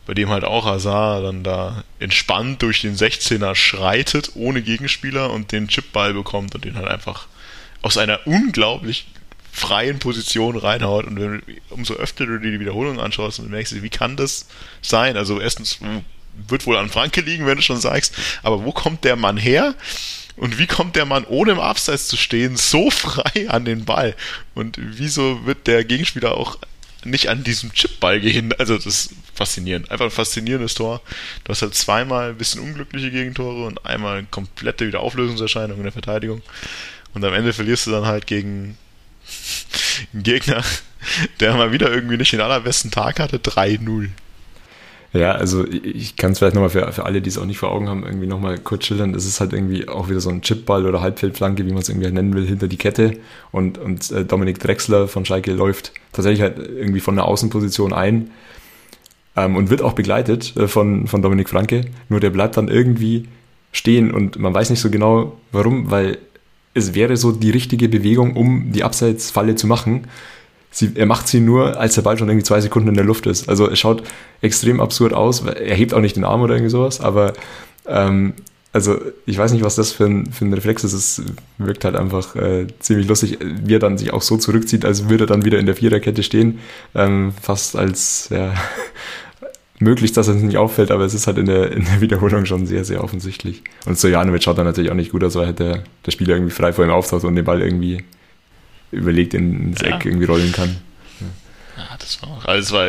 Bei 0.06 0.14
dem 0.14 0.30
halt 0.30 0.44
auch 0.44 0.66
Hazard 0.66 1.26
dann 1.26 1.44
da 1.44 1.84
entspannt 2.00 2.62
durch 2.62 2.82
den 2.82 2.96
16er 2.96 3.56
schreitet, 3.56 4.32
ohne 4.36 4.62
Gegenspieler 4.62 5.32
und 5.32 5.52
den 5.52 5.68
Chipball 5.68 6.14
bekommt 6.14 6.54
und 6.54 6.64
den 6.64 6.76
halt 6.76 6.88
einfach 6.88 7.26
aus 7.82 7.98
einer 7.98 8.20
unglaublich 8.26 9.08
freien 9.52 10.00
Position 10.00 10.58
reinhaut 10.58 11.06
und 11.06 11.20
wenn, 11.20 11.42
umso 11.70 11.94
öfter 11.94 12.26
du 12.26 12.40
dir 12.40 12.52
die 12.52 12.60
Wiederholung 12.60 13.00
anschaust 13.00 13.40
und 13.40 13.50
merkst, 13.50 13.82
wie 13.82 13.90
kann 13.90 14.18
das 14.18 14.48
sein? 14.82 15.16
Also 15.16 15.40
erstens 15.40 15.80
wird 16.48 16.66
wohl 16.66 16.78
an 16.78 16.90
Franke 16.90 17.22
liegen, 17.22 17.46
wenn 17.46 17.58
du 17.58 17.64
schon 17.64 17.80
sagst, 17.80 18.14
aber 18.44 18.64
wo 18.64 18.72
kommt 18.72 19.04
der 19.04 19.16
Mann 19.16 19.38
her? 19.38 19.76
Und 20.38 20.60
wie 20.60 20.68
kommt 20.68 20.96
der 20.96 21.06
Mann, 21.06 21.26
ohne 21.26 21.54
im 21.54 21.60
Abseits 21.60 22.08
zu 22.08 22.18
stehen, 22.18 22.58
so 22.58 22.92
frei 22.92 23.50
an 23.50 23.66
den 23.66 23.86
Ball? 23.86 24.16
Und 24.54 24.78
wieso 24.80 25.46
wird 25.46 25.68
der 25.68 25.86
Gegenspieler 25.86 26.36
auch 26.36 26.58
nicht 27.06 27.30
an 27.30 27.44
diesem 27.44 27.72
Chipball 27.72 28.20
gehindert? 28.20 28.60
Also 28.60 28.76
das 28.76 28.86
ist 28.86 29.10
faszinierend. 29.34 29.92
Einfach 29.92 30.06
ein 30.06 30.12
faszinierendes 30.12 30.74
Tor. 30.74 31.02
Du 31.44 31.52
hast 31.52 31.62
halt 31.62 31.76
zweimal 31.76 32.30
ein 32.30 32.38
bisschen 32.38 32.62
unglückliche 32.62 33.12
Gegentore 33.12 33.66
und 33.66 33.86
einmal 33.86 34.26
komplette 34.30 34.88
Wiederauflösungserscheinung 34.88 35.78
in 35.78 35.84
der 35.84 35.94
Verteidigung. 35.94 36.42
Und 37.14 37.24
am 37.24 37.34
Ende 37.34 37.54
verlierst 37.54 37.88
du 37.88 37.92
dann 37.92 38.06
halt 38.06 38.28
gegen 38.28 38.78
ein 40.14 40.24
Gegner, 40.24 40.64
der 41.40 41.54
mal 41.56 41.72
wieder 41.72 41.92
irgendwie 41.92 42.18
nicht 42.18 42.34
den 42.34 42.42
allerbesten 42.42 42.92
Tag 42.92 43.20
hatte, 43.20 43.38
3-0. 43.38 44.10
Ja, 45.16 45.32
also 45.32 45.66
ich 45.66 46.18
kann 46.18 46.34
es 46.34 46.40
vielleicht 46.40 46.56
nochmal 46.56 46.70
für, 46.70 46.92
für 46.92 47.06
alle, 47.06 47.22
die 47.22 47.30
es 47.30 47.38
auch 47.38 47.46
nicht 47.46 47.58
vor 47.58 47.72
Augen 47.72 47.88
haben, 47.88 48.04
irgendwie 48.04 48.28
nochmal 48.28 48.58
kurz 48.58 48.86
schildern. 48.86 49.14
Das 49.14 49.26
ist 49.26 49.40
halt 49.40 49.54
irgendwie 49.54 49.88
auch 49.88 50.10
wieder 50.10 50.20
so 50.20 50.30
ein 50.30 50.42
Chipball 50.42 50.86
oder 50.86 51.00
Halbfeldflanke, 51.00 51.66
wie 51.66 51.70
man 51.70 51.78
es 51.78 51.88
irgendwie 51.88 52.12
nennen 52.12 52.34
will, 52.34 52.46
hinter 52.46 52.68
die 52.68 52.76
Kette. 52.76 53.18
Und, 53.54 53.78
und 53.78 54.12
äh, 54.12 54.26
Dominik 54.26 54.60
Drexler 54.60 55.08
von 55.08 55.24
Schalke 55.24 55.54
läuft 55.54 55.94
tatsächlich 56.12 56.42
halt 56.42 56.58
irgendwie 56.58 57.00
von 57.00 57.16
der 57.16 57.26
Außenposition 57.26 57.94
ein 57.94 58.32
ähm, 59.38 59.56
und 59.56 59.70
wird 59.70 59.82
auch 59.82 59.94
begleitet 59.94 60.54
äh, 60.58 60.68
von, 60.68 61.08
von 61.08 61.22
Dominik 61.22 61.48
Franke. 61.48 61.86
Nur 62.10 62.20
der 62.20 62.32
bleibt 62.32 62.58
dann 62.58 62.68
irgendwie 62.68 63.30
stehen 63.72 64.12
und 64.12 64.38
man 64.38 64.54
weiß 64.54 64.70
nicht 64.70 64.82
so 64.82 64.90
genau 64.90 65.38
warum, 65.54 65.92
weil 65.92 66.18
es 66.74 66.94
wäre 66.94 67.16
so 67.16 67.32
die 67.32 67.52
richtige 67.52 67.88
Bewegung, 67.88 68.36
um 68.36 68.74
die 68.74 68.84
Abseitsfalle 68.84 69.56
zu 69.56 69.66
machen. 69.66 70.08
Sie, 70.76 70.92
er 70.96 71.06
macht 71.06 71.30
sie 71.30 71.40
nur, 71.40 71.80
als 71.80 71.96
der 71.96 72.02
Ball 72.02 72.18
schon 72.18 72.28
irgendwie 72.28 72.44
zwei 72.44 72.60
Sekunden 72.60 72.90
in 72.90 72.96
der 72.96 73.06
Luft 73.06 73.28
ist. 73.28 73.48
Also 73.48 73.70
es 73.70 73.80
schaut 73.80 74.04
extrem 74.42 74.82
absurd 74.82 75.14
aus. 75.14 75.40
Er 75.46 75.74
hebt 75.74 75.94
auch 75.94 76.02
nicht 76.02 76.18
den 76.18 76.26
Arm 76.26 76.42
oder 76.42 76.54
irgendwie 76.54 76.70
sowas, 76.70 77.00
aber 77.00 77.32
ähm, 77.88 78.34
also 78.74 79.00
ich 79.26 79.38
weiß 79.38 79.54
nicht, 79.54 79.64
was 79.64 79.76
das 79.76 79.94
für 79.94 80.04
ein, 80.04 80.34
für 80.34 80.44
ein 80.44 80.52
Reflex 80.52 80.84
ist. 80.84 80.92
Es 80.92 81.22
wirkt 81.58 81.86
halt 81.86 81.96
einfach 81.96 82.36
äh, 82.36 82.68
ziemlich 82.80 83.08
lustig, 83.08 83.40
wie 83.42 83.74
er 83.74 83.80
dann 83.80 83.98
sich 83.98 84.12
auch 84.12 84.22
so 84.22 84.36
zurückzieht, 84.36 84.84
als 84.84 85.08
würde 85.08 85.24
er 85.24 85.28
dann 85.28 85.46
wieder 85.46 85.60
in 85.60 85.66
der 85.66 85.78
Viererkette 85.78 86.24
stehen. 86.24 86.60
Ähm, 86.94 87.32
fast 87.42 87.78
als, 87.78 88.28
ja, 88.30 88.54
möglich, 89.80 90.12
dass 90.12 90.28
es 90.28 90.42
nicht 90.42 90.58
auffällt, 90.58 90.92
aber 90.92 91.06
es 91.06 91.14
ist 91.14 91.26
halt 91.26 91.38
in 91.38 91.46
der, 91.46 91.72
in 91.72 91.86
der 91.86 92.02
Wiederholung 92.02 92.46
schon 92.46 92.66
sehr, 92.66 92.84
sehr 92.84 93.02
offensichtlich. 93.02 93.64
Und 93.86 93.98
Sojanovic 93.98 94.44
schaut 94.44 94.58
dann 94.58 94.66
natürlich 94.66 94.92
auch 94.92 94.96
nicht 94.96 95.14
gut 95.14 95.24
aus, 95.24 95.36
weil 95.36 95.46
halt 95.46 95.60
der, 95.60 95.84
der 96.06 96.12
Spieler 96.12 96.36
irgendwie 96.36 96.52
frei 96.52 96.74
vor 96.74 96.84
ihm 96.84 96.92
auftaucht 96.92 97.24
und 97.24 97.38
den 97.38 97.46
Ball 97.46 97.62
irgendwie 97.62 98.04
überlegt 98.96 99.34
ins 99.34 99.82
ja. 99.82 99.96
Eck 99.96 100.06
irgendwie 100.06 100.26
rollen 100.26 100.52
kann. 100.52 100.78
Ja, 101.78 101.98
das 102.00 102.22
war 102.22 102.30
auch, 102.30 102.46
also 102.46 102.62
es 102.62 102.72
war, 102.72 102.88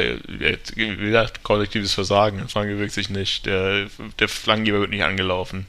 wie 0.76 0.96
gesagt, 0.96 1.42
kollektives 1.42 1.92
Versagen. 1.92 2.48
Frank 2.48 2.68
bewegt 2.68 2.92
sich 2.92 3.10
nicht, 3.10 3.46
der, 3.46 3.88
der 4.20 4.28
Flankengeber 4.28 4.80
wird 4.80 4.90
nicht 4.90 5.02
angelaufen. 5.02 5.66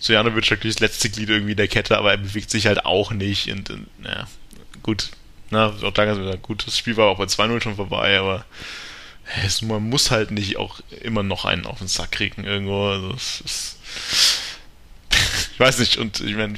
Sojanovic 0.00 0.50
hat 0.50 0.64
das 0.64 0.78
letzte 0.78 1.10
Glied 1.10 1.30
irgendwie 1.30 1.56
der 1.56 1.66
Kette, 1.66 1.98
aber 1.98 2.12
er 2.12 2.18
bewegt 2.18 2.50
sich 2.50 2.66
halt 2.66 2.84
auch 2.84 3.10
nicht 3.10 3.50
und, 3.50 3.70
und 3.70 3.86
ja, 4.04 4.28
gut. 4.82 5.10
Na, 5.50 5.74
auch 5.82 5.92
da 5.92 6.36
gut, 6.36 6.66
das 6.66 6.78
Spiel 6.78 6.96
war 6.96 7.08
auch 7.08 7.18
bei 7.18 7.24
2-0 7.24 7.62
schon 7.62 7.76
vorbei, 7.76 8.18
aber 8.18 8.44
es, 9.44 9.62
man 9.62 9.88
muss 9.88 10.10
halt 10.10 10.30
nicht 10.30 10.56
auch 10.56 10.80
immer 11.02 11.22
noch 11.22 11.44
einen 11.44 11.66
auf 11.66 11.78
den 11.78 11.88
Sack 11.88 12.12
kriegen 12.12 12.44
irgendwo. 12.44 12.88
Also 12.88 13.12
es 13.12 13.40
ist, 13.40 13.78
ich 15.52 15.60
weiß 15.60 15.78
nicht, 15.78 15.96
und 15.96 16.20
ich 16.20 16.36
meine, 16.36 16.54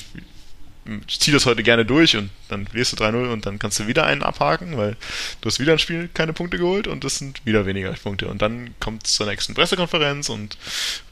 ich 1.07 1.21
ziehe 1.21 1.35
das 1.35 1.47
heute 1.47 1.63
gerne 1.63 1.85
durch 1.85 2.17
und 2.17 2.31
dann 2.49 2.67
wirst 2.73 2.93
du 2.93 3.03
3-0 3.03 3.33
und 3.33 3.47
dann 3.47 3.59
kannst 3.59 3.79
du 3.79 3.87
wieder 3.87 4.07
einen 4.07 4.23
abhaken, 4.23 4.77
weil 4.77 4.97
du 5.41 5.49
hast 5.49 5.61
wieder 5.61 5.73
ein 5.73 5.79
Spiel 5.79 6.09
keine 6.13 6.33
Punkte 6.33 6.59
geholt 6.59 6.87
und 6.87 7.05
das 7.05 7.19
sind 7.19 7.45
wieder 7.45 7.67
weniger 7.67 7.93
Punkte. 7.93 8.29
Und 8.29 8.43
dann 8.43 8.75
kommt 8.81 9.07
es 9.07 9.15
zur 9.15 9.27
nächsten 9.27 9.55
Pressekonferenz 9.55 10.29
und 10.29 10.57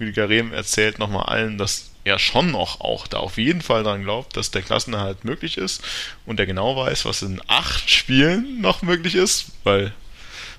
Rüdiger 0.01 0.29
Rehm 0.29 0.53
erzählt 0.53 0.99
nochmal 0.99 1.27
allen, 1.27 1.59
dass 1.59 1.91
er 2.05 2.19
schon 2.19 2.51
noch 2.51 2.81
auch 2.81 3.07
da 3.07 3.19
auf 3.19 3.39
jeden 3.39 3.63
Fall 3.63 3.83
dran 3.83 4.03
glaubt, 4.03 4.37
dass 4.37 4.51
der 4.51 4.63
Klassenerhalt 4.63 5.25
möglich 5.25 5.57
ist 5.57 5.83
und 6.27 6.39
er 6.39 6.47
genau 6.47 6.77
weiß, 6.77 7.05
was 7.05 7.23
in 7.23 7.41
acht 7.47 7.91
Spielen 7.91 8.61
noch 8.61 8.83
möglich 8.83 9.15
ist, 9.15 9.47
weil 9.65 9.93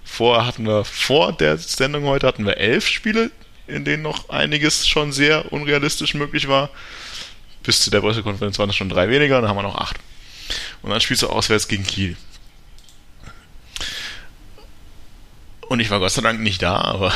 Vorher 0.05 0.45
hatten 0.45 0.67
wir, 0.67 0.85
vor 0.85 1.33
der 1.33 1.57
Sendung 1.57 2.05
heute 2.05 2.27
hatten 2.27 2.45
wir 2.45 2.57
elf 2.57 2.87
Spiele, 2.87 3.31
in 3.67 3.83
denen 3.83 4.03
noch 4.03 4.29
einiges 4.29 4.87
schon 4.87 5.11
sehr 5.11 5.51
unrealistisch 5.51 6.13
möglich 6.13 6.47
war. 6.47 6.69
Bis 7.65 7.81
zu 7.81 7.89
der 7.89 8.01
Pressekonferenz 8.01 8.59
waren 8.59 8.69
es 8.69 8.75
schon 8.75 8.89
drei 8.89 9.09
weniger, 9.09 9.41
dann 9.41 9.49
haben 9.49 9.57
wir 9.57 9.63
noch 9.63 9.75
acht. 9.77 9.97
Und 10.81 10.91
dann 10.91 11.01
spielst 11.01 11.23
du 11.23 11.27
auswärts 11.27 11.67
gegen 11.67 11.83
Kiel. 11.83 12.15
Und 15.67 15.79
ich 15.79 15.89
war 15.89 15.99
Gott 15.99 16.11
sei 16.11 16.21
Dank 16.21 16.39
nicht 16.39 16.61
da, 16.61 16.77
aber 16.77 17.11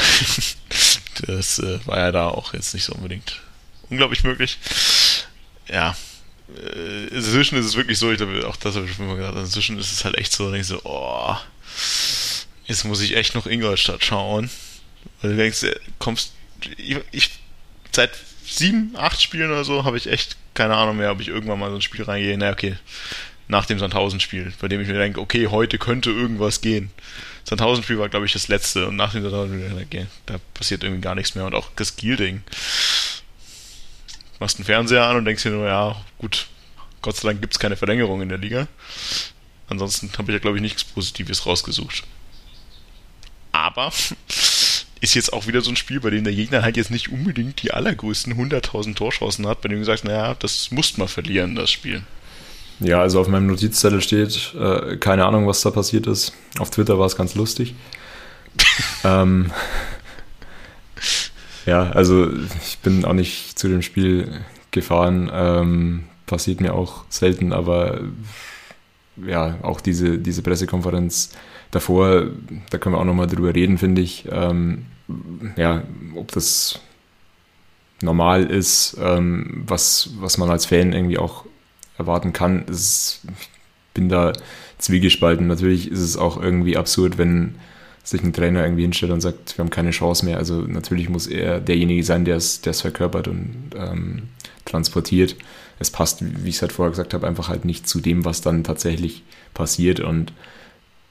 das 1.28 1.60
äh, 1.60 1.86
war 1.86 2.00
ja 2.00 2.12
da 2.12 2.30
auch 2.30 2.54
jetzt 2.54 2.74
nicht 2.74 2.84
so 2.84 2.94
unbedingt 2.94 3.42
unglaublich 3.90 4.24
möglich. 4.24 4.58
Ja, 5.68 5.96
äh, 6.56 7.08
inzwischen 7.08 7.58
ist 7.58 7.66
es 7.66 7.76
wirklich 7.76 8.00
so, 8.00 8.12
ich 8.12 8.18
glaube, 8.18 8.48
auch 8.48 8.56
das 8.56 8.76
habe 8.76 8.86
ich 8.88 8.96
schon 8.96 9.08
mal 9.08 9.16
gesagt, 9.16 9.38
inzwischen 9.38 9.78
ist 9.78 9.92
es 9.92 10.04
halt 10.04 10.18
echt 10.18 10.32
so, 10.32 10.52
ich 10.54 10.66
so, 10.66 10.82
oh, 10.84 11.36
Jetzt 12.70 12.84
muss 12.84 13.02
ich 13.02 13.16
echt 13.16 13.34
noch 13.34 13.48
Ingolstadt 13.48 14.04
schauen. 14.04 14.50
Weil 15.22 15.32
du 15.32 15.38
denkst, 15.38 15.64
äh, 15.64 15.76
kommst. 15.98 16.34
Ich, 16.78 16.98
ich 17.12 17.32
seit 17.92 18.12
sieben, 18.46 18.94
acht 18.98 19.22
Spielen 19.22 19.52
oder 19.52 19.64
so 19.64 19.84
habe 19.84 19.98
ich 19.98 20.08
echt 20.08 20.38
keine 20.54 20.76
Ahnung 20.76 20.98
mehr, 20.98 21.12
ob 21.12 21.22
ich 21.22 21.30
irgendwann 21.30 21.60
mal 21.60 21.70
so 21.70 21.76
ein 21.78 21.82
Spiel 21.82 22.04
reingehe. 22.04 22.38
Na, 22.38 22.52
okay. 22.52 22.78
Nach 23.48 23.66
dem 23.66 23.80
Sandhausen-Spiel, 23.80 24.54
bei 24.60 24.68
dem 24.68 24.82
ich 24.82 24.88
mir 24.88 24.94
denke, 24.94 25.20
okay, 25.22 25.48
heute 25.48 25.80
könnte 25.80 26.12
irgendwas 26.12 26.62
gehen. 26.62 26.92
Sandhausen-Spiel 27.46 27.98
war, 27.98 28.10
glaube 28.10 28.26
ich, 28.26 28.34
das 28.34 28.48
letzte. 28.48 28.88
Und 28.88 28.96
nach 28.96 29.12
dem 29.12 29.24
Sandhausen-Spiel, 29.24 29.84
okay, 29.84 30.08
da 30.28 30.36
passiert 30.54 30.84
irgendwie 30.84 31.02
gar 31.02 31.16
nichts 31.16 31.34
mehr. 31.34 31.46
Und 31.46 31.56
auch 31.56 31.70
das 31.76 31.96
Gilding. 31.96 32.44
Machst 34.40 34.58
einen 34.58 34.66
Fernseher 34.66 35.06
an 35.06 35.16
und 35.16 35.26
denkst 35.26 35.44
dir 35.44 35.52
nur, 35.52 35.68
ja, 35.68 35.96
gut, 36.18 36.48
Gott 37.02 37.16
sei 37.16 37.30
Dank 37.30 37.42
gibt 37.42 37.54
es 37.54 37.60
keine 37.60 37.76
Verlängerung 37.76 38.22
in 38.22 38.30
der 38.30 38.38
Liga. 38.38 38.68
Ansonsten 39.68 40.12
habe 40.18 40.32
ich 40.32 40.36
ja, 40.36 40.40
glaube 40.40 40.58
ich, 40.58 40.62
nichts 40.62 40.84
Positives 40.84 41.46
rausgesucht. 41.46 42.04
Aber 43.52 43.92
ist 45.02 45.14
jetzt 45.14 45.34
auch 45.34 45.48
wieder 45.48 45.62
so 45.62 45.70
ein 45.70 45.76
Spiel, 45.76 46.00
bei 46.00 46.10
dem 46.10 46.24
der 46.24 46.34
Gegner 46.34 46.62
halt 46.62 46.78
jetzt 46.78 46.92
nicht 46.92 47.10
unbedingt 47.10 47.62
die 47.64 47.72
allergrößten 47.72 48.34
100.000 48.34 48.96
Torchancen 48.96 49.48
hat, 49.48 49.62
bei 49.62 49.70
dem 49.70 49.80
du 49.80 49.86
sagst, 49.86 50.06
naja, 50.06 50.36
das 50.40 50.72
muss 50.72 50.98
man 50.98 51.08
verlieren, 51.08 51.56
das 51.56 51.72
Spiel. 51.72 52.04
Ja, 52.80 53.02
also 53.02 53.20
auf 53.20 53.28
meinem 53.28 53.48
Notizzettel 53.48 54.02
steht, 54.02 54.54
äh, 54.60 54.98
keine 54.98 55.26
Ahnung, 55.26 55.48
was 55.48 55.62
da 55.62 55.72
passiert 55.72 56.08
ist. 56.08 56.34
Auf 56.60 56.70
Twitter 56.70 56.98
war 56.98 57.06
es 57.06 57.16
ganz 57.16 57.36
lustig. 57.36 57.76
ähm, 59.04 59.52
Ja, 61.66 61.92
also 61.92 62.28
ich 62.66 62.80
bin 62.80 63.06
auch 63.06 63.14
nicht 63.14 63.60
zu 63.60 63.68
dem 63.68 63.84
Spiel 63.84 64.42
gefahren. 64.72 65.30
Ähm, 65.32 66.04
passiert 66.26 66.62
mir 66.62 66.74
auch 66.74 67.04
selten, 67.10 67.54
aber 67.54 68.02
ja, 69.18 69.60
auch 69.62 69.80
diese, 69.80 70.18
diese 70.18 70.42
Pressekonferenz 70.42 71.32
davor, 71.72 72.28
da 72.70 72.78
können 72.78 72.96
wir 72.96 73.00
auch 73.00 73.06
nochmal 73.06 73.28
drüber 73.28 73.54
reden, 73.54 73.78
finde 73.78 74.02
ich. 74.02 74.28
Ähm, 74.32 74.86
ja, 75.56 75.84
ob 76.16 76.32
das 76.32 76.80
normal 78.02 78.46
ist, 78.46 78.98
ähm, 79.02 79.64
was, 79.68 80.12
was 80.20 80.38
man 80.38 80.50
als 80.50 80.66
Fan 80.66 80.94
irgendwie 80.94 81.18
auch 81.18 81.46
erwarten 81.98 82.34
kann. 82.34 82.66
Ist, 82.66 83.22
ich 83.40 83.50
bin 83.94 84.10
da 84.10 84.34
zwiegespalten. 84.78 85.48
Natürlich 85.48 85.92
ist 85.92 86.00
es 86.00 86.18
auch 86.18 86.42
irgendwie 86.42 86.78
absurd, 86.78 87.18
wenn 87.18 87.56
sich 88.04 88.24
ein 88.24 88.34
Trainer 88.34 88.64
irgendwie 88.64 88.84
hinstellt 88.84 89.12
und 89.12 89.22
sagt, 89.22 89.58
wir 89.58 89.64
haben 89.64 89.70
keine 89.70 89.92
Chance 89.92 90.26
mehr. 90.26 90.38
Also 90.38 90.62
natürlich 90.62 91.10
muss 91.10 91.28
er 91.28 91.60
derjenige 91.60 92.04
sein, 92.04 92.26
der 92.26 92.38
es 92.38 92.62
verkörpert 92.82 93.28
und 93.28 93.72
ähm, 93.76 94.24
transportiert. 94.66 95.36
Es 95.80 95.92
passt, 95.92 96.22
wie 96.22 96.50
ich 96.50 96.56
es 96.56 96.62
halt 96.62 96.72
vorher 96.72 96.92
gesagt 96.92 97.14
habe, 97.14 97.28
einfach 97.28 97.50
halt 97.50 97.66
nicht 97.66 97.88
zu 97.88 98.00
dem, 98.00 98.26
was 98.26 98.42
dann 98.42 98.64
tatsächlich 98.64 99.24
passiert 99.54 100.00
und 100.00 100.34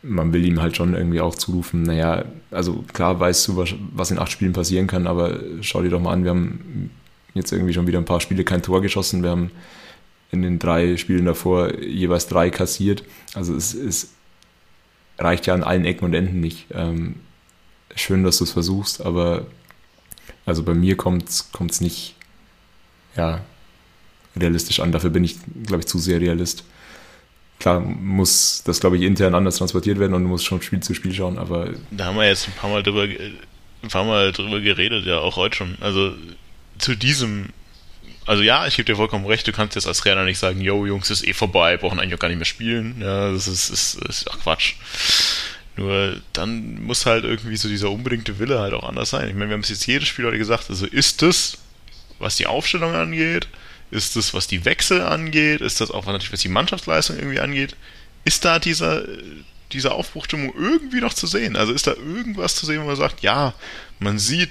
man 0.02 0.32
will 0.32 0.44
ihm 0.44 0.62
halt 0.62 0.76
schon 0.76 0.94
irgendwie 0.94 1.20
auch 1.20 1.34
zurufen, 1.34 1.82
naja, 1.82 2.24
also 2.50 2.84
klar 2.92 3.18
weißt 3.18 3.48
du, 3.48 3.64
was 3.92 4.10
in 4.10 4.18
acht 4.18 4.30
Spielen 4.30 4.52
passieren 4.52 4.86
kann, 4.86 5.06
aber 5.06 5.40
schau 5.60 5.82
dir 5.82 5.90
doch 5.90 6.00
mal 6.00 6.12
an, 6.12 6.24
wir 6.24 6.30
haben 6.30 6.90
jetzt 7.34 7.52
irgendwie 7.52 7.72
schon 7.72 7.86
wieder 7.86 7.98
ein 7.98 8.04
paar 8.04 8.20
Spiele 8.20 8.44
kein 8.44 8.62
Tor 8.62 8.80
geschossen, 8.80 9.22
wir 9.22 9.30
haben 9.30 9.50
in 10.30 10.42
den 10.42 10.58
drei 10.58 10.96
Spielen 10.96 11.24
davor 11.24 11.78
jeweils 11.80 12.26
drei 12.26 12.50
kassiert. 12.50 13.02
Also 13.34 13.54
es, 13.54 13.74
es 13.74 14.10
reicht 15.18 15.46
ja 15.46 15.54
an 15.54 15.62
allen 15.62 15.84
Ecken 15.84 16.04
und 16.04 16.14
Enden 16.14 16.40
nicht. 16.40 16.66
Ähm, 16.72 17.16
schön, 17.94 18.24
dass 18.24 18.38
du 18.38 18.44
es 18.44 18.52
versuchst, 18.52 19.00
aber 19.04 19.46
also 20.44 20.62
bei 20.62 20.74
mir 20.74 20.96
kommt 20.96 21.28
es 21.28 21.80
nicht 21.80 22.14
ja, 23.16 23.40
realistisch 24.36 24.80
an. 24.80 24.92
Dafür 24.92 25.10
bin 25.10 25.24
ich, 25.24 25.38
glaube 25.66 25.80
ich, 25.80 25.86
zu 25.86 25.98
sehr 25.98 26.20
Realist. 26.20 26.64
Klar 27.58 27.80
muss 27.80 28.62
das, 28.64 28.80
glaube 28.80 28.96
ich, 28.96 29.02
intern 29.02 29.34
anders 29.34 29.56
transportiert 29.56 29.98
werden 29.98 30.14
und 30.14 30.22
du 30.22 30.28
musst 30.28 30.44
schon 30.44 30.62
Spiel 30.62 30.80
zu 30.80 30.94
Spiel 30.94 31.12
schauen, 31.12 31.38
aber. 31.38 31.70
Da 31.90 32.06
haben 32.06 32.16
wir 32.16 32.26
jetzt 32.26 32.46
ein 32.46 32.54
paar 32.54 32.70
Mal 32.70 32.82
drüber, 32.82 33.02
ein 33.02 33.88
paar 33.88 34.04
Mal 34.04 34.32
drüber 34.32 34.60
geredet, 34.60 35.06
ja, 35.06 35.18
auch 35.18 35.36
heute 35.36 35.56
schon. 35.56 35.76
Also 35.80 36.12
zu 36.78 36.94
diesem 36.94 37.48
also 38.28 38.42
ja, 38.42 38.66
ich 38.66 38.76
gebe 38.76 38.84
dir 38.84 38.96
vollkommen 38.96 39.24
recht, 39.24 39.46
du 39.46 39.52
kannst 39.52 39.74
jetzt 39.74 39.86
als 39.86 40.00
Trainer 40.00 40.22
nicht 40.24 40.38
sagen, 40.38 40.60
yo, 40.60 40.84
Jungs, 40.84 41.08
ist 41.08 41.26
eh 41.26 41.32
vorbei, 41.32 41.78
brauchen 41.78 41.98
eigentlich 41.98 42.14
auch 42.14 42.18
gar 42.18 42.28
nicht 42.28 42.36
mehr 42.36 42.44
spielen. 42.44 42.96
Ja, 43.00 43.32
das 43.32 43.48
ist, 43.48 43.70
ist, 43.70 43.94
ist 44.06 44.30
ach 44.30 44.38
Quatsch. 44.40 44.74
Nur 45.76 46.20
dann 46.34 46.82
muss 46.82 47.06
halt 47.06 47.24
irgendwie 47.24 47.56
so 47.56 47.68
dieser 47.68 47.90
unbedingte 47.90 48.38
Wille 48.38 48.58
halt 48.58 48.74
auch 48.74 48.86
anders 48.86 49.10
sein. 49.10 49.28
Ich 49.28 49.34
meine, 49.34 49.48
wir 49.48 49.54
haben 49.54 49.62
es 49.62 49.70
jetzt 49.70 49.86
jedes 49.86 50.08
Spiel 50.08 50.26
heute 50.26 50.36
gesagt, 50.36 50.68
also 50.68 50.84
ist 50.84 51.22
das, 51.22 51.56
was 52.18 52.36
die 52.36 52.46
Aufstellung 52.46 52.94
angeht, 52.94 53.48
ist 53.90 54.16
das, 54.16 54.34
was 54.34 54.46
die 54.46 54.64
Wechsel 54.64 55.02
angeht, 55.02 55.60
ist 55.60 55.80
das 55.80 55.90
auch 55.90 56.06
natürlich, 56.06 56.32
was 56.32 56.40
die 56.40 56.48
Mannschaftsleistung 56.48 57.16
irgendwie 57.16 57.40
angeht, 57.40 57.76
ist 58.24 58.44
da 58.44 58.58
dieser, 58.58 59.04
diese 59.72 59.92
Aufbruchstimmung 59.92 60.52
irgendwie 60.56 61.00
noch 61.00 61.14
zu 61.14 61.26
sehen? 61.26 61.56
Also 61.56 61.72
ist 61.72 61.86
da 61.86 61.92
irgendwas 61.92 62.54
zu 62.54 62.66
sehen, 62.66 62.82
wo 62.82 62.86
man 62.86 62.96
sagt, 62.96 63.20
ja, 63.20 63.54
man 63.98 64.18
sieht, 64.18 64.50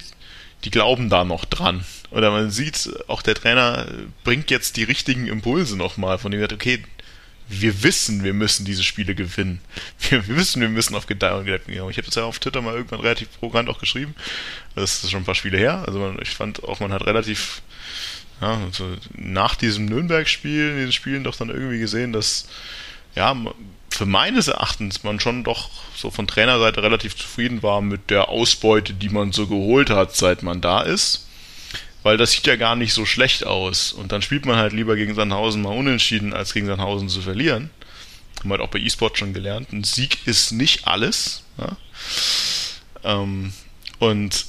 die 0.64 0.72
glauben 0.72 1.10
da 1.10 1.24
noch 1.24 1.46
dran. 1.46 1.86
Oder 2.10 2.32
man 2.32 2.52
sieht, 2.52 2.90
auch 3.08 3.22
der 3.22 3.36
Trainer 3.36 3.88
bringt 4.24 4.50
jetzt 4.50 4.78
die 4.78 4.84
richtigen 4.84 5.28
Impulse 5.28 5.78
nochmal, 5.78 6.18
von 6.18 6.32
dem 6.32 6.40
er 6.40 6.50
sagt, 6.50 6.54
okay, 6.54 6.84
wir 7.50 7.84
wissen, 7.84 8.24
wir 8.24 8.34
müssen 8.34 8.66
diese 8.66 8.84
Spiele 8.84 9.16
gewinnen. 9.16 9.62
Wir 10.10 10.28
wissen, 10.28 10.62
wir 10.62 10.70
müssen 10.70 10.96
auf 10.96 11.06
Gedeih 11.06 11.34
und 11.34 11.46
gehen. 11.46 11.62
Ich 11.68 11.98
habe 11.98 12.06
das 12.06 12.16
ja 12.16 12.24
auf 12.24 12.40
Twitter 12.40 12.62
mal 12.62 12.76
irgendwann 12.76 13.00
relativ 13.00 13.30
provokant 13.40 13.70
auch 13.70 13.80
geschrieben. 13.80 14.16
Das 14.76 15.04
ist 15.04 15.12
schon 15.12 15.22
ein 15.22 15.26
paar 15.26 15.36
Spiele 15.36 15.58
her. 15.58 15.84
Also 15.88 16.00
man, 16.00 16.20
ich 16.22 16.30
fand 16.30 16.64
auch, 16.64 16.80
man 16.80 16.92
hat 16.92 17.06
relativ 17.06 17.62
ja, 18.42 18.60
also 18.66 18.86
nach 19.14 19.56
diesem 19.56 19.86
Nürnberg-Spiel, 19.86 20.72
in 20.72 20.78
den 20.78 20.92
Spielen 20.92 21.24
doch 21.24 21.36
dann 21.36 21.50
irgendwie 21.50 21.80
gesehen, 21.80 22.14
dass 22.14 22.48
ja, 23.16 23.36
für 23.90 24.06
meines 24.06 24.48
Erachtens 24.48 25.04
man 25.04 25.20
schon 25.20 25.44
doch 25.44 25.72
so 25.96 26.12
von 26.12 26.28
Trainerseite 26.28 26.84
relativ 26.84 27.16
zufrieden 27.16 27.64
war 27.64 27.82
mit 27.82 28.12
der 28.12 28.30
Ausbeute, 28.30 28.94
die 28.94 29.10
man 29.10 29.32
so 29.32 29.48
geholt 29.48 29.90
hat, 29.90 30.16
seit 30.16 30.44
man 30.44 30.62
da 30.62 30.82
ist. 30.82 31.28
Weil 32.04 32.18
das 32.18 32.32
sieht 32.32 32.46
ja 32.46 32.56
gar 32.58 32.76
nicht 32.76 32.94
so 32.94 33.06
schlecht 33.06 33.46
aus. 33.46 33.92
Und 33.92 34.12
dann 34.12 34.22
spielt 34.22 34.46
man 34.46 34.58
halt 34.58 34.72
lieber 34.72 34.96
gegen 34.96 35.16
Sandhausen 35.16 35.64
mal 35.64 35.76
unentschieden, 35.76 36.34
als 36.34 36.54
gegen 36.54 36.68
Sandhausen 36.68 37.10
zu 37.10 37.22
verlieren. 37.22 37.72
Haben 38.40 38.50
wir 38.50 38.58
halt 38.58 38.62
auch 38.62 38.70
bei 38.70 38.80
E-Sport 38.80 39.18
schon 39.18 39.34
gelernt. 39.34 39.74
Ein 39.74 39.84
Sieg 39.84 40.28
ist 40.28 40.52
nicht 40.52 40.88
alles. 40.88 41.44
Ja? 41.58 41.76
Ähm, 43.04 43.52
und 43.98 44.46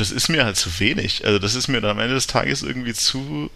das 0.00 0.10
ist 0.10 0.28
mir 0.28 0.44
halt 0.44 0.56
zu 0.56 0.80
wenig. 0.80 1.26
Also 1.26 1.38
das 1.38 1.54
ist 1.54 1.68
mir 1.68 1.80
dann 1.80 1.92
am 1.92 1.98
Ende 1.98 2.14
des 2.14 2.26
Tages 2.26 2.62
irgendwie 2.62 2.94
zu. 2.94 3.50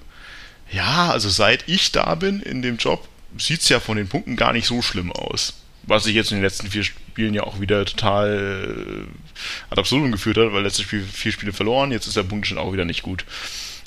Ja, 0.70 1.11
also 1.11 1.28
seit 1.28 1.68
ich 1.68 1.92
da 1.92 2.14
bin 2.14 2.40
in 2.40 2.62
dem 2.62 2.76
Job, 2.76 3.09
sieht 3.38 3.61
es 3.61 3.68
ja 3.68 3.80
von 3.80 3.97
den 3.97 4.09
Punkten 4.09 4.36
gar 4.36 4.53
nicht 4.53 4.66
so 4.66 4.82
schlimm 4.82 5.12
aus. 5.12 5.55
Was 5.82 6.05
sich 6.05 6.14
jetzt 6.14 6.30
in 6.30 6.38
den 6.38 6.45
letzten 6.45 6.70
vier 6.70 6.84
Spielen 6.84 7.34
ja 7.34 7.45
auch 7.45 7.61
wieder 7.61 7.84
total 7.84 9.07
äh, 9.07 9.70
ad 9.70 9.80
absurdum 9.80 10.12
geführt 10.12 10.38
hat, 10.38 10.53
weil 10.53 10.62
letztes 10.62 10.84
Spiel 10.84 11.03
vier 11.03 11.32
Spiele 11.32 11.53
verloren, 11.53 11.92
jetzt 11.92 12.07
ist 12.07 12.16
der 12.16 12.22
Punkt 12.22 12.47
schon 12.47 12.59
auch 12.59 12.72
wieder 12.72 12.84
nicht 12.84 13.03
gut. 13.03 13.24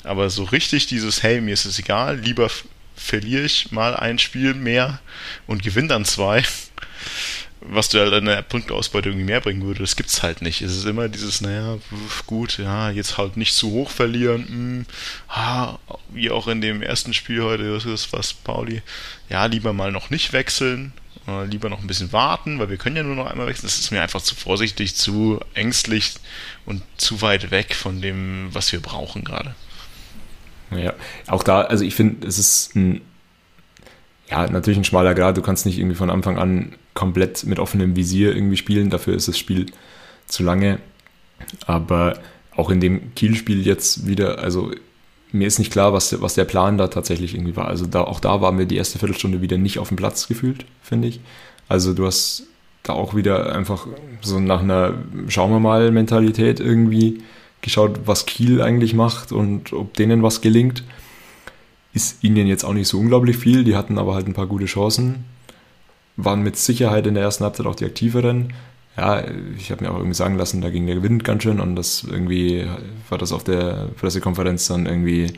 Aber 0.04 0.30
so 0.30 0.44
richtig 0.44 0.86
dieses, 0.86 1.22
hey, 1.22 1.40
mir 1.40 1.54
ist 1.54 1.64
es 1.64 1.78
egal, 1.78 2.18
lieber 2.20 2.50
verliere 2.96 3.42
ich 3.42 3.70
mal 3.72 3.96
ein 3.96 4.18
Spiel 4.18 4.54
mehr 4.54 5.00
und 5.46 5.62
gewinne 5.62 5.88
dann 5.88 6.04
zwei, 6.04 6.44
was 7.60 7.88
du 7.88 7.98
halt 7.98 8.12
in 8.12 8.26
der 8.26 8.42
Punkteausbeute 8.42 9.08
irgendwie 9.08 9.26
mehr 9.26 9.40
bringen 9.40 9.62
würde, 9.62 9.80
das 9.80 9.96
gibt's 9.96 10.22
halt 10.22 10.42
nicht. 10.42 10.62
Es 10.62 10.76
ist 10.76 10.86
immer 10.86 11.08
dieses, 11.08 11.40
naja, 11.40 11.78
gut, 12.26 12.58
ja, 12.58 12.90
jetzt 12.90 13.18
halt 13.18 13.36
nicht 13.36 13.54
zu 13.54 13.70
hoch 13.70 13.90
verlieren, 13.90 14.42
mh, 14.42 14.48
hm, 14.48 14.86
ah, 15.28 15.78
wie 16.10 16.30
auch 16.30 16.48
in 16.48 16.60
dem 16.60 16.82
ersten 16.82 17.14
Spiel 17.14 17.42
heute, 17.42 17.74
was 17.74 17.84
ist 17.84 18.12
was, 18.12 18.32
Pauli, 18.32 18.82
ja, 19.28 19.44
lieber 19.46 19.72
mal 19.72 19.92
noch 19.92 20.10
nicht 20.10 20.32
wechseln, 20.32 20.92
äh, 21.26 21.44
lieber 21.44 21.68
noch 21.68 21.80
ein 21.80 21.86
bisschen 21.86 22.12
warten, 22.12 22.58
weil 22.58 22.70
wir 22.70 22.76
können 22.76 22.96
ja 22.96 23.02
nur 23.02 23.16
noch 23.16 23.26
einmal 23.26 23.46
wechseln. 23.46 23.66
Das 23.66 23.78
ist 23.78 23.90
mir 23.90 24.02
einfach 24.02 24.22
zu 24.22 24.34
vorsichtig, 24.34 24.94
zu 24.96 25.40
ängstlich 25.54 26.14
und 26.64 26.82
zu 26.96 27.20
weit 27.22 27.50
weg 27.50 27.74
von 27.74 28.00
dem, 28.00 28.48
was 28.52 28.72
wir 28.72 28.80
brauchen 28.80 29.24
gerade. 29.24 29.54
Ja, 30.70 30.94
auch 31.26 31.42
da, 31.42 31.62
also 31.62 31.84
ich 31.84 31.94
finde, 31.94 32.26
es 32.26 32.38
ist 32.38 32.74
ein, 32.76 33.00
ja, 34.30 34.48
natürlich 34.48 34.78
ein 34.78 34.84
schmaler 34.84 35.14
Grad. 35.14 35.36
Du 35.36 35.42
kannst 35.42 35.66
nicht 35.66 35.78
irgendwie 35.78 35.96
von 35.96 36.10
Anfang 36.10 36.38
an 36.38 36.76
komplett 36.98 37.44
mit 37.44 37.60
offenem 37.60 37.94
Visier 37.94 38.34
irgendwie 38.34 38.56
spielen. 38.56 38.90
Dafür 38.90 39.14
ist 39.14 39.28
das 39.28 39.38
Spiel 39.38 39.66
zu 40.26 40.42
lange. 40.42 40.80
Aber 41.64 42.18
auch 42.56 42.70
in 42.70 42.80
dem 42.80 43.14
Kiel-Spiel 43.14 43.64
jetzt 43.64 44.08
wieder, 44.08 44.40
also 44.40 44.72
mir 45.30 45.46
ist 45.46 45.60
nicht 45.60 45.70
klar, 45.70 45.92
was, 45.92 46.20
was 46.20 46.34
der 46.34 46.44
Plan 46.44 46.76
da 46.76 46.88
tatsächlich 46.88 47.34
irgendwie 47.34 47.54
war. 47.54 47.68
Also 47.68 47.86
da, 47.86 48.02
auch 48.02 48.18
da 48.18 48.40
war 48.40 48.50
mir 48.50 48.66
die 48.66 48.76
erste 48.76 48.98
Viertelstunde 48.98 49.40
wieder 49.40 49.58
nicht 49.58 49.78
auf 49.78 49.88
dem 49.88 49.96
Platz 49.96 50.26
gefühlt, 50.26 50.64
finde 50.82 51.06
ich. 51.06 51.20
Also 51.68 51.94
du 51.94 52.04
hast 52.04 52.48
da 52.82 52.94
auch 52.94 53.14
wieder 53.14 53.54
einfach 53.54 53.86
so 54.20 54.40
nach 54.40 54.62
einer 54.62 54.94
Schauen 55.28 55.52
wir 55.52 55.60
mal 55.60 55.92
Mentalität 55.92 56.58
irgendwie 56.58 57.22
geschaut, 57.60 58.00
was 58.06 58.26
Kiel 58.26 58.60
eigentlich 58.60 58.92
macht 58.92 59.30
und 59.30 59.72
ob 59.72 59.94
denen 59.94 60.24
was 60.24 60.40
gelingt. 60.40 60.82
Ist 61.92 62.24
ihnen 62.24 62.48
jetzt 62.48 62.64
auch 62.64 62.74
nicht 62.74 62.88
so 62.88 62.98
unglaublich 62.98 63.36
viel, 63.36 63.62
die 63.62 63.76
hatten 63.76 63.98
aber 63.98 64.14
halt 64.14 64.26
ein 64.26 64.34
paar 64.34 64.48
gute 64.48 64.66
Chancen 64.66 65.24
waren 66.18 66.42
mit 66.42 66.56
Sicherheit 66.56 67.06
in 67.06 67.14
der 67.14 67.22
ersten 67.22 67.44
Halbzeit 67.44 67.66
auch 67.66 67.76
die 67.76 67.86
aktiveren. 67.86 68.52
Ja, 68.96 69.22
ich 69.56 69.70
habe 69.70 69.84
mir 69.84 69.92
auch 69.92 69.96
irgendwie 69.96 70.16
sagen 70.16 70.36
lassen, 70.36 70.60
da 70.60 70.70
ging 70.70 70.86
der 70.86 71.02
Wind 71.02 71.22
ganz 71.22 71.44
schön 71.44 71.60
und 71.60 71.76
das 71.76 72.02
irgendwie 72.02 72.66
war 73.08 73.16
das 73.16 73.32
auf 73.32 73.44
der 73.44 73.88
Pressekonferenz 73.96 74.66
dann 74.66 74.86
irgendwie 74.86 75.32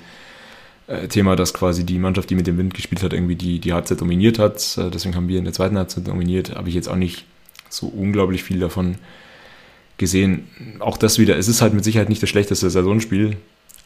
äh, 0.86 1.06
Thema, 1.08 1.36
dass 1.36 1.52
quasi 1.52 1.84
die 1.84 1.98
Mannschaft, 1.98 2.30
die 2.30 2.34
mit 2.34 2.46
dem 2.46 2.56
Wind 2.56 2.72
gespielt 2.72 3.02
hat, 3.02 3.12
irgendwie 3.12 3.36
die, 3.36 3.58
die 3.58 3.74
Halbzeit 3.74 4.00
dominiert 4.00 4.38
hat. 4.38 4.78
Äh, 4.78 4.90
deswegen 4.90 5.14
haben 5.14 5.28
wir 5.28 5.38
in 5.38 5.44
der 5.44 5.52
zweiten 5.52 5.76
Halbzeit 5.76 6.08
dominiert. 6.08 6.56
Habe 6.56 6.70
ich 6.70 6.74
jetzt 6.74 6.88
auch 6.88 6.96
nicht 6.96 7.26
so 7.68 7.86
unglaublich 7.86 8.42
viel 8.42 8.58
davon 8.58 8.96
gesehen. 9.98 10.48
Auch 10.78 10.96
das 10.96 11.18
wieder, 11.18 11.36
es 11.36 11.46
ist 11.46 11.60
halt 11.60 11.74
mit 11.74 11.84
Sicherheit 11.84 12.08
nicht 12.08 12.22
das 12.22 12.30
schlechteste 12.30 12.70
Saisonspiel, 12.70 13.36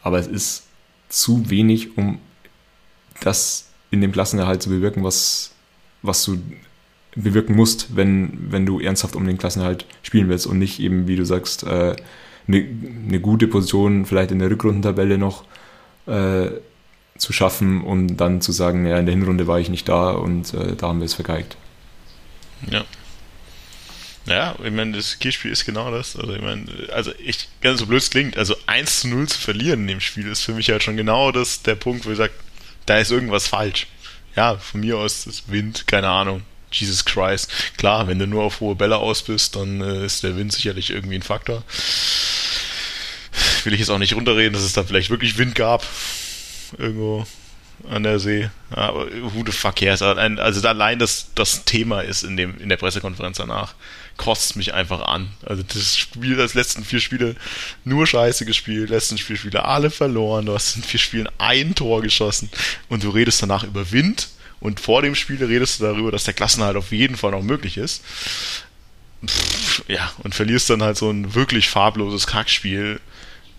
aber 0.04 0.20
es 0.20 0.28
ist 0.28 0.62
zu 1.08 1.50
wenig, 1.50 1.98
um 1.98 2.18
das 3.20 3.70
in 3.90 4.00
dem 4.00 4.12
Klassenerhalt 4.12 4.62
zu 4.62 4.70
bewirken, 4.70 5.02
was, 5.02 5.50
was 6.02 6.24
du 6.24 6.38
bewirken 7.16 7.54
musst, 7.54 7.96
wenn, 7.96 8.50
wenn 8.50 8.66
du 8.66 8.80
ernsthaft 8.80 9.16
um 9.16 9.26
den 9.26 9.38
Klassenhalt 9.38 9.86
spielen 10.02 10.28
willst 10.28 10.46
und 10.46 10.58
nicht 10.58 10.80
eben, 10.80 11.06
wie 11.06 11.16
du 11.16 11.24
sagst, 11.24 11.62
äh, 11.64 11.96
eine, 12.46 12.66
eine 13.08 13.20
gute 13.20 13.46
Position 13.46 14.06
vielleicht 14.06 14.30
in 14.30 14.38
der 14.38 14.50
Rückrundentabelle 14.50 15.18
noch 15.18 15.44
äh, 16.06 16.48
zu 17.16 17.32
schaffen 17.32 17.82
und 17.82 18.16
dann 18.16 18.40
zu 18.40 18.52
sagen, 18.52 18.86
ja, 18.86 18.98
in 18.98 19.06
der 19.06 19.14
Hinrunde 19.14 19.46
war 19.46 19.60
ich 19.60 19.68
nicht 19.68 19.88
da 19.88 20.10
und 20.10 20.52
äh, 20.54 20.74
da 20.76 20.88
haben 20.88 20.98
wir 20.98 21.06
es 21.06 21.14
vergeigt. 21.14 21.56
Ja. 22.70 22.84
Ja, 24.26 24.56
ich 24.64 24.72
meine, 24.72 24.96
das 24.96 25.18
Kielspiel 25.18 25.50
ist 25.50 25.66
genau 25.66 25.90
das. 25.90 26.16
Also 26.16 26.32
ich 26.34 26.40
meine, 26.40 26.64
also 26.92 27.12
ich, 27.18 27.48
ganz 27.60 27.80
so 27.80 27.86
blöd 27.86 28.00
es 28.00 28.08
klingt, 28.08 28.38
also 28.38 28.56
1 28.66 29.00
zu 29.00 29.08
0 29.08 29.28
zu 29.28 29.38
verlieren 29.38 29.80
in 29.82 29.86
dem 29.86 30.00
Spiel 30.00 30.26
ist 30.26 30.40
für 30.40 30.54
mich 30.54 30.70
halt 30.70 30.82
schon 30.82 30.96
genau 30.96 31.30
das, 31.30 31.62
der 31.62 31.74
Punkt, 31.74 32.06
wo 32.06 32.10
ich 32.10 32.16
sage, 32.16 32.32
da 32.86 32.98
ist 32.98 33.10
irgendwas 33.10 33.48
falsch. 33.48 33.86
Ja, 34.34 34.56
von 34.56 34.80
mir 34.80 34.98
aus 34.98 35.26
ist 35.26 35.50
Wind, 35.50 35.86
keine 35.86 36.08
Ahnung. 36.08 36.42
Jesus 36.74 37.04
Christ. 37.04 37.50
Klar, 37.76 38.06
wenn 38.08 38.18
du 38.18 38.26
nur 38.26 38.44
auf 38.44 38.60
hohe 38.60 38.74
Bälle 38.74 38.96
aus 38.96 39.22
bist, 39.22 39.56
dann 39.56 39.80
äh, 39.80 40.06
ist 40.06 40.22
der 40.22 40.36
Wind 40.36 40.52
sicherlich 40.52 40.90
irgendwie 40.90 41.16
ein 41.16 41.22
Faktor. 41.22 41.62
will 43.64 43.72
ich 43.72 43.80
jetzt 43.80 43.90
auch 43.90 43.98
nicht 43.98 44.14
runterreden, 44.14 44.52
dass 44.52 44.62
es 44.62 44.72
da 44.72 44.84
vielleicht 44.84 45.10
wirklich 45.10 45.38
Wind 45.38 45.54
gab. 45.54 45.84
Irgendwo 46.78 47.26
an 47.88 48.02
der 48.02 48.18
See. 48.18 48.48
Aber 48.70 49.06
who 49.06 49.44
the 49.44 49.52
fuck 49.52 49.76
cares? 49.76 50.02
Also 50.02 50.68
allein 50.68 50.98
das, 50.98 51.28
das 51.34 51.64
Thema 51.64 52.00
ist 52.00 52.22
in, 52.22 52.36
dem, 52.36 52.58
in 52.58 52.68
der 52.68 52.76
Pressekonferenz 52.76 53.38
danach, 53.38 53.74
kostet 54.16 54.56
mich 54.56 54.74
einfach 54.74 55.00
an. 55.00 55.28
Also 55.44 55.62
das 55.62 55.96
Spiel, 55.96 56.36
das 56.36 56.54
letzten 56.54 56.84
vier 56.84 57.00
Spiele 57.00 57.36
nur 57.84 58.06
scheiße 58.06 58.44
gespielt, 58.44 58.90
letzten 58.90 59.18
vier 59.18 59.36
Spiele 59.36 59.64
alle 59.64 59.90
verloren, 59.90 60.46
du 60.46 60.54
hast 60.54 60.76
in 60.76 60.82
vier 60.82 61.00
Spielen 61.00 61.28
ein 61.38 61.74
Tor 61.74 62.02
geschossen 62.02 62.48
und 62.88 63.02
du 63.02 63.10
redest 63.10 63.42
danach 63.42 63.64
über 63.64 63.90
Wind 63.92 64.28
und 64.64 64.80
vor 64.80 65.02
dem 65.02 65.14
Spiel 65.14 65.44
redest 65.44 65.78
du 65.78 65.84
darüber, 65.84 66.10
dass 66.10 66.24
der 66.24 66.32
Klassenhalt 66.32 66.78
auf 66.78 66.90
jeden 66.90 67.18
Fall 67.18 67.32
noch 67.32 67.42
möglich 67.42 67.76
ist. 67.76 68.02
Ja, 69.88 70.10
und 70.22 70.34
verlierst 70.34 70.70
dann 70.70 70.82
halt 70.82 70.96
so 70.96 71.10
ein 71.10 71.34
wirklich 71.34 71.68
farbloses 71.68 72.26
Kackspiel 72.26 72.98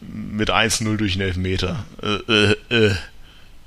mit 0.02 0.50
1-0 0.50 0.98
durch 0.98 1.14
einen 1.14 1.22
Elfmeter. 1.22 1.86
Äh, 2.02 2.32
äh, 2.34 2.56
äh 2.70 2.96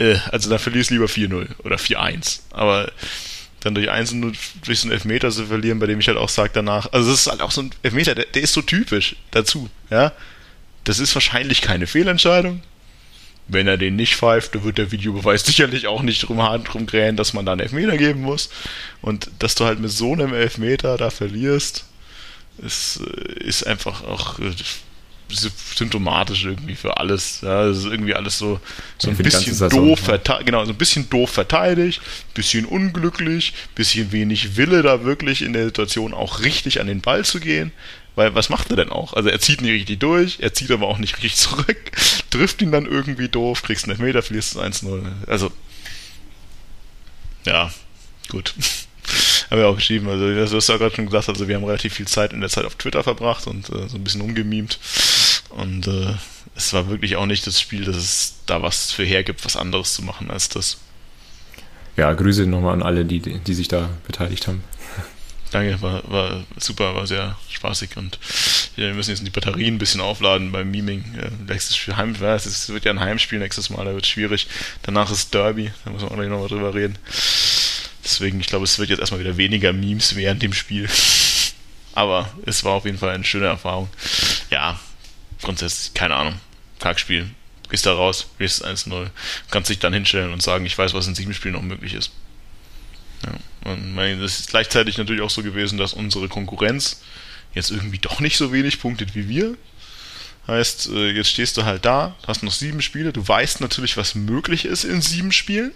äh, 0.00 0.16
also 0.32 0.50
dann 0.50 0.58
verlierst 0.58 0.90
du 0.90 0.94
lieber 0.94 1.06
4-0 1.06 1.46
oder 1.62 1.76
4-1. 1.76 2.40
Aber 2.50 2.90
dann 3.60 3.76
durch 3.76 3.88
1 3.88 4.16
durch 4.64 4.80
so 4.80 4.88
einen 4.88 4.92
Elfmeter 4.92 5.30
zu 5.30 5.46
verlieren, 5.46 5.78
bei 5.78 5.86
dem 5.86 6.00
ich 6.00 6.08
halt 6.08 6.18
auch 6.18 6.28
sage 6.28 6.50
danach, 6.52 6.92
also 6.92 7.08
das 7.08 7.20
ist 7.20 7.26
halt 7.28 7.40
auch 7.40 7.52
so 7.52 7.62
ein 7.62 7.70
Elfmeter, 7.84 8.16
der, 8.16 8.26
der 8.26 8.42
ist 8.42 8.52
so 8.52 8.62
typisch 8.62 9.14
dazu, 9.30 9.70
ja. 9.90 10.12
Das 10.82 10.98
ist 10.98 11.14
wahrscheinlich 11.14 11.62
keine 11.62 11.86
Fehlentscheidung. 11.86 12.62
Wenn 13.48 13.66
er 13.66 13.78
den 13.78 13.96
nicht 13.96 14.14
pfeift, 14.16 14.54
dann 14.54 14.64
wird 14.64 14.78
der 14.78 14.92
Videobeweis 14.92 15.42
sicherlich 15.46 15.86
auch 15.86 16.02
nicht 16.02 16.28
drum 16.28 16.42
hart 16.42 16.72
drum 16.72 16.86
krähen, 16.86 17.16
dass 17.16 17.32
man 17.32 17.46
da 17.46 17.52
einen 17.52 17.62
Elfmeter 17.62 17.96
geben 17.96 18.22
muss. 18.22 18.50
Und 19.00 19.30
dass 19.38 19.54
du 19.54 19.64
halt 19.64 19.80
mit 19.80 19.90
so 19.90 20.12
einem 20.12 20.34
Elfmeter 20.34 20.96
da 20.96 21.10
verlierst, 21.10 21.84
ist, 22.58 23.00
äh, 23.00 23.44
ist 23.44 23.66
einfach 23.66 24.02
auch 24.04 24.38
äh, 24.38 24.52
symptomatisch 25.30 26.44
irgendwie 26.44 26.74
für 26.74 26.96
alles. 26.96 27.40
Ja, 27.42 27.66
das 27.66 27.78
ist 27.78 27.84
irgendwie 27.84 28.14
alles 28.14 28.38
so, 28.38 28.60
so 28.98 29.10
ein 29.10 29.16
bisschen 29.16 29.68
doof, 29.68 30.00
ja. 30.08 30.42
genau, 30.42 30.64
so 30.64 30.72
ein 30.72 30.78
bisschen 30.78 31.08
doof 31.10 31.30
verteidigt, 31.30 32.00
bisschen 32.34 32.64
unglücklich, 32.64 33.52
bisschen 33.74 34.12
wenig 34.12 34.56
Wille 34.56 34.82
da 34.82 35.04
wirklich 35.04 35.42
in 35.42 35.52
der 35.52 35.66
Situation 35.66 36.14
auch 36.14 36.40
richtig 36.40 36.80
an 36.80 36.86
den 36.86 37.00
Ball 37.00 37.24
zu 37.24 37.40
gehen. 37.40 37.72
Weil 38.18 38.34
was 38.34 38.48
macht 38.48 38.70
er 38.70 38.76
denn 38.76 38.90
auch? 38.90 39.12
Also 39.12 39.28
er 39.28 39.38
zieht 39.38 39.60
nicht 39.60 39.70
richtig 39.70 40.00
durch, 40.00 40.38
er 40.40 40.52
zieht 40.52 40.72
aber 40.72 40.88
auch 40.88 40.98
nicht 40.98 41.16
richtig 41.18 41.36
zurück, 41.36 41.92
trifft 42.30 42.60
ihn 42.60 42.72
dann 42.72 42.84
irgendwie 42.84 43.28
doof, 43.28 43.62
kriegst 43.62 43.84
einen 43.84 43.92
Elfmeter, 43.92 44.22
verlierst 44.22 44.56
es 44.56 44.60
1-0. 44.60 45.04
Also, 45.28 45.52
ja, 47.46 47.72
gut. 48.28 48.54
haben 49.50 49.60
wir 49.60 49.68
auch 49.68 49.76
geschrieben, 49.76 50.08
also 50.08 50.34
das 50.34 50.52
hast 50.52 50.68
du 50.68 50.72
ja 50.72 50.78
gerade 50.78 50.96
schon 50.96 51.06
gesagt, 51.06 51.28
also 51.28 51.46
wir 51.46 51.54
haben 51.54 51.64
relativ 51.64 51.94
viel 51.94 52.08
Zeit 52.08 52.32
in 52.32 52.40
der 52.40 52.50
Zeit 52.50 52.64
auf 52.64 52.74
Twitter 52.74 53.04
verbracht 53.04 53.46
und 53.46 53.68
äh, 53.68 53.88
so 53.88 53.96
ein 53.96 54.02
bisschen 54.02 54.22
umgemimt. 54.22 54.80
Und 55.50 55.86
äh, 55.86 56.14
es 56.56 56.72
war 56.72 56.88
wirklich 56.88 57.14
auch 57.14 57.26
nicht 57.26 57.46
das 57.46 57.60
Spiel, 57.60 57.84
dass 57.84 57.94
es 57.94 58.34
da 58.46 58.62
was 58.62 58.90
für 58.90 59.04
hergibt, 59.04 59.44
was 59.44 59.56
anderes 59.56 59.94
zu 59.94 60.02
machen 60.02 60.28
als 60.28 60.48
das. 60.48 60.78
Ja, 61.96 62.12
Grüße 62.12 62.46
nochmal 62.46 62.72
an 62.72 62.82
alle, 62.82 63.04
die, 63.04 63.20
die 63.20 63.54
sich 63.54 63.68
da 63.68 63.90
beteiligt 64.08 64.48
haben. 64.48 64.64
Danke, 65.50 65.80
war, 65.80 66.02
war 66.10 66.44
super, 66.58 66.94
war 66.94 67.06
sehr 67.06 67.36
spaßig 67.50 67.96
und 67.96 68.18
wir 68.76 68.92
müssen 68.94 69.10
jetzt 69.10 69.26
die 69.26 69.30
Batterien 69.30 69.76
ein 69.76 69.78
bisschen 69.78 70.00
aufladen 70.00 70.52
beim 70.52 70.70
Miming. 70.70 71.04
Nächstes 71.46 71.76
Spiel, 71.76 71.96
Heim, 71.96 72.14
es 72.20 72.68
wird 72.68 72.84
ja 72.84 72.92
ein 72.92 73.00
Heimspiel 73.00 73.38
nächstes 73.38 73.70
Mal, 73.70 73.84
da 73.84 73.94
wird 73.94 74.04
es 74.04 74.10
schwierig. 74.10 74.46
Danach 74.82 75.10
ist 75.10 75.32
Derby, 75.32 75.72
da 75.84 75.90
muss 75.90 76.02
man 76.02 76.10
auch 76.10 76.16
gleich 76.16 76.28
nochmal 76.28 76.48
drüber 76.48 76.74
reden. 76.74 76.98
Deswegen, 78.04 78.40
ich 78.40 78.46
glaube, 78.46 78.64
es 78.64 78.78
wird 78.78 78.90
jetzt 78.90 79.00
erstmal 79.00 79.20
wieder 79.20 79.36
weniger 79.36 79.72
Memes 79.72 80.16
während 80.16 80.42
dem 80.42 80.52
Spiel. 80.52 80.88
Aber 81.94 82.30
es 82.46 82.64
war 82.64 82.72
auf 82.72 82.84
jeden 82.84 82.98
Fall 82.98 83.10
eine 83.10 83.24
schöne 83.24 83.46
Erfahrung. 83.46 83.88
Ja, 84.50 84.78
grundsätzlich, 85.42 85.94
keine 85.94 86.14
Ahnung. 86.14 86.40
Kackspiel. 86.78 87.28
Gehst 87.70 87.84
da 87.84 87.92
raus, 87.92 88.28
gehst 88.38 88.64
1-0. 88.64 89.08
Kannst 89.50 89.68
dich 89.68 89.78
dann 89.78 89.92
hinstellen 89.92 90.32
und 90.32 90.42
sagen, 90.42 90.64
ich 90.64 90.78
weiß, 90.78 90.94
was 90.94 91.06
in 91.06 91.14
sieben 91.14 91.34
Spielen 91.34 91.54
noch 91.54 91.62
möglich 91.62 91.94
ist. 91.94 92.12
Ja. 93.24 93.70
Und 93.70 93.94
mein, 93.94 94.20
das 94.20 94.40
ist 94.40 94.50
gleichzeitig 94.50 94.98
natürlich 94.98 95.22
auch 95.22 95.30
so 95.30 95.42
gewesen, 95.42 95.78
dass 95.78 95.92
unsere 95.92 96.28
Konkurrenz 96.28 97.02
jetzt 97.54 97.70
irgendwie 97.70 97.98
doch 97.98 98.20
nicht 98.20 98.36
so 98.36 98.52
wenig 98.52 98.80
punktet 98.80 99.14
wie 99.14 99.28
wir. 99.28 99.56
Heißt, 100.46 100.88
äh, 100.88 101.10
jetzt 101.10 101.28
stehst 101.28 101.56
du 101.56 101.64
halt 101.64 101.84
da, 101.84 102.16
hast 102.26 102.42
noch 102.42 102.52
sieben 102.52 102.80
Spiele, 102.80 103.12
du 103.12 103.26
weißt 103.26 103.60
natürlich, 103.60 103.96
was 103.96 104.14
möglich 104.14 104.64
ist 104.64 104.84
in 104.84 105.02
sieben 105.02 105.32
Spielen. 105.32 105.72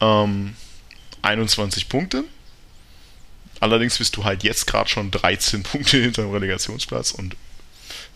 Ähm, 0.00 0.54
21 1.22 1.88
Punkte. 1.88 2.24
Allerdings 3.58 3.98
bist 3.98 4.16
du 4.16 4.24
halt 4.24 4.44
jetzt 4.44 4.66
gerade 4.66 4.88
schon 4.88 5.10
13 5.10 5.62
Punkte 5.64 5.96
hinter 5.96 6.22
dem 6.22 6.32
Relegationsplatz 6.32 7.10
und 7.12 7.36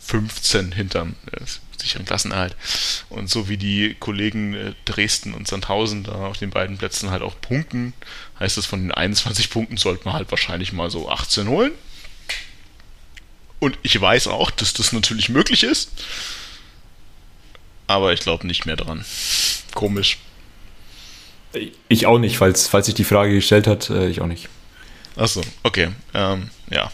15 0.01 0.73
hinterm 0.73 1.17
äh, 1.33 1.41
sicheren 1.81 2.07
Klassenerhalt. 2.07 2.57
Und 3.09 3.31
so 3.31 3.49
wie 3.49 3.57
die 3.57 3.97
Kollegen 3.99 4.55
äh, 4.55 4.73
Dresden 4.85 5.35
und 5.35 5.49
Sandhausen 5.49 6.05
da 6.05 6.27
auf 6.27 6.39
den 6.39 6.51
beiden 6.51 6.79
Plätzen 6.79 7.11
halt 7.11 7.23
auch 7.23 7.41
punkten, 7.41 7.93
heißt 8.41 8.57
das, 8.57 8.67
von 8.67 8.81
den 8.81 8.93
21 8.93 9.51
Punkten 9.51 9.77
sollte 9.77 10.05
man 10.05 10.15
halt 10.15 10.31
wahrscheinlich 10.31 10.73
mal 10.73 10.91
so 10.91 11.09
18 11.09 11.49
holen. 11.49 11.73
Und 13.61 13.79
ich 13.83 14.01
weiß 14.01 14.29
auch, 14.29 14.51
dass 14.51 14.73
das 14.73 14.93
natürlich 14.93 15.29
möglich 15.29 15.65
ist. 15.65 15.91
Aber 17.87 18.13
ich 18.13 18.21
glaube 18.21 18.47
nicht 18.47 18.67
mehr 18.67 18.77
dran. 18.77 19.05
Komisch. 19.75 20.19
Ich 21.89 22.07
auch 22.07 22.19
nicht, 22.19 22.37
falls, 22.37 22.69
falls 22.69 22.87
sich 22.87 22.95
die 22.95 23.05
Frage 23.05 23.33
gestellt 23.33 23.67
hat, 23.67 23.91
äh, 23.91 24.09
ich 24.09 24.21
auch 24.21 24.27
nicht. 24.27 24.49
Achso, 25.17 25.43
okay. 25.63 25.89
Ähm, 26.15 26.51
ja. 26.71 26.93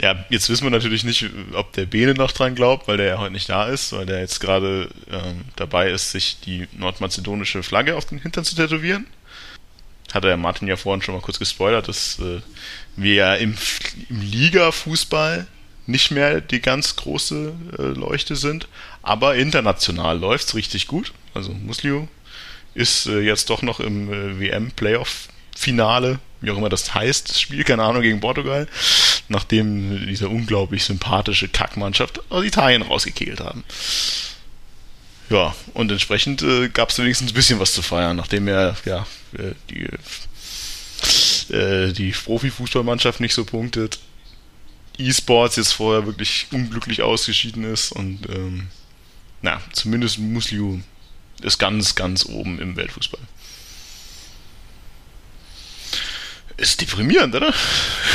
Ja, 0.00 0.24
jetzt 0.30 0.48
wissen 0.48 0.64
wir 0.64 0.70
natürlich 0.70 1.02
nicht, 1.02 1.28
ob 1.54 1.72
der 1.72 1.86
Bene 1.86 2.14
noch 2.14 2.30
dran 2.30 2.54
glaubt, 2.54 2.86
weil 2.86 2.98
der 2.98 3.06
ja 3.06 3.18
heute 3.18 3.32
nicht 3.32 3.48
da 3.48 3.66
ist, 3.66 3.92
weil 3.92 4.06
der 4.06 4.20
jetzt 4.20 4.38
gerade 4.38 4.88
ähm, 5.10 5.44
dabei 5.56 5.90
ist, 5.90 6.12
sich 6.12 6.38
die 6.40 6.68
nordmazedonische 6.72 7.64
Flagge 7.64 7.96
auf 7.96 8.04
den 8.04 8.20
Hintern 8.20 8.44
zu 8.44 8.54
tätowieren. 8.54 9.06
Hatte 10.12 10.28
der 10.28 10.36
Martin 10.36 10.68
ja 10.68 10.76
vorhin 10.76 11.02
schon 11.02 11.14
mal 11.16 11.20
kurz 11.20 11.40
gespoilert, 11.40 11.88
dass 11.88 12.20
äh, 12.20 12.40
wir 12.94 13.14
ja 13.14 13.34
im, 13.34 13.56
im 14.08 14.20
Liga-Fußball 14.20 15.48
nicht 15.86 16.12
mehr 16.12 16.40
die 16.40 16.60
ganz 16.60 16.94
große 16.94 17.52
äh, 17.78 17.82
Leuchte 17.82 18.36
sind, 18.36 18.68
aber 19.02 19.34
international 19.34 20.18
läuft's 20.18 20.54
richtig 20.54 20.86
gut. 20.86 21.12
Also 21.34 21.52
Muslio 21.52 22.08
ist 22.74 23.06
äh, 23.06 23.20
jetzt 23.20 23.50
doch 23.50 23.62
noch 23.62 23.80
im 23.80 24.12
äh, 24.12 24.38
WM-Playoff-Finale, 24.38 26.20
wie 26.40 26.50
auch 26.50 26.58
immer 26.58 26.68
das 26.68 26.94
heißt, 26.94 27.30
das 27.30 27.40
Spiel, 27.40 27.64
keine 27.64 27.82
Ahnung, 27.82 28.02
gegen 28.02 28.20
Portugal, 28.20 28.68
nachdem 29.28 30.06
diese 30.06 30.28
unglaublich 30.28 30.84
sympathische 30.84 31.48
Kackmannschaft 31.48 32.20
aus 32.30 32.44
Italien 32.44 32.82
rausgekegelt 32.82 33.40
haben. 33.40 33.64
Ja, 35.30 35.54
und 35.74 35.92
entsprechend 35.92 36.42
äh, 36.42 36.68
gab 36.68 36.88
es 36.88 36.98
wenigstens 36.98 37.32
ein 37.32 37.34
bisschen 37.34 37.60
was 37.60 37.74
zu 37.74 37.82
feiern, 37.82 38.16
nachdem 38.16 38.48
er 38.48 38.76
ja 38.86 39.06
äh, 39.34 39.52
die, 39.70 39.84
äh, 41.54 41.92
die 41.92 42.12
Profifußballmannschaft 42.12 43.20
nicht 43.20 43.34
so 43.34 43.44
punktet, 43.44 43.98
E-Sports 44.96 45.56
jetzt 45.56 45.72
vorher 45.72 46.06
wirklich 46.06 46.46
unglücklich 46.50 47.02
ausgeschieden 47.02 47.64
ist 47.64 47.92
und 47.92 48.28
ähm, 48.30 48.68
na, 49.42 49.60
zumindest 49.72 50.18
Musliu 50.18 50.80
ist 51.42 51.58
ganz, 51.58 51.94
ganz 51.94 52.26
oben 52.26 52.58
im 52.58 52.74
Weltfußball. 52.76 53.20
Ist 56.58 56.80
deprimierend, 56.80 57.36
oder? 57.36 57.54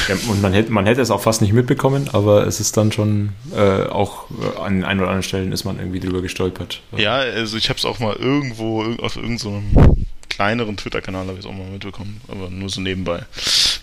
Ja, 0.10 0.16
und 0.28 0.42
man 0.42 0.52
hätte, 0.52 0.70
man 0.70 0.86
hätte 0.86 1.02
es 1.02 1.12
auch 1.12 1.22
fast 1.22 1.42
nicht 1.42 1.54
mitbekommen, 1.54 2.10
aber 2.12 2.46
es 2.46 2.60
ist 2.60 2.76
dann 2.76 2.92
schon 2.92 3.30
äh, 3.56 3.84
auch 3.84 4.26
äh, 4.32 4.60
an 4.60 4.84
ein 4.84 5.00
oder 5.00 5.08
anderen 5.08 5.24
Stellen 5.24 5.54
ist 5.54 5.64
man 5.64 5.80
irgendwie 5.80 6.02
drüber 6.02 6.22
gestolpert. 6.22 6.82
Ja, 6.98 7.16
also 7.16 7.56
ich 7.56 7.70
habe 7.70 7.80
es 7.80 7.86
auch 7.86 8.00
mal 8.00 8.16
irgendwo 8.18 8.84
auf 9.02 9.16
irgendeinem 9.16 9.38
so 9.38 9.96
kleineren 10.28 10.76
Twitter-Kanal 10.76 11.28
habe 11.28 11.34
ich 11.34 11.40
es 11.40 11.46
auch 11.46 11.54
mal 11.54 11.70
mitbekommen, 11.70 12.20
aber 12.28 12.50
nur 12.50 12.68
so 12.70 12.82
nebenbei. 12.82 13.24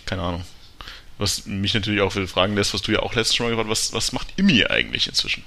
Keine 0.05 0.21
Ahnung. 0.21 0.43
Was 1.17 1.47
mich 1.47 1.73
natürlich 1.73 2.01
auch 2.01 2.11
fragen 2.11 2.55
lässt, 2.55 2.73
was 2.75 2.83
du 2.83 2.91
ja 2.91 2.99
auch 2.99 3.15
letztes 3.15 3.39
Mal 3.39 3.49
gefragt 3.49 3.69
hast, 3.69 3.93
was, 3.93 3.93
was 3.93 4.11
macht 4.11 4.27
Imi 4.37 4.65
eigentlich 4.65 5.07
inzwischen? 5.07 5.43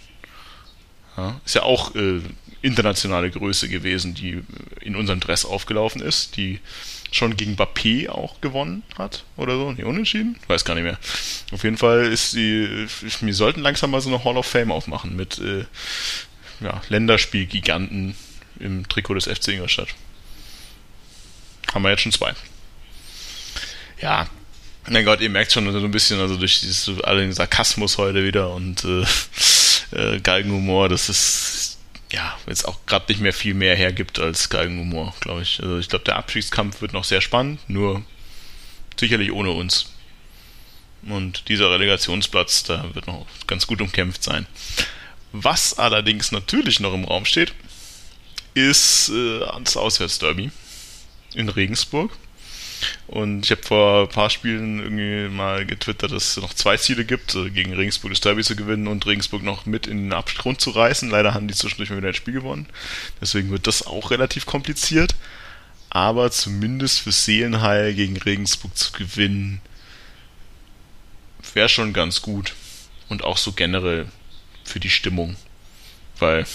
Ja, 1.16 1.40
ist 1.44 1.54
ja 1.54 1.62
auch 1.62 1.94
äh, 1.94 2.20
internationale 2.62 3.30
Größe 3.30 3.68
gewesen, 3.68 4.14
die 4.14 4.42
in 4.80 4.96
unserem 4.96 5.20
Dress 5.20 5.44
aufgelaufen 5.44 6.00
ist, 6.00 6.36
die 6.36 6.58
schon 7.14 7.36
gegen 7.36 7.54
Bappé 7.54 8.08
auch 8.08 8.40
gewonnen 8.40 8.82
hat 8.98 9.24
oder 9.36 9.56
so. 9.56 9.72
Nee, 9.72 9.84
unentschieden? 9.84 10.36
Weiß 10.48 10.64
gar 10.64 10.74
nicht 10.74 10.84
mehr. 10.84 10.98
Auf 11.52 11.62
jeden 11.62 11.78
Fall 11.78 12.06
ist 12.06 12.32
sie, 12.32 12.86
wir 13.20 13.34
sollten 13.34 13.60
langsam 13.60 13.90
mal 13.90 14.00
so 14.00 14.08
eine 14.08 14.24
Hall 14.24 14.36
of 14.36 14.46
Fame 14.46 14.72
aufmachen 14.72 15.14
mit 15.14 15.38
äh, 15.38 15.64
ja, 16.60 16.80
Länderspielgiganten 16.88 18.16
im 18.58 18.88
Trikot 18.88 19.14
des 19.14 19.26
FC 19.26 19.48
Ingolstadt. 19.48 19.88
Haben 21.72 21.82
wir 21.82 21.90
jetzt 21.90 22.02
schon 22.02 22.12
zwei. 22.12 22.32
Ja, 24.00 24.28
mein 24.88 25.04
Gott, 25.04 25.20
ihr 25.20 25.30
merkt 25.30 25.52
schon 25.52 25.70
so 25.72 25.78
ein 25.78 25.90
bisschen, 25.90 26.20
also 26.20 26.36
durch 26.36 26.60
dieses, 26.60 27.00
all 27.04 27.18
den 27.18 27.32
Sarkasmus 27.32 27.96
heute 27.96 28.24
wieder 28.24 28.50
und 28.50 28.84
äh, 28.84 29.04
äh, 29.92 30.20
Galgenhumor, 30.20 30.88
das 30.88 31.08
ist 31.08 31.53
ja, 32.14 32.38
jetzt 32.46 32.66
auch 32.66 32.78
gerade 32.86 33.06
nicht 33.08 33.20
mehr 33.20 33.32
viel 33.32 33.54
mehr 33.54 33.74
hergibt 33.74 34.20
als 34.20 34.48
Galgenhumor, 34.48 35.14
glaube 35.20 35.42
ich. 35.42 35.60
Also 35.60 35.78
ich 35.78 35.88
glaube, 35.88 36.04
der 36.04 36.16
Abstiegskampf 36.16 36.80
wird 36.80 36.92
noch 36.92 37.04
sehr 37.04 37.20
spannend, 37.20 37.58
nur 37.68 38.02
sicherlich 38.98 39.32
ohne 39.32 39.50
uns. 39.50 39.86
Und 41.02 41.48
dieser 41.48 41.70
Relegationsplatz, 41.70 42.62
da 42.62 42.94
wird 42.94 43.08
noch 43.08 43.26
ganz 43.46 43.66
gut 43.66 43.80
umkämpft 43.80 44.22
sein. 44.22 44.46
Was 45.32 45.76
allerdings 45.76 46.30
natürlich 46.30 46.78
noch 46.78 46.94
im 46.94 47.04
Raum 47.04 47.24
steht, 47.24 47.52
ist 48.54 49.08
äh, 49.08 49.40
das 49.64 49.76
Auswärtsderby 49.76 50.52
in 51.34 51.48
Regensburg. 51.48 52.16
Und 53.06 53.44
ich 53.44 53.50
habe 53.50 53.62
vor 53.62 54.02
ein 54.02 54.08
paar 54.08 54.30
Spielen 54.30 54.80
irgendwie 54.80 55.34
mal 55.34 55.66
getwittert, 55.66 56.12
dass 56.12 56.36
es 56.36 56.36
noch 56.36 56.54
zwei 56.54 56.76
Ziele 56.76 57.04
gibt, 57.04 57.34
äh, 57.34 57.50
gegen 57.50 57.72
Regensburg 57.72 58.12
das 58.12 58.20
Derby 58.20 58.42
zu 58.42 58.56
gewinnen 58.56 58.88
und 58.88 59.06
Regensburg 59.06 59.42
noch 59.42 59.66
mit 59.66 59.86
in 59.86 60.04
den 60.04 60.12
Abgrund 60.12 60.60
zu 60.60 60.70
reißen. 60.70 61.10
Leider 61.10 61.34
haben 61.34 61.48
die 61.48 61.54
zwischendurch 61.54 61.90
mal 61.90 61.98
wieder 61.98 62.08
ein 62.08 62.14
Spiel 62.14 62.34
gewonnen. 62.34 62.66
Deswegen 63.20 63.50
wird 63.50 63.66
das 63.66 63.86
auch 63.86 64.10
relativ 64.10 64.46
kompliziert. 64.46 65.14
Aber 65.90 66.30
zumindest 66.30 67.00
für 67.00 67.12
Seelenheil 67.12 67.94
gegen 67.94 68.16
Regensburg 68.16 68.76
zu 68.76 68.92
gewinnen, 68.92 69.60
wäre 71.52 71.68
schon 71.68 71.92
ganz 71.92 72.20
gut. 72.20 72.54
Und 73.08 73.22
auch 73.22 73.36
so 73.36 73.52
generell 73.52 74.08
für 74.64 74.80
die 74.80 74.90
Stimmung. 74.90 75.36
Weil 76.18 76.46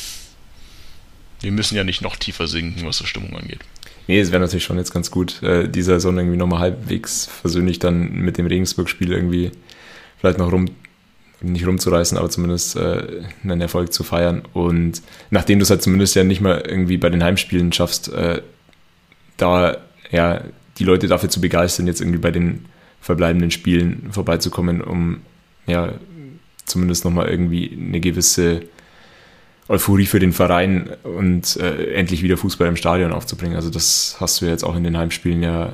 wir 1.41 1.51
müssen 1.51 1.75
ja 1.75 1.83
nicht 1.83 2.01
noch 2.01 2.15
tiefer 2.17 2.47
sinken, 2.47 2.85
was 2.85 2.97
die 2.97 3.07
Stimmung 3.07 3.35
angeht. 3.37 3.61
Nee, 4.09 4.21
es 4.21 4.31
wäre 4.31 4.41
natürlich 4.41 4.63
schon 4.63 4.79
jetzt 4.79 4.91
ganz 4.91 5.11
gut, 5.11 5.43
äh, 5.43 5.69
dieser 5.69 5.99
Saison 5.99 6.17
irgendwie 6.17 6.35
nochmal 6.35 6.61
halbwegs 6.61 7.27
versöhnlich 7.27 7.77
dann 7.77 8.11
mit 8.11 8.39
dem 8.39 8.47
Regensburg-Spiel 8.47 9.11
irgendwie 9.11 9.51
vielleicht 10.17 10.39
noch 10.39 10.51
rum, 10.51 10.65
nicht 11.41 11.67
rumzureißen, 11.67 12.17
aber 12.17 12.27
zumindest 12.31 12.75
äh, 12.75 13.21
einen 13.43 13.61
Erfolg 13.61 13.93
zu 13.93 14.03
feiern. 14.03 14.41
Und 14.53 15.03
nachdem 15.29 15.59
du 15.59 15.63
es 15.63 15.69
halt 15.69 15.83
zumindest 15.83 16.15
ja 16.15 16.23
nicht 16.23 16.41
mal 16.41 16.63
irgendwie 16.67 16.97
bei 16.97 17.11
den 17.11 17.23
Heimspielen 17.23 17.71
schaffst, 17.71 18.11
äh, 18.11 18.41
da 19.37 19.77
ja 20.09 20.41
die 20.79 20.85
Leute 20.85 21.05
dafür 21.05 21.29
zu 21.29 21.39
begeistern, 21.39 21.85
jetzt 21.85 22.01
irgendwie 22.01 22.17
bei 22.17 22.31
den 22.31 22.65
verbleibenden 23.01 23.51
Spielen 23.51 24.09
vorbeizukommen, 24.09 24.81
um 24.81 25.21
ja 25.67 25.93
zumindest 26.65 27.05
nochmal 27.05 27.29
irgendwie 27.29 27.77
eine 27.79 27.99
gewisse 27.99 28.61
Euphorie 29.69 30.07
für 30.07 30.19
den 30.19 30.33
Verein 30.33 30.89
und 31.03 31.55
äh, 31.57 31.93
endlich 31.93 32.23
wieder 32.23 32.37
Fußball 32.37 32.67
im 32.67 32.75
Stadion 32.75 33.13
aufzubringen. 33.13 33.55
Also 33.55 33.69
das 33.69 34.17
hast 34.19 34.41
du 34.41 34.45
ja 34.45 34.51
jetzt 34.51 34.63
auch 34.63 34.75
in 34.75 34.83
den 34.83 34.97
Heimspielen 34.97 35.43
ja 35.43 35.73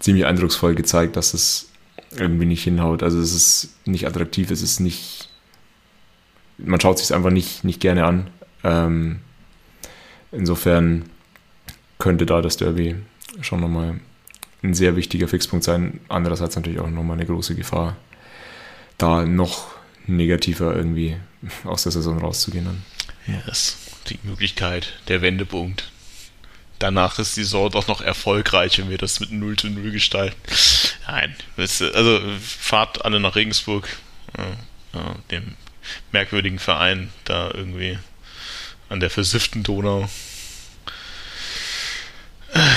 ziemlich 0.00 0.26
eindrucksvoll 0.26 0.74
gezeigt, 0.74 1.14
dass 1.16 1.32
es 1.32 1.70
irgendwie 2.16 2.44
nicht 2.44 2.64
hinhaut. 2.64 3.04
Also 3.04 3.20
es 3.20 3.32
ist 3.32 3.76
nicht 3.86 4.08
attraktiv, 4.08 4.50
es 4.50 4.62
ist 4.62 4.80
nicht, 4.80 5.28
man 6.58 6.80
schaut 6.80 6.98
sich 6.98 7.06
es 7.06 7.12
einfach 7.12 7.30
nicht, 7.30 7.62
nicht 7.62 7.80
gerne 7.80 8.04
an. 8.04 8.26
Ähm, 8.64 9.20
insofern 10.32 11.04
könnte 11.98 12.26
da 12.26 12.42
das 12.42 12.56
Derby 12.56 12.96
schon 13.42 13.60
nochmal 13.60 14.00
ein 14.64 14.74
sehr 14.74 14.96
wichtiger 14.96 15.28
Fixpunkt 15.28 15.64
sein. 15.64 16.00
Andererseits 16.08 16.56
natürlich 16.56 16.80
auch 16.80 16.90
nochmal 16.90 17.16
eine 17.16 17.26
große 17.26 17.54
Gefahr, 17.54 17.96
da 18.98 19.24
noch 19.24 19.68
negativer 20.08 20.74
irgendwie 20.74 21.16
aus 21.64 21.84
der 21.84 21.92
Saison 21.92 22.18
rauszugehen. 22.18 22.64
Dann. 22.64 22.93
Yes. 23.26 23.78
Die 24.08 24.18
Möglichkeit, 24.22 24.92
der 25.08 25.22
Wendepunkt. 25.22 25.90
Danach 26.78 27.18
ist 27.18 27.36
die 27.36 27.44
Saison 27.44 27.70
doch 27.70 27.86
noch 27.86 28.00
erfolgreich, 28.00 28.78
wenn 28.78 28.90
wir 28.90 28.98
das 28.98 29.20
mit 29.20 29.30
0 29.30 29.56
zu 29.56 29.68
0 29.68 29.90
gestalten. 29.92 30.36
Nein, 31.06 31.34
also 31.56 32.20
fahrt 32.40 33.04
alle 33.04 33.20
nach 33.20 33.36
Regensburg, 33.36 33.88
dem 35.30 35.54
merkwürdigen 36.12 36.58
Verein 36.58 37.10
da 37.24 37.50
irgendwie 37.54 37.98
an 38.88 39.00
der 39.00 39.10
versifften 39.10 39.62
Donau 39.62 40.10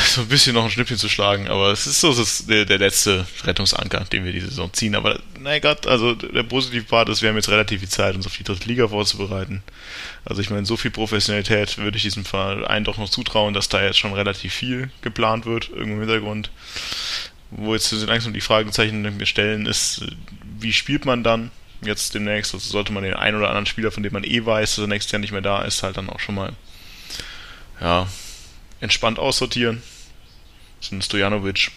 so 0.05 0.21
ein 0.21 0.27
bisschen 0.27 0.55
noch 0.55 0.63
ein 0.63 0.71
Schnippchen 0.71 0.97
zu 0.97 1.07
schlagen, 1.07 1.47
aber 1.47 1.71
es 1.71 1.85
ist 1.85 2.01
so 2.01 2.09
das 2.09 2.19
ist 2.19 2.49
der, 2.49 2.65
der, 2.65 2.79
letzte 2.79 3.27
Rettungsanker, 3.43 4.05
den 4.05 4.25
wir 4.25 4.31
diese 4.31 4.47
Saison 4.47 4.73
ziehen. 4.73 4.95
Aber 4.95 5.19
mein 5.39 5.61
Gott, 5.61 5.85
also 5.85 6.15
der 6.15 6.43
positive 6.43 6.85
Part 6.85 7.09
ist, 7.09 7.21
wir 7.21 7.29
haben 7.29 7.35
jetzt 7.35 7.49
relativ 7.49 7.81
viel 7.81 7.89
Zeit, 7.89 8.15
uns 8.15 8.25
auf 8.25 8.35
die 8.35 8.43
dritte 8.43 8.67
Liga 8.67 8.87
vorzubereiten. 8.87 9.61
Also 10.25 10.41
ich 10.41 10.49
meine, 10.49 10.65
so 10.65 10.77
viel 10.77 10.89
Professionalität 10.89 11.77
würde 11.77 11.97
ich 11.97 12.03
diesem 12.03 12.25
Verein 12.25 12.83
doch 12.83 12.97
noch 12.97 13.09
zutrauen, 13.09 13.53
dass 13.53 13.69
da 13.69 13.83
jetzt 13.83 13.99
schon 13.99 14.13
relativ 14.13 14.53
viel 14.53 14.89
geplant 15.01 15.45
wird, 15.45 15.69
irgendwo 15.69 15.93
im 15.93 15.99
Hintergrund. 15.99 16.49
Wo 17.51 17.73
jetzt 17.73 17.91
langsam 17.91 18.33
die 18.33 18.41
Fragezeichen 18.41 19.25
stellen, 19.25 19.67
ist, 19.67 20.05
wie 20.59 20.73
spielt 20.73 21.05
man 21.05 21.23
dann 21.23 21.51
jetzt 21.81 22.15
demnächst? 22.15 22.53
Also 22.53 22.67
sollte 22.67 22.91
man 22.91 23.03
den 23.03 23.13
einen 23.13 23.37
oder 23.37 23.49
anderen 23.49 23.67
Spieler, 23.67 23.91
von 23.91 24.03
dem 24.03 24.13
man 24.13 24.23
eh 24.23 24.43
weiß, 24.43 24.75
dass 24.75 24.83
er 24.83 24.87
nächstes 24.87 25.11
Jahr 25.11 25.19
nicht 25.19 25.31
mehr 25.31 25.41
da 25.41 25.61
ist, 25.61 25.83
halt 25.83 25.97
dann 25.97 26.09
auch 26.09 26.19
schon 26.19 26.35
mal 26.35 26.53
ja, 27.79 28.07
entspannt 28.81 29.19
aussortieren. 29.19 29.81
Ein 30.91 31.01
Stojanovic. 31.01 31.71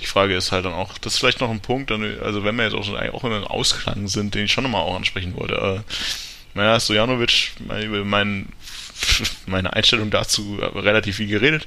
Die 0.00 0.06
Frage 0.06 0.36
ist 0.36 0.52
halt 0.52 0.64
dann 0.64 0.72
auch, 0.72 0.98
das 0.98 1.14
ist 1.14 1.18
vielleicht 1.20 1.40
noch 1.40 1.50
ein 1.50 1.60
Punkt, 1.60 1.90
also 1.90 2.44
wenn 2.44 2.56
wir 2.56 2.64
jetzt 2.64 2.74
auch, 2.74 2.88
auch 2.88 3.24
immer 3.24 3.38
im 3.38 3.44
Ausklang 3.44 4.08
sind, 4.08 4.34
den 4.34 4.46
ich 4.46 4.52
schon 4.52 4.64
nochmal 4.64 4.82
auch 4.82 4.96
ansprechen 4.96 5.36
wollte. 5.36 5.54
Äh, 5.54 5.92
naja, 6.54 6.78
Stojanovic, 6.78 7.52
über 7.84 8.04
mein, 8.04 8.48
meine 9.46 9.72
Einstellung 9.72 10.10
dazu 10.10 10.58
relativ 10.60 11.16
viel 11.16 11.28
geredet 11.28 11.66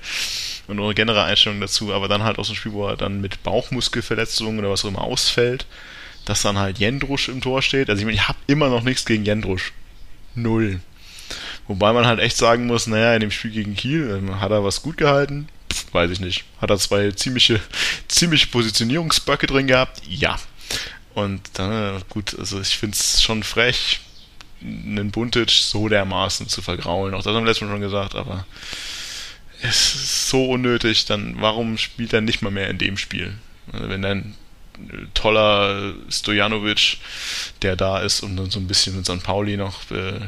und 0.68 0.80
unsere 0.80 0.96
generelle 0.96 1.26
Einstellung 1.26 1.62
dazu, 1.62 1.94
aber 1.94 2.08
dann 2.08 2.24
halt 2.24 2.38
aus 2.38 2.48
dem 2.48 2.56
Spiel, 2.56 2.74
wo 2.74 2.88
er 2.88 2.98
dann 2.98 3.22
mit 3.22 3.44
Bauchmuskelverletzungen 3.44 4.60
oder 4.60 4.70
was 4.70 4.84
auch 4.84 4.90
immer 4.90 5.04
ausfällt, 5.04 5.66
dass 6.26 6.42
dann 6.42 6.58
halt 6.58 6.80
Jendrusch 6.80 7.30
im 7.30 7.42
Tor 7.42 7.62
steht. 7.62 7.90
Also 7.90 8.02
ich 8.02 8.06
meine, 8.06 8.16
ich 8.16 8.28
habe 8.28 8.40
immer 8.48 8.70
noch 8.70 8.84
nichts 8.84 9.06
gegen 9.06 9.26
Jendrusch. 9.26 9.74
Null. 10.36 10.82
Wobei 11.68 11.92
man 11.94 12.06
halt 12.06 12.20
echt 12.20 12.38
sagen 12.38 12.66
muss, 12.66 12.88
naja, 12.88 13.14
in 13.14 13.22
dem 13.22 13.32
Spiel 13.32 13.52
gegen 13.52 13.76
Kiel 13.76 14.10
ähm, 14.18 14.40
hat 14.40 14.52
er 14.52 14.64
was 14.64 14.82
gut 14.82 14.98
gehalten. 14.98 15.50
Pff, 15.72 15.94
weiß 15.94 16.12
ich 16.12 16.20
nicht. 16.20 16.46
Hat 16.62 16.70
er 16.70 16.78
zwei 16.78 17.12
ziemliche, 17.12 17.60
ziemliche 18.08 18.48
Positionierungsböcke 18.48 19.48
drin 19.48 19.68
gehabt? 19.68 20.02
Ja. 20.08 20.38
Und 21.14 21.42
dann, 21.54 21.98
äh, 21.98 22.00
gut, 22.10 22.38
also 22.38 22.62
ich 22.62 22.78
finde 22.78 22.96
es 22.96 23.22
schon 23.22 23.44
frech, 23.44 24.02
einen 24.62 25.12
Buntic 25.12 25.50
so 25.50 25.90
dermaßen 25.90 26.48
zu 26.48 26.62
vergraulen. 26.62 27.14
Auch 27.14 27.24
das 27.24 27.34
haben 27.34 27.44
wir 27.44 27.50
letztes 27.50 27.68
Mal 27.68 27.74
schon 27.74 27.82
gesagt, 27.82 28.16
aber 28.16 28.46
es 29.62 29.96
ist 29.96 30.30
so 30.30 30.46
unnötig, 30.52 31.06
dann 31.06 31.36
warum 31.40 31.78
spielt 31.78 32.14
er 32.14 32.22
nicht 32.22 32.42
mal 32.42 32.52
mehr 32.52 32.70
in 32.70 32.78
dem 32.78 32.98
Spiel? 32.98 33.34
Also 33.72 33.90
wenn 33.90 34.02
dann 34.02 34.36
toller 35.14 35.94
Stojanovic, 36.10 36.98
der 37.62 37.76
da 37.76 38.00
ist 38.00 38.22
und 38.22 38.38
dann 38.38 38.50
so 38.50 38.60
ein 38.60 38.68
bisschen 38.68 38.96
mit 38.96 39.06
St. 39.06 39.24
Pauli 39.24 39.58
noch 39.58 39.90
äh, 39.92 40.20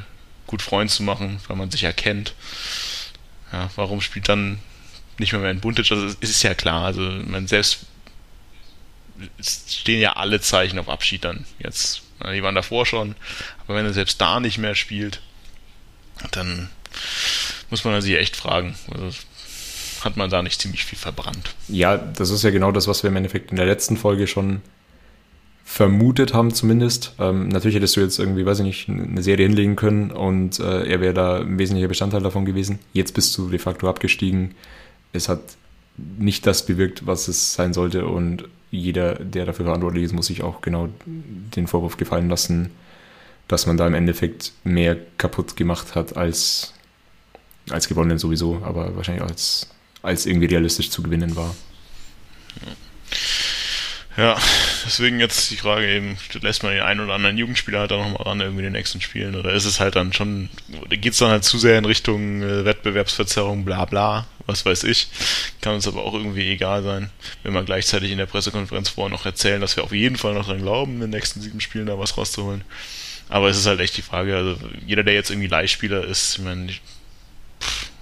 gut 0.50 0.64
Freund 0.64 0.90
zu 0.90 1.04
machen, 1.04 1.40
weil 1.48 1.56
man 1.56 1.70
sich 1.70 1.84
erkennt. 1.84 2.34
Ja, 3.54 3.70
warum 3.76 4.02
spielt 4.02 4.28
dann 4.30 4.58
nicht 5.20 5.32
mehr, 5.32 5.48
ein 5.48 5.60
Buntic? 5.60 5.92
Also 5.92 6.08
es 6.08 6.16
ist 6.30 6.42
ja 6.42 6.56
klar, 6.56 6.86
also 6.86 7.02
man 7.02 7.48
selbst 7.48 7.86
stehen 9.44 10.02
ja 10.02 10.14
alle 10.14 10.42
Zeichen 10.42 10.80
auf 10.80 10.90
Abschied 10.90 11.24
dann 11.24 11.46
jetzt. 11.60 12.02
Die 12.34 12.42
waren 12.42 12.56
davor 12.56 12.88
schon, 12.88 13.16
aber 13.64 13.78
wenn 13.78 13.86
er 13.86 13.94
selbst 13.94 14.20
da 14.20 14.40
nicht 14.40 14.58
mehr 14.58 14.74
spielt, 14.74 15.22
dann 16.32 16.70
muss 17.70 17.84
man 17.84 18.02
sich 18.02 18.16
echt 18.16 18.36
fragen. 18.36 18.76
Also 18.92 19.12
hat 20.02 20.18
man 20.18 20.32
da 20.32 20.42
nicht 20.42 20.60
ziemlich 20.60 20.84
viel 20.84 20.98
verbrannt? 20.98 21.54
Ja, 21.68 21.98
das 21.98 22.32
ist 22.32 22.44
ja 22.44 22.50
genau 22.50 22.72
das, 22.72 22.88
was 22.88 23.04
wir 23.04 23.10
im 23.10 23.18
Endeffekt 23.18 23.52
in 23.52 23.58
der 23.58 23.68
letzten 23.68 23.98
Folge 23.98 24.26
schon 24.26 24.64
vermutet 25.70 26.34
haben 26.34 26.52
zumindest. 26.52 27.14
Ähm, 27.20 27.48
natürlich 27.48 27.76
hättest 27.76 27.96
du 27.96 28.02
jetzt 28.02 28.18
irgendwie, 28.18 28.44
weiß 28.44 28.58
ich 28.62 28.66
nicht, 28.66 28.90
eine 28.90 29.22
Serie 29.22 29.46
hinlegen 29.46 29.76
können 29.76 30.10
und 30.10 30.60
äh, 30.60 30.88
er 30.88 31.00
wäre 31.00 31.14
da 31.14 31.42
ein 31.42 31.60
wesentlicher 31.60 31.88
Bestandteil 31.88 32.24
davon 32.24 32.44
gewesen. 32.44 32.80
Jetzt 32.92 33.14
bist 33.14 33.38
du 33.38 33.50
de 33.50 33.60
facto 33.60 33.88
abgestiegen. 33.88 34.56
Es 35.14 35.30
hat 35.30 35.42
nicht 36.18 36.48
das 36.48 36.66
bewirkt, 36.66 37.06
was 37.06 37.28
es 37.28 37.54
sein 37.54 37.74
sollte 37.74 38.08
und 38.08 38.46
jeder, 38.72 39.14
der 39.14 39.46
dafür 39.46 39.66
verantwortlich 39.66 40.06
ist, 40.06 40.14
muss 40.14 40.26
sich 40.26 40.42
auch 40.42 40.62
genau 40.62 40.90
den 41.06 41.68
Vorwurf 41.68 41.98
gefallen 41.98 42.30
lassen, 42.30 42.72
dass 43.48 43.68
man 43.68 43.78
da 43.78 43.86
im 43.86 43.94
Endeffekt 43.94 44.54
mehr 44.64 44.98
kaputt 45.20 45.56
gemacht 45.56 45.94
hat 45.94 46.18
als, 46.18 46.74
als 47.70 47.88
gewonnen 47.88 48.18
sowieso, 48.18 48.60
aber 48.64 48.96
wahrscheinlich 48.96 49.24
als, 49.24 49.70
als 50.02 50.26
irgendwie 50.26 50.48
realistisch 50.48 50.90
zu 50.90 51.04
gewinnen 51.04 51.36
war. 51.36 51.56
Ja. 52.66 52.72
Ja, 54.20 54.38
deswegen 54.86 55.22
jetzt 55.22 55.50
die 55.50 55.56
Frage 55.56 55.88
eben, 55.88 56.18
lässt 56.42 56.64
man 56.64 56.74
den 56.74 56.82
einen 56.82 57.00
oder 57.00 57.14
anderen 57.14 57.38
Jugendspieler 57.38 57.80
halt 57.80 57.92
da 57.92 57.96
nochmal 57.96 58.24
ran 58.24 58.42
irgendwie 58.42 58.60
in 58.60 58.66
den 58.66 58.74
nächsten 58.74 59.00
Spielen 59.00 59.34
oder 59.38 59.54
ist 59.54 59.64
es 59.64 59.80
halt 59.80 59.96
dann 59.96 60.12
schon, 60.12 60.50
geht 60.90 61.14
es 61.14 61.20
dann 61.20 61.30
halt 61.30 61.46
zu 61.46 61.58
sehr 61.58 61.78
in 61.78 61.86
Richtung 61.86 62.42
äh, 62.42 62.66
Wettbewerbsverzerrung, 62.66 63.64
bla 63.64 63.86
bla, 63.86 64.28
was 64.46 64.66
weiß 64.66 64.84
ich. 64.84 65.08
Kann 65.62 65.76
uns 65.76 65.88
aber 65.88 66.04
auch 66.04 66.14
irgendwie 66.14 66.50
egal 66.50 66.84
sein, 66.84 67.10
wenn 67.44 67.54
wir 67.54 67.64
gleichzeitig 67.64 68.12
in 68.12 68.18
der 68.18 68.26
Pressekonferenz 68.26 68.90
vorher 68.90 69.10
noch 69.10 69.26
erzählen, 69.26 69.62
dass 69.62 69.78
wir 69.78 69.86
auf 69.86 69.94
jeden 69.94 70.18
Fall 70.18 70.34
noch 70.34 70.48
dran 70.48 70.62
glauben, 70.62 70.96
in 70.96 71.00
den 71.00 71.10
nächsten 71.12 71.40
sieben 71.40 71.62
Spielen 71.62 71.86
da 71.86 71.98
was 71.98 72.18
rauszuholen. 72.18 72.66
Aber 73.30 73.48
es 73.48 73.58
ist 73.58 73.68
halt 73.68 73.80
echt 73.80 73.96
die 73.96 74.02
Frage, 74.02 74.36
also 74.36 74.58
jeder, 74.86 75.04
der 75.04 75.14
jetzt 75.14 75.30
irgendwie 75.30 75.48
Leihspieler 75.48 76.04
ist, 76.04 76.40
ich 76.40 76.44
meine, 76.44 76.74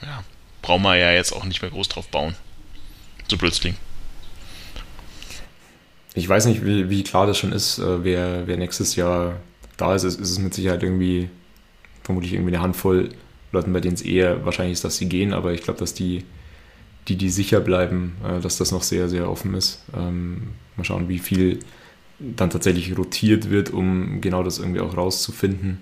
ja, 0.02 0.24
braucht 0.64 0.82
man 0.82 0.98
ja 0.98 1.12
jetzt 1.12 1.32
auch 1.32 1.44
nicht 1.44 1.62
mehr 1.62 1.70
groß 1.70 1.90
drauf 1.90 2.08
bauen. 2.08 2.34
So 3.30 3.38
klingt. 3.38 3.78
Ich 6.18 6.28
weiß 6.28 6.48
nicht, 6.48 6.66
wie, 6.66 6.90
wie 6.90 7.04
klar 7.04 7.28
das 7.28 7.38
schon 7.38 7.52
ist, 7.52 7.78
äh, 7.78 8.04
wer, 8.04 8.48
wer 8.48 8.58
nächstes 8.58 8.96
Jahr 8.96 9.36
da 9.78 9.94
ist. 9.94 10.04
Es 10.04 10.16
ist 10.16 10.40
mit 10.40 10.52
Sicherheit 10.52 10.82
irgendwie, 10.82 11.30
vermutlich 12.02 12.34
irgendwie 12.34 12.56
eine 12.56 12.64
Handvoll 12.64 13.10
Leuten, 13.52 13.72
bei 13.72 13.82
denen 13.82 13.94
es 13.94 14.02
eher 14.02 14.44
wahrscheinlich 14.44 14.74
ist, 14.74 14.84
dass 14.84 14.98
sie 14.98 15.08
gehen, 15.08 15.32
aber 15.32 15.54
ich 15.54 15.62
glaube, 15.62 15.80
dass 15.80 15.94
die, 15.94 16.24
die, 17.08 17.18
die 17.18 17.30
sicher 17.30 17.60
bleiben, 17.60 18.16
äh, 18.26 18.42
dass 18.42 18.58
das 18.58 18.72
noch 18.72 18.82
sehr, 18.82 19.10
sehr 19.10 19.30
offen 19.30 19.54
ist. 19.54 19.84
Ähm, 19.96 20.50
mal 20.76 20.84
schauen, 20.84 21.08
wie 21.08 21.20
viel 21.20 21.60
dann 22.20 22.50
tatsächlich 22.50 22.98
rotiert 22.98 23.52
wird, 23.52 23.70
um 23.70 24.20
genau 24.20 24.42
das 24.42 24.58
irgendwie 24.58 24.82
auch 24.82 24.98
rauszufinden. 24.98 25.80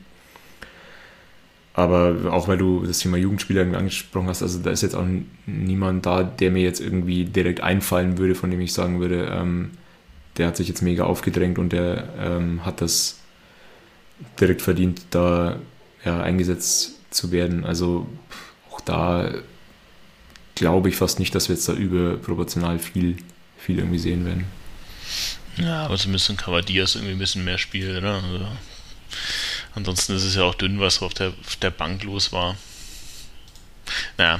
aber 1.73 2.33
auch 2.33 2.47
weil 2.49 2.57
du 2.57 2.85
das 2.85 2.99
Thema 2.99 3.15
Jugendspieler 3.17 3.61
angesprochen 3.77 4.27
hast, 4.27 4.41
also 4.41 4.59
da 4.59 4.71
ist 4.71 4.81
jetzt 4.83 4.95
auch 4.95 5.05
niemand 5.45 6.05
da, 6.05 6.23
der 6.23 6.51
mir 6.51 6.61
jetzt 6.63 6.81
irgendwie 6.81 7.23
direkt 7.25 7.61
einfallen 7.61 8.17
würde, 8.17 8.35
von 8.35 8.51
dem 8.51 8.59
ich 8.61 8.73
sagen 8.73 8.99
würde, 8.99 9.29
ähm, 9.31 9.71
der 10.37 10.47
hat 10.47 10.57
sich 10.57 10.67
jetzt 10.67 10.81
mega 10.81 11.03
aufgedrängt 11.03 11.57
und 11.57 11.71
der 11.71 12.09
ähm, 12.19 12.65
hat 12.65 12.81
das 12.81 13.19
direkt 14.39 14.61
verdient, 14.61 15.01
da 15.11 15.59
ja, 16.03 16.21
eingesetzt 16.21 16.93
zu 17.09 17.31
werden. 17.31 17.65
Also 17.65 18.07
auch 18.71 18.81
da 18.81 19.31
glaube 20.55 20.89
ich 20.89 20.95
fast 20.95 21.19
nicht, 21.19 21.35
dass 21.35 21.49
wir 21.49 21.55
jetzt 21.55 21.67
da 21.67 21.73
überproportional 21.73 22.79
viel, 22.79 23.17
viel 23.57 23.79
irgendwie 23.79 23.99
sehen 23.99 24.25
werden. 24.25 24.45
Ja, 25.57 25.85
aber 25.85 25.97
zumindest 25.97 26.29
in 26.29 26.37
Cavadias 26.37 26.95
irgendwie 26.95 27.13
ein 27.13 27.19
bisschen 27.19 27.45
mehr 27.45 27.57
Spiel, 27.57 27.97
oder? 27.97 28.15
Also, 28.15 28.47
ansonsten 29.73 30.15
ist 30.15 30.23
es 30.23 30.35
ja 30.35 30.43
auch 30.43 30.55
dünn, 30.55 30.79
was 30.79 31.01
auf 31.01 31.13
der, 31.13 31.29
auf 31.29 31.55
der 31.57 31.71
Bank 31.71 32.03
los 32.03 32.31
war. 32.31 32.57
Naja, 34.17 34.39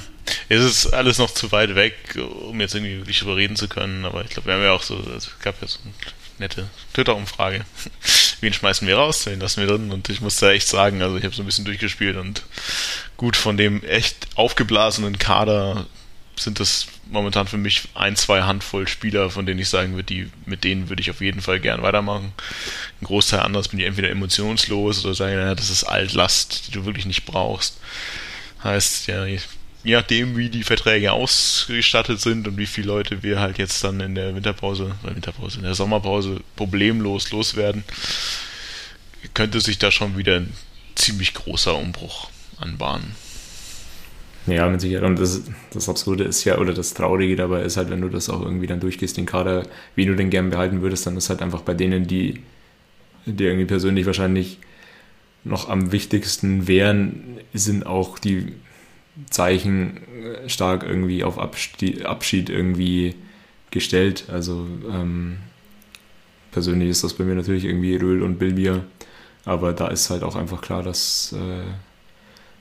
es 0.50 0.64
ist 0.64 0.88
alles 0.88 1.18
noch 1.18 1.32
zu 1.32 1.52
weit 1.52 1.76
weg, 1.76 1.96
um 2.48 2.60
jetzt 2.60 2.76
irgendwie 2.76 2.98
wirklich 2.98 3.22
überreden 3.22 3.56
zu 3.56 3.68
können, 3.68 4.06
aber 4.06 4.24
ich 4.24 4.30
glaube, 4.30 4.48
wir 4.48 4.56
haben 4.56 4.64
ja 4.64 4.72
auch 4.72 4.84
so, 4.84 4.98
also 4.98 5.16
es 5.16 5.40
gab 5.40 5.62
ja 5.62 5.68
so 5.68 5.80
eine 5.84 5.94
nette 6.40 6.70
Twitter-Umfrage. 6.94 7.66
Wen 8.42 8.54
schmeißen 8.54 8.88
wir 8.88 8.98
raus, 8.98 9.26
wen 9.26 9.40
lassen 9.40 9.62
wir 9.62 9.68
drin? 9.68 9.92
Und 9.92 10.10
ich 10.10 10.20
muss 10.20 10.36
da 10.36 10.52
echt 10.52 10.68
sagen, 10.68 11.02
also 11.02 11.16
ich 11.16 11.24
habe 11.24 11.34
so 11.34 11.42
ein 11.42 11.46
bisschen 11.46 11.64
durchgespielt 11.64 12.18
und 12.18 12.44
gut, 13.16 13.38
von 13.38 13.56
dem 13.56 13.82
echt 13.84 14.28
aufgeblasenen 14.36 15.18
Kader 15.18 15.88
sind 16.36 16.60
das 16.60 16.88
momentan 17.10 17.48
für 17.48 17.58
mich 17.58 17.84
ein, 17.94 18.16
zwei 18.16 18.44
Handvoll 18.44 18.88
Spieler, 18.88 19.30
von 19.30 19.46
denen 19.46 19.60
ich 19.60 19.70
sagen 19.70 19.94
würde, 19.94 20.04
die, 20.04 20.30
mit 20.46 20.64
denen 20.64 20.90
würde 20.90 21.02
ich 21.02 21.10
auf 21.10 21.22
jeden 21.22 21.42
Fall 21.42 21.60
gern 21.60 21.82
weitermachen. 21.82 22.34
Ein 23.02 23.06
Großteil 23.06 23.40
anders 23.40 23.70
bin 23.70 23.80
ich 23.80 23.86
entweder 23.86 24.10
emotionslos 24.10 25.06
oder 25.06 25.16
sage, 25.16 25.36
naja, 25.36 25.56
das 25.56 25.70
ist 25.70 25.86
Altlast, 25.86 26.68
die 26.68 26.72
du 26.72 26.86
wirklich 26.86 27.06
nicht 27.06 27.26
brauchst. 27.26 27.80
Heißt, 28.64 29.08
ja, 29.08 29.26
je 29.86 29.94
nachdem, 29.96 30.36
wie 30.36 30.50
die 30.50 30.64
Verträge 30.64 31.14
ausgestattet 31.14 32.20
sind 32.20 32.48
und 32.48 32.58
wie 32.58 32.66
viele 32.66 32.88
Leute 32.88 33.22
wir 33.22 33.40
halt 33.40 33.60
jetzt 33.60 33.84
dann 33.84 34.00
in 34.00 34.16
der 34.16 34.36
Winterpause, 34.36 34.96
oder 35.04 35.16
Winterpause, 35.16 35.58
in 35.58 35.64
der 35.64 35.76
Sommerpause 35.76 36.42
problemlos 36.56 37.32
loswerden, 37.32 37.84
könnte 39.36 39.62
sich 39.62 39.78
da 39.78 39.92
schon 39.92 40.18
wieder 40.18 40.38
ein 40.38 40.54
ziemlich 40.96 41.36
großer 41.36 41.76
Umbruch 41.78 42.30
anbahnen. 42.58 43.16
Ja, 44.48 44.68
mit 44.70 44.82
Sicherheit. 44.82 45.06
Und 45.06 45.20
das, 45.20 45.44
das 45.72 45.88
Absurde 45.88 46.24
ist 46.24 46.44
ja, 46.46 46.58
oder 46.58 46.74
das 46.74 46.94
Traurige 46.94 47.36
dabei 47.36 47.62
ist 47.62 47.78
halt, 47.78 47.90
wenn 47.90 48.02
du 48.02 48.10
das 48.10 48.30
auch 48.30 48.42
irgendwie 48.42 48.68
dann 48.68 48.80
durchgehst, 48.80 49.18
den 49.18 49.26
Kader, 49.26 49.68
wie 49.96 50.06
du 50.06 50.16
den 50.16 50.30
gern 50.30 50.50
behalten 50.50 50.82
würdest, 50.82 51.06
dann 51.06 51.18
ist 51.18 51.30
halt 51.30 51.42
einfach 51.42 51.62
bei 51.62 51.74
denen, 51.74 52.08
die 52.08 52.42
dir 53.26 53.50
irgendwie 53.50 53.66
persönlich 53.66 54.06
wahrscheinlich 54.06 54.60
noch 55.44 55.70
am 55.70 55.92
wichtigsten 55.92 56.68
wären, 56.68 57.40
sind 57.54 57.86
auch 57.86 58.18
die 58.18 58.54
Zeichen 59.30 60.00
stark 60.48 60.84
irgendwie 60.84 61.24
auf 61.24 61.40
Abschied, 61.40 62.06
Abschied 62.06 62.50
irgendwie 62.50 63.16
gestellt. 63.72 64.26
Also 64.30 64.68
ähm, 64.92 65.38
persönlich 66.52 66.90
ist 66.90 67.04
das 67.04 67.14
bei 67.14 67.24
mir 67.24 67.36
natürlich 67.36 67.66
irgendwie 67.66 67.96
Röhl 67.96 68.24
und 68.24 68.40
Bilbier, 68.40 68.86
aber 69.46 69.74
da 69.74 69.88
ist 69.88 70.10
halt 70.10 70.24
auch 70.24 70.36
einfach 70.36 70.62
klar, 70.62 70.84
dass 70.84 71.34
äh, 71.34 71.64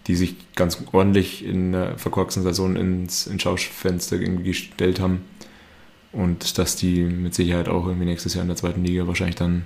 die 0.07 0.17
sich 0.17 0.35
ganz 0.55 0.79
ordentlich 0.93 1.45
in 1.45 1.73
der 1.73 1.99
verkorksten 1.99 2.43
Saison 2.43 2.77
ins, 2.77 3.27
ins 3.27 3.43
Schaufenster 3.43 4.19
gestellt 4.19 5.01
haben. 5.01 5.23
Und 6.13 6.59
dass 6.59 6.77
die 6.77 7.03
mit 7.03 7.35
Sicherheit 7.35 7.69
auch 7.69 7.87
irgendwie 7.87 8.05
nächstes 8.05 8.35
Jahr 8.35 8.43
in 8.43 8.49
der 8.49 8.57
zweiten 8.57 8.85
Liga 8.85 9.07
wahrscheinlich 9.09 9.37
dann 9.37 9.65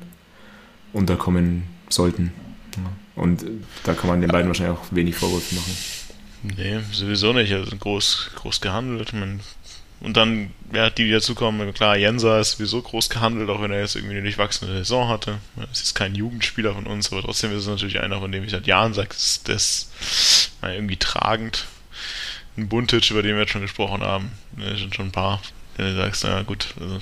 unterkommen 0.92 1.64
sollten. 1.90 2.32
Und 3.16 3.44
da 3.84 3.94
kann 3.94 4.08
man 4.08 4.20
den 4.20 4.30
beiden 4.30 4.48
wahrscheinlich 4.48 4.78
auch 4.78 4.84
wenig 4.92 5.16
Vorwürfe 5.16 5.56
machen. 5.56 5.72
Nee, 6.42 6.80
sowieso 6.92 7.32
nicht. 7.32 7.52
Also 7.52 7.76
groß, 7.76 8.30
groß 8.36 8.60
gehandelt. 8.60 9.12
Man 9.12 9.40
und 10.00 10.16
dann, 10.16 10.50
ja, 10.72 10.90
die, 10.90 11.06
die 11.06 11.10
dazukommen, 11.10 11.74
klar, 11.74 11.96
Jensa 11.96 12.38
ist 12.38 12.52
sowieso 12.52 12.80
groß 12.80 13.10
gehandelt, 13.10 13.50
auch 13.50 13.60
wenn 13.60 13.72
er 13.72 13.80
jetzt 13.80 13.96
irgendwie 13.96 14.14
eine 14.14 14.22
durchwachsene 14.22 14.72
Saison 14.72 15.08
hatte. 15.08 15.38
Er 15.56 15.68
ist 15.72 15.94
kein 15.94 16.14
Jugendspieler 16.14 16.74
von 16.74 16.86
uns, 16.86 17.10
aber 17.12 17.22
trotzdem 17.22 17.50
ist 17.50 17.62
es 17.62 17.66
natürlich 17.66 18.00
einer, 18.00 18.20
von 18.20 18.30
dem 18.30 18.44
ich 18.44 18.52
seit 18.52 18.68
Jahren 18.68 18.94
sage, 18.94 19.08
das 19.08 19.42
ist 19.44 20.52
mal 20.62 20.74
irgendwie 20.74 20.96
tragend. 20.96 21.66
Ein 22.56 22.68
Buntic, 22.68 23.10
über 23.10 23.22
den 23.22 23.34
wir 23.34 23.42
jetzt 23.42 23.52
schon 23.52 23.62
gesprochen 23.62 24.02
haben, 24.02 24.30
ne, 24.56 24.76
sind 24.76 24.94
schon 24.94 25.06
ein 25.06 25.12
paar, 25.12 25.42
wenn 25.76 25.86
du 25.86 25.96
sagst, 25.96 26.24
na 26.24 26.42
gut, 26.42 26.74
also, 26.80 27.00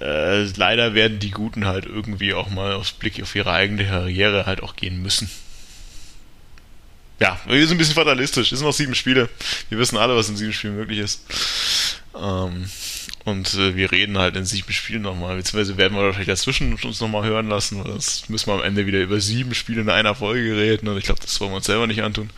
äh, 0.00 0.44
leider 0.56 0.94
werden 0.94 1.18
die 1.18 1.30
Guten 1.30 1.66
halt 1.66 1.86
irgendwie 1.86 2.34
auch 2.34 2.50
mal 2.50 2.74
aufs 2.74 2.92
Blick 2.92 3.22
auf 3.22 3.34
ihre 3.34 3.52
eigene 3.52 3.86
Karriere 3.86 4.44
halt 4.44 4.62
auch 4.62 4.76
gehen 4.76 5.00
müssen 5.00 5.30
ja, 7.20 7.38
wir 7.46 7.60
sind 7.60 7.76
ein 7.76 7.78
bisschen 7.78 7.94
fatalistisch. 7.94 8.52
Es 8.52 8.58
sind 8.58 8.66
noch 8.66 8.74
sieben 8.74 8.94
Spiele. 8.94 9.28
Wir 9.68 9.78
wissen 9.78 9.96
alle, 9.96 10.16
was 10.16 10.28
in 10.28 10.36
sieben 10.36 10.52
Spielen 10.52 10.76
möglich 10.76 10.98
ist. 10.98 11.22
Ähm, 12.16 12.68
und 13.24 13.54
äh, 13.54 13.76
wir 13.76 13.90
reden 13.92 14.18
halt 14.18 14.36
in 14.36 14.44
sieben 14.44 14.72
Spielen 14.72 15.02
nochmal. 15.02 15.36
Beziehungsweise 15.36 15.76
werden 15.78 15.96
wir 15.96 16.02
wahrscheinlich 16.02 16.28
dazwischen 16.28 16.74
uns 16.74 17.00
nochmal 17.00 17.24
hören 17.24 17.48
lassen. 17.48 17.82
Weil 17.84 17.94
das 17.94 18.28
müssen 18.28 18.48
wir 18.48 18.54
am 18.54 18.62
Ende 18.62 18.86
wieder 18.86 19.00
über 19.00 19.20
sieben 19.20 19.54
Spiele 19.54 19.80
in 19.80 19.90
einer 19.90 20.14
Folge 20.14 20.56
reden. 20.56 20.88
Und 20.88 20.98
ich 20.98 21.04
glaube, 21.04 21.20
das 21.20 21.40
wollen 21.40 21.52
wir 21.52 21.56
uns 21.56 21.66
selber 21.66 21.86
nicht 21.86 22.02
antun. 22.02 22.30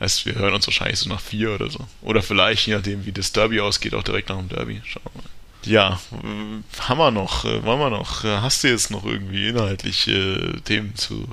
Heißt, 0.00 0.24
wir 0.24 0.36
hören 0.36 0.54
uns 0.54 0.66
wahrscheinlich 0.66 1.00
so 1.00 1.08
nach 1.08 1.20
vier 1.20 1.50
oder 1.52 1.68
so. 1.68 1.86
Oder 2.02 2.22
vielleicht, 2.22 2.66
je 2.66 2.76
nachdem, 2.76 3.04
wie 3.04 3.12
das 3.12 3.32
Derby 3.32 3.60
ausgeht, 3.60 3.94
auch 3.94 4.04
direkt 4.04 4.28
nach 4.28 4.38
dem 4.38 4.48
Derby. 4.48 4.80
Schauen 4.84 5.02
wir 5.14 5.22
mal. 5.22 5.30
Ja, 5.64 6.00
äh, 6.12 6.80
haben 6.80 6.98
wir 6.98 7.10
noch, 7.10 7.44
äh, 7.44 7.62
wollen 7.64 7.78
wir 7.80 7.90
noch, 7.90 8.24
äh, 8.24 8.38
hast 8.38 8.64
du 8.64 8.68
jetzt 8.68 8.90
noch 8.90 9.04
irgendwie 9.04 9.48
inhaltliche 9.48 10.60
Themen 10.64 10.94
zu, 10.96 11.28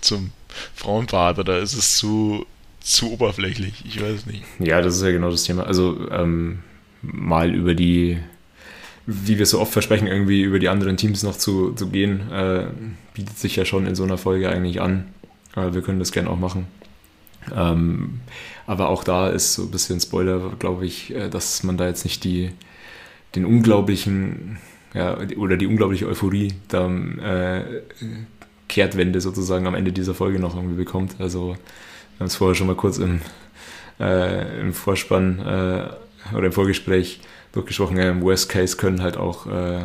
zum 0.00 0.32
Frauenbad 0.74 1.38
oder 1.38 1.58
ist 1.58 1.74
es 1.74 1.96
zu, 1.96 2.46
zu 2.80 3.12
oberflächlich? 3.12 3.84
Ich 3.86 4.00
weiß 4.00 4.12
es 4.12 4.26
nicht. 4.26 4.42
Ja, 4.58 4.80
das 4.80 4.96
ist 4.96 5.02
ja 5.02 5.10
genau 5.10 5.30
das 5.30 5.44
Thema. 5.44 5.64
Also 5.64 6.08
ähm, 6.10 6.60
mal 7.02 7.54
über 7.54 7.74
die, 7.74 8.18
wie 9.06 9.38
wir 9.38 9.46
so 9.46 9.60
oft 9.60 9.72
versprechen, 9.72 10.06
irgendwie 10.06 10.42
über 10.42 10.58
die 10.58 10.68
anderen 10.68 10.96
Teams 10.96 11.22
noch 11.22 11.36
zu, 11.36 11.72
zu 11.72 11.88
gehen, 11.88 12.30
äh, 12.30 12.66
bietet 13.14 13.38
sich 13.38 13.56
ja 13.56 13.64
schon 13.64 13.86
in 13.86 13.94
so 13.94 14.04
einer 14.04 14.18
Folge 14.18 14.48
eigentlich 14.48 14.80
an. 14.80 15.06
Äh, 15.56 15.72
wir 15.74 15.82
können 15.82 15.98
das 15.98 16.12
gerne 16.12 16.30
auch 16.30 16.38
machen. 16.38 16.66
Ähm, 17.54 18.20
aber 18.66 18.88
auch 18.88 19.04
da 19.04 19.28
ist 19.28 19.54
so 19.54 19.62
ein 19.62 19.70
bisschen 19.70 20.00
Spoiler, 20.00 20.52
glaube 20.58 20.86
ich, 20.86 21.14
äh, 21.14 21.28
dass 21.28 21.62
man 21.62 21.76
da 21.76 21.86
jetzt 21.86 22.04
nicht 22.04 22.24
die, 22.24 22.50
den 23.34 23.44
unglaublichen 23.44 24.58
ja, 24.94 25.18
oder 25.36 25.56
die 25.56 25.66
unglaubliche 25.66 26.06
Euphorie 26.06 26.54
da 26.68 26.88
äh, 26.88 27.82
Kehrtwende 28.68 29.20
sozusagen 29.20 29.66
am 29.66 29.74
Ende 29.74 29.92
dieser 29.92 30.14
Folge 30.14 30.38
noch 30.38 30.56
irgendwie 30.56 30.76
bekommt. 30.76 31.16
Also 31.18 31.50
wir 31.50 32.20
haben 32.20 32.26
es 32.26 32.36
vorher 32.36 32.54
schon 32.54 32.66
mal 32.66 32.76
kurz 32.76 32.98
im, 32.98 33.20
äh, 34.00 34.60
im 34.60 34.72
Vorspann 34.72 35.38
äh, 35.40 36.34
oder 36.34 36.46
im 36.46 36.52
Vorgespräch 36.52 37.20
durchgesprochen. 37.52 37.96
Im 37.98 38.22
Worst 38.22 38.48
Case 38.48 38.76
können 38.76 39.02
halt 39.02 39.16
auch 39.16 39.46
äh, 39.46 39.84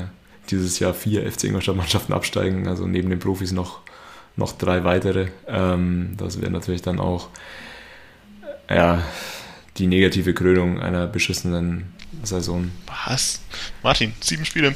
dieses 0.50 0.80
Jahr 0.80 0.94
vier 0.94 1.30
FC 1.32 1.46
Ingolstadt-Mannschaften 1.46 2.14
absteigen, 2.14 2.68
also 2.68 2.88
neben 2.88 3.10
den 3.10 3.20
Profis 3.20 3.52
noch, 3.52 3.80
noch 4.36 4.58
drei 4.58 4.84
weitere. 4.84 5.28
Ähm, 5.48 6.14
das 6.18 6.42
wäre 6.42 6.52
natürlich 6.52 6.82
dann 6.82 7.00
auch 7.00 7.30
ja, 8.70 9.04
die 9.78 9.88
negative 9.88 10.34
Krönung 10.34 10.80
einer 10.80 11.08
beschissenen 11.08 11.94
Saison. 12.24 12.72
Was? 13.06 13.42
Martin, 13.84 14.14
sieben 14.22 14.46
Spiele. 14.46 14.76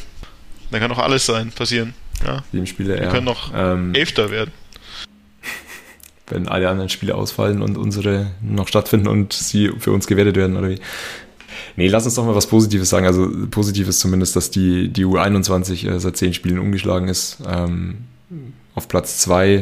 Da 0.71 0.79
kann 0.79 0.89
doch 0.89 0.99
alles 0.99 1.25
sein, 1.25 1.51
passieren. 1.51 1.93
Ja. 2.23 2.43
Sieben 2.51 2.67
Spiele, 2.67 2.99
Wir 2.99 3.07
können 3.09 3.25
noch 3.25 3.51
ähm, 3.55 3.93
Elfter 3.93 4.31
werden. 4.31 4.51
Wenn 6.27 6.47
alle 6.47 6.69
anderen 6.69 6.89
Spiele 6.89 7.15
ausfallen 7.15 7.61
und 7.61 7.77
unsere 7.77 8.31
noch 8.41 8.67
stattfinden 8.67 9.07
und 9.07 9.33
sie 9.33 9.71
für 9.79 9.91
uns 9.91 10.07
gewertet 10.07 10.35
werden, 10.35 10.57
oder 10.57 10.69
wie? 10.69 10.79
Nee, 11.75 11.87
lass 11.87 12.05
uns 12.05 12.15
doch 12.15 12.25
mal 12.25 12.35
was 12.35 12.47
Positives 12.47 12.89
sagen. 12.89 13.05
Also 13.05 13.29
positiv 13.51 13.87
ist 13.87 13.99
zumindest, 13.99 14.35
dass 14.35 14.49
die, 14.49 14.89
die 14.89 15.05
U21 15.05 15.89
äh, 15.89 15.99
seit 15.99 16.17
zehn 16.17 16.33
Spielen 16.33 16.59
umgeschlagen 16.59 17.07
ist. 17.07 17.37
Ähm, 17.47 18.05
auf 18.73 18.87
Platz 18.87 19.19
zwei 19.19 19.61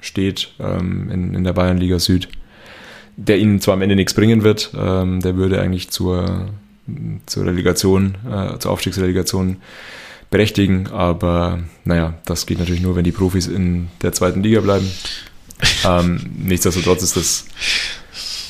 steht 0.00 0.52
ähm, 0.58 1.10
in, 1.10 1.34
in 1.34 1.44
der 1.44 1.52
Bayernliga 1.52 1.98
Süd. 1.98 2.28
Der 3.16 3.38
ihnen 3.38 3.60
zwar 3.60 3.74
am 3.74 3.82
Ende 3.82 3.96
nichts 3.96 4.14
bringen 4.14 4.42
wird, 4.42 4.72
ähm, 4.78 5.20
der 5.20 5.36
würde 5.36 5.60
eigentlich 5.60 5.90
zur, 5.90 6.48
zur 7.26 7.44
Relegation, 7.44 8.14
äh, 8.24 8.58
zur 8.58 8.70
Aufstiegsrelegation 8.70 9.58
berechtigen. 10.30 10.86
Aber 10.88 11.60
naja, 11.84 12.14
das 12.24 12.46
geht 12.46 12.58
natürlich 12.58 12.82
nur, 12.82 12.96
wenn 12.96 13.04
die 13.04 13.12
Profis 13.12 13.46
in 13.46 13.88
der 14.02 14.12
zweiten 14.12 14.42
Liga 14.42 14.60
bleiben. 14.60 14.90
ähm, 15.84 16.20
nichtsdestotrotz 16.38 17.02
ist 17.02 17.16
das 17.16 17.46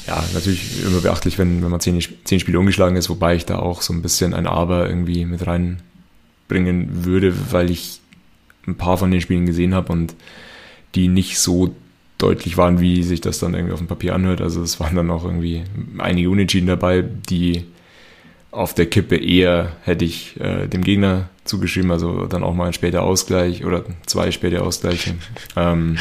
ja 0.07 0.23
natürlich 0.33 0.85
immer 0.85 1.01
beachtlich, 1.01 1.39
wenn, 1.39 1.63
wenn 1.63 1.71
man 1.71 1.81
zehn, 1.81 2.01
zehn 2.25 2.41
Spiele 2.41 2.59
ungeschlagen 2.59 2.97
ist, 2.97 3.11
wobei 3.11 3.35
ich 3.35 3.47
da 3.47 3.59
auch 3.59 3.83
so 3.83 3.93
ein 3.93 4.03
bisschen 4.03 4.35
ein 4.35 4.47
Aber 4.47 4.89
irgendwie 4.89 5.25
mit 5.25 5.47
reinbringen 5.47 7.05
würde, 7.05 7.35
weil 7.53 7.71
ich 7.71 8.01
ein 8.67 8.77
paar 8.77 8.99
von 8.99 9.11
den 9.11 9.21
Spielen 9.21 9.47
gesehen 9.47 9.75
habe 9.75 9.93
und 9.93 10.15
die 10.95 11.09
nicht 11.09 11.39
so 11.39 11.75
deutlich 12.19 12.57
waren, 12.57 12.81
wie 12.81 13.03
sich 13.03 13.21
das 13.21 13.39
dann 13.39 13.55
irgendwie 13.55 13.73
auf 13.73 13.81
dem 13.81 13.89
Papier 13.89 14.15
anhört. 14.15 14.41
Also 14.41 14.63
es 14.63 14.79
waren 14.79 14.95
dann 14.95 15.11
auch 15.11 15.25
irgendwie 15.25 15.63
einige 15.99 16.29
Unentschieden 16.29 16.67
dabei, 16.67 17.03
die 17.03 17.65
auf 18.51 18.75
der 18.75 18.87
Kippe 18.87 19.17
eher 19.17 19.73
hätte 19.83 20.05
ich 20.05 20.39
äh, 20.41 20.67
dem 20.67 20.83
Gegner 20.83 21.30
zugeschrieben, 21.51 21.91
also 21.91 22.27
dann 22.27 22.43
auch 22.43 22.55
mal 22.55 22.69
ein 22.69 22.73
später 22.73 23.03
Ausgleich 23.03 23.65
oder 23.65 23.85
zwei 24.07 24.31
späte 24.31 24.63
Ausgleiche. 24.63 25.17
Ähm, 25.57 25.99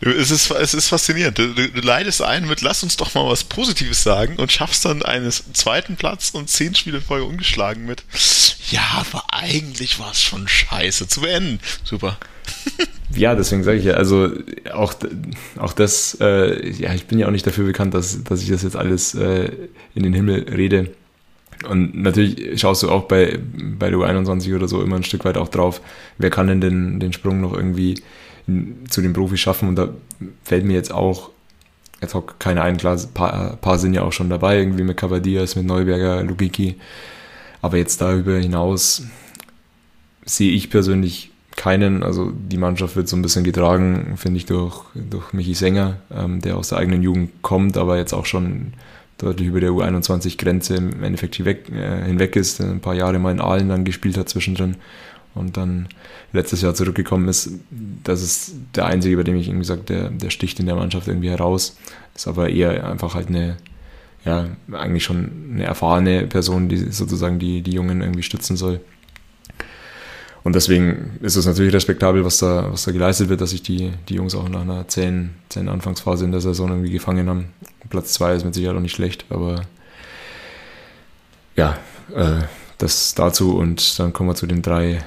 es 0.00 0.30
ist, 0.30 0.50
es 0.50 0.74
ist 0.74 0.88
faszinierend. 0.88 1.38
Du, 1.38 1.54
du, 1.54 1.68
du, 1.68 1.80
leidest 1.80 2.22
ein 2.22 2.46
mit, 2.48 2.60
lass 2.60 2.82
uns 2.82 2.96
doch 2.96 3.14
mal 3.14 3.28
was 3.28 3.44
Positives 3.44 4.02
sagen 4.02 4.36
und 4.36 4.50
schaffst 4.50 4.84
dann 4.84 5.02
einen 5.02 5.30
zweiten 5.30 5.96
Platz 5.96 6.30
und 6.30 6.50
zehn 6.50 6.74
Spiele 6.74 6.98
in 6.98 7.04
Folge 7.04 7.26
ungeschlagen 7.26 7.86
mit. 7.86 8.02
Ja, 8.70 8.82
aber 8.94 9.24
eigentlich 9.30 10.00
war 10.00 10.10
es 10.10 10.20
schon 10.20 10.48
scheiße 10.48 11.06
zu 11.06 11.20
beenden. 11.20 11.60
Super. 11.84 12.18
ja, 13.14 13.34
deswegen 13.34 13.62
sage 13.62 13.78
ich 13.78 13.84
ja, 13.84 13.94
also 13.94 14.30
auch, 14.72 14.94
auch 15.56 15.72
das, 15.72 16.18
äh, 16.20 16.70
ja, 16.70 16.92
ich 16.92 17.06
bin 17.06 17.18
ja 17.18 17.26
auch 17.26 17.32
nicht 17.32 17.46
dafür 17.46 17.64
bekannt, 17.64 17.94
dass, 17.94 18.24
dass 18.24 18.42
ich 18.42 18.48
das 18.48 18.62
jetzt 18.62 18.76
alles 18.76 19.14
äh, 19.14 19.50
in 19.94 20.02
den 20.02 20.14
Himmel 20.14 20.46
rede. 20.48 20.90
Und 21.68 21.96
natürlich 21.96 22.60
schaust 22.60 22.82
du 22.82 22.90
auch 22.90 23.04
bei, 23.04 23.38
bei 23.78 23.90
der 23.90 23.98
U21 23.98 24.54
oder 24.54 24.68
so 24.68 24.82
immer 24.82 24.96
ein 24.96 25.04
Stück 25.04 25.24
weit 25.24 25.36
auch 25.36 25.48
drauf, 25.48 25.80
wer 26.18 26.30
kann 26.30 26.46
denn 26.46 26.60
den, 26.60 27.00
den 27.00 27.12
Sprung 27.12 27.40
noch 27.40 27.54
irgendwie 27.54 28.02
zu 28.90 29.00
den 29.00 29.12
Profis 29.12 29.40
schaffen. 29.40 29.68
Und 29.68 29.76
da 29.76 29.88
fällt 30.42 30.64
mir 30.64 30.74
jetzt 30.74 30.92
auch, 30.92 31.30
jetzt 32.00 32.14
auch 32.14 32.24
keine 32.38 32.62
ein, 32.62 32.76
klar, 32.76 32.96
ein 32.96 33.14
paar, 33.14 33.56
paar 33.56 33.78
sind 33.78 33.94
ja 33.94 34.02
auch 34.02 34.12
schon 34.12 34.30
dabei, 34.30 34.58
irgendwie 34.58 34.84
mit 34.84 34.96
Cavadias, 34.96 35.56
mit 35.56 35.66
Neuberger, 35.66 36.22
Lugiki. 36.22 36.76
Aber 37.62 37.78
jetzt 37.78 38.00
darüber 38.00 38.36
hinaus 38.36 39.02
sehe 40.26 40.52
ich 40.52 40.70
persönlich 40.70 41.30
keinen. 41.56 42.02
Also 42.02 42.30
die 42.30 42.58
Mannschaft 42.58 42.96
wird 42.96 43.08
so 43.08 43.16
ein 43.16 43.22
bisschen 43.22 43.44
getragen, 43.44 44.14
finde 44.16 44.38
ich, 44.38 44.46
durch, 44.46 44.82
durch 44.94 45.32
Michi 45.32 45.54
Sänger, 45.54 45.98
ähm, 46.12 46.40
der 46.40 46.56
aus 46.56 46.68
der 46.68 46.78
eigenen 46.78 47.02
Jugend 47.02 47.30
kommt, 47.42 47.76
aber 47.76 47.96
jetzt 47.96 48.12
auch 48.12 48.26
schon 48.26 48.74
deutlich 49.24 49.48
über 49.48 49.60
der 49.60 49.70
U21-Grenze 49.70 50.76
im 50.76 51.02
Endeffekt 51.02 51.36
hinweg, 51.36 51.70
äh, 51.70 52.04
hinweg 52.04 52.36
ist, 52.36 52.60
ein 52.60 52.80
paar 52.80 52.94
Jahre 52.94 53.18
mal 53.18 53.32
in 53.32 53.40
Aalen 53.40 53.68
dann 53.68 53.84
gespielt 53.84 54.18
hat 54.18 54.28
zwischendrin 54.28 54.76
und 55.34 55.56
dann 55.56 55.88
letztes 56.32 56.62
Jahr 56.62 56.74
zurückgekommen 56.74 57.28
ist, 57.28 57.50
das 58.02 58.22
ist 58.22 58.54
der 58.74 58.86
einzige, 58.86 59.16
bei 59.16 59.24
dem 59.24 59.36
ich 59.36 59.48
irgendwie 59.48 59.62
gesagt 59.62 59.88
der, 59.88 60.10
der 60.10 60.30
sticht 60.30 60.60
in 60.60 60.66
der 60.66 60.76
Mannschaft 60.76 61.08
irgendwie 61.08 61.30
heraus. 61.30 61.76
Ist 62.14 62.28
aber 62.28 62.50
eher 62.50 62.88
einfach 62.88 63.14
halt 63.14 63.28
eine, 63.28 63.56
ja, 64.24 64.46
eigentlich 64.72 65.04
schon 65.04 65.30
eine 65.52 65.64
erfahrene 65.64 66.26
Person, 66.26 66.68
die 66.68 66.76
sozusagen 66.76 67.38
die, 67.38 67.62
die 67.62 67.72
Jungen 67.72 68.00
irgendwie 68.00 68.22
stützen 68.22 68.56
soll. 68.56 68.80
Und 70.44 70.54
deswegen 70.54 71.18
ist 71.22 71.36
es 71.36 71.46
natürlich 71.46 71.72
respektabel, 71.72 72.24
was 72.24 72.38
da, 72.38 72.70
was 72.70 72.84
da 72.84 72.92
geleistet 72.92 73.28
wird, 73.30 73.40
dass 73.40 73.50
sich 73.50 73.62
die, 73.62 73.92
die 74.08 74.14
Jungs 74.14 74.34
auch 74.34 74.48
nach 74.48 74.60
einer 74.60 74.86
zehn 74.86 75.30
Anfangsphase 75.56 76.26
in 76.26 76.32
der 76.32 76.42
Saison 76.42 76.68
irgendwie 76.68 76.90
gefangen 76.90 77.28
haben. 77.28 77.46
Platz 77.90 78.12
zwei 78.12 78.34
ist 78.34 78.44
mit 78.44 78.54
Sicherheit 78.54 78.76
auch 78.76 78.80
nicht 78.80 78.94
schlecht, 78.94 79.24
aber 79.30 79.62
ja, 81.56 81.78
äh, 82.14 82.42
das 82.78 83.14
dazu 83.14 83.56
und 83.56 83.98
dann 83.98 84.12
kommen 84.12 84.30
wir 84.30 84.34
zu 84.34 84.46
den 84.46 84.62
drei 84.62 85.04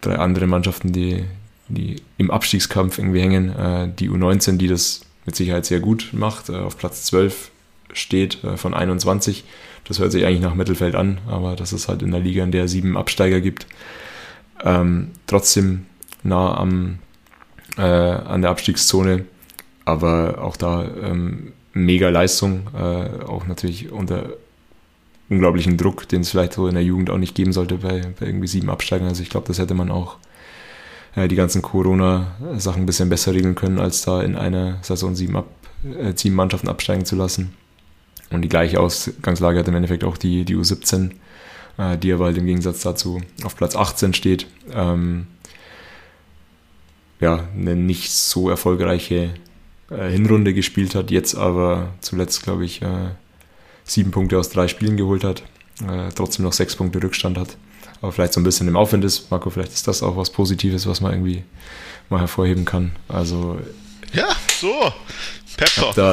drei 0.00 0.16
andere 0.16 0.46
Mannschaften, 0.46 0.92
die, 0.92 1.24
die 1.68 1.96
im 2.18 2.30
Abstiegskampf 2.30 2.98
irgendwie 2.98 3.20
hängen. 3.20 3.50
Äh, 3.50 3.88
die 3.98 4.10
U19, 4.10 4.56
die 4.56 4.68
das 4.68 5.02
mit 5.26 5.36
Sicherheit 5.36 5.66
sehr 5.66 5.80
gut 5.80 6.10
macht, 6.12 6.48
äh, 6.48 6.56
auf 6.56 6.78
Platz 6.78 7.04
12 7.04 7.50
steht 7.92 8.42
äh, 8.44 8.56
von 8.56 8.74
21. 8.74 9.44
Das 9.84 9.98
hört 9.98 10.12
sich 10.12 10.24
eigentlich 10.24 10.40
nach 10.40 10.54
Mittelfeld 10.54 10.94
an, 10.94 11.18
aber 11.28 11.56
das 11.56 11.72
ist 11.72 11.88
halt 11.88 12.02
in 12.02 12.10
der 12.10 12.20
Liga, 12.20 12.44
in 12.44 12.52
der 12.52 12.68
sieben 12.68 12.96
Absteiger 12.96 13.40
gibt. 13.40 13.66
Ähm, 14.62 15.12
trotzdem 15.26 15.86
nah 16.22 16.56
am, 16.56 16.98
äh, 17.76 17.82
an 17.82 18.42
der 18.42 18.50
Abstiegszone, 18.50 19.24
aber 19.84 20.42
auch 20.42 20.56
da 20.56 20.84
ähm, 21.02 21.52
mega 21.84 22.08
Leistung, 22.08 22.68
äh, 22.74 23.24
auch 23.24 23.46
natürlich 23.46 23.90
unter 23.90 24.30
unglaublichen 25.28 25.76
Druck, 25.76 26.08
den 26.08 26.22
es 26.22 26.30
vielleicht 26.30 26.54
so 26.54 26.66
in 26.66 26.74
der 26.74 26.82
Jugend 26.82 27.08
auch 27.08 27.18
nicht 27.18 27.34
geben 27.34 27.52
sollte 27.52 27.76
bei, 27.76 28.02
bei 28.18 28.26
irgendwie 28.26 28.48
sieben 28.48 28.68
Absteigern. 28.68 29.08
Also 29.08 29.22
ich 29.22 29.30
glaube, 29.30 29.46
das 29.46 29.58
hätte 29.58 29.74
man 29.74 29.90
auch 29.90 30.16
äh, 31.14 31.28
die 31.28 31.36
ganzen 31.36 31.62
Corona-Sachen 31.62 32.82
ein 32.82 32.86
bisschen 32.86 33.08
besser 33.08 33.32
regeln 33.32 33.54
können, 33.54 33.78
als 33.78 34.02
da 34.02 34.22
in 34.22 34.36
einer 34.36 34.78
Saison 34.82 35.14
sieben, 35.14 35.36
Ab, 35.36 35.48
äh, 35.84 36.12
sieben 36.16 36.34
Mannschaften 36.34 36.68
absteigen 36.68 37.04
zu 37.04 37.16
lassen. 37.16 37.54
Und 38.30 38.42
die 38.42 38.48
gleiche 38.48 38.80
Ausgangslage 38.80 39.58
hat 39.58 39.68
im 39.68 39.74
Endeffekt 39.74 40.04
auch 40.04 40.16
die, 40.16 40.44
die 40.44 40.56
U17, 40.56 41.10
äh, 41.78 41.96
die 41.96 42.12
aber 42.12 42.26
halt 42.26 42.38
im 42.38 42.46
Gegensatz 42.46 42.82
dazu 42.82 43.20
auf 43.44 43.56
Platz 43.56 43.76
18 43.76 44.14
steht. 44.14 44.46
Ähm, 44.72 45.26
ja, 47.20 47.48
eine 47.54 47.76
nicht 47.76 48.10
so 48.10 48.48
erfolgreiche 48.48 49.30
äh, 49.90 50.10
Hinrunde 50.10 50.54
gespielt 50.54 50.94
hat, 50.94 51.10
jetzt 51.10 51.34
aber 51.34 51.92
zuletzt, 52.00 52.42
glaube 52.42 52.64
ich, 52.64 52.82
äh, 52.82 53.10
sieben 53.84 54.10
Punkte 54.10 54.38
aus 54.38 54.50
drei 54.50 54.68
Spielen 54.68 54.96
geholt 54.96 55.24
hat, 55.24 55.42
äh, 55.82 56.10
trotzdem 56.14 56.44
noch 56.44 56.52
sechs 56.52 56.76
Punkte 56.76 57.02
Rückstand 57.02 57.38
hat. 57.38 57.56
Aber 58.00 58.12
vielleicht 58.12 58.32
so 58.32 58.40
ein 58.40 58.44
bisschen 58.44 58.68
im 58.68 58.76
Aufwind 58.76 59.04
ist. 59.04 59.30
Marco, 59.30 59.50
vielleicht 59.50 59.72
ist 59.72 59.86
das 59.86 60.02
auch 60.02 60.16
was 60.16 60.30
Positives, 60.30 60.86
was 60.86 61.00
man 61.00 61.12
irgendwie 61.12 61.44
mal 62.08 62.20
hervorheben 62.20 62.64
kann. 62.64 62.92
Also. 63.08 63.58
Ja, 64.12 64.28
so. 64.58 64.92
Pep 65.56 65.94
da 65.94 66.12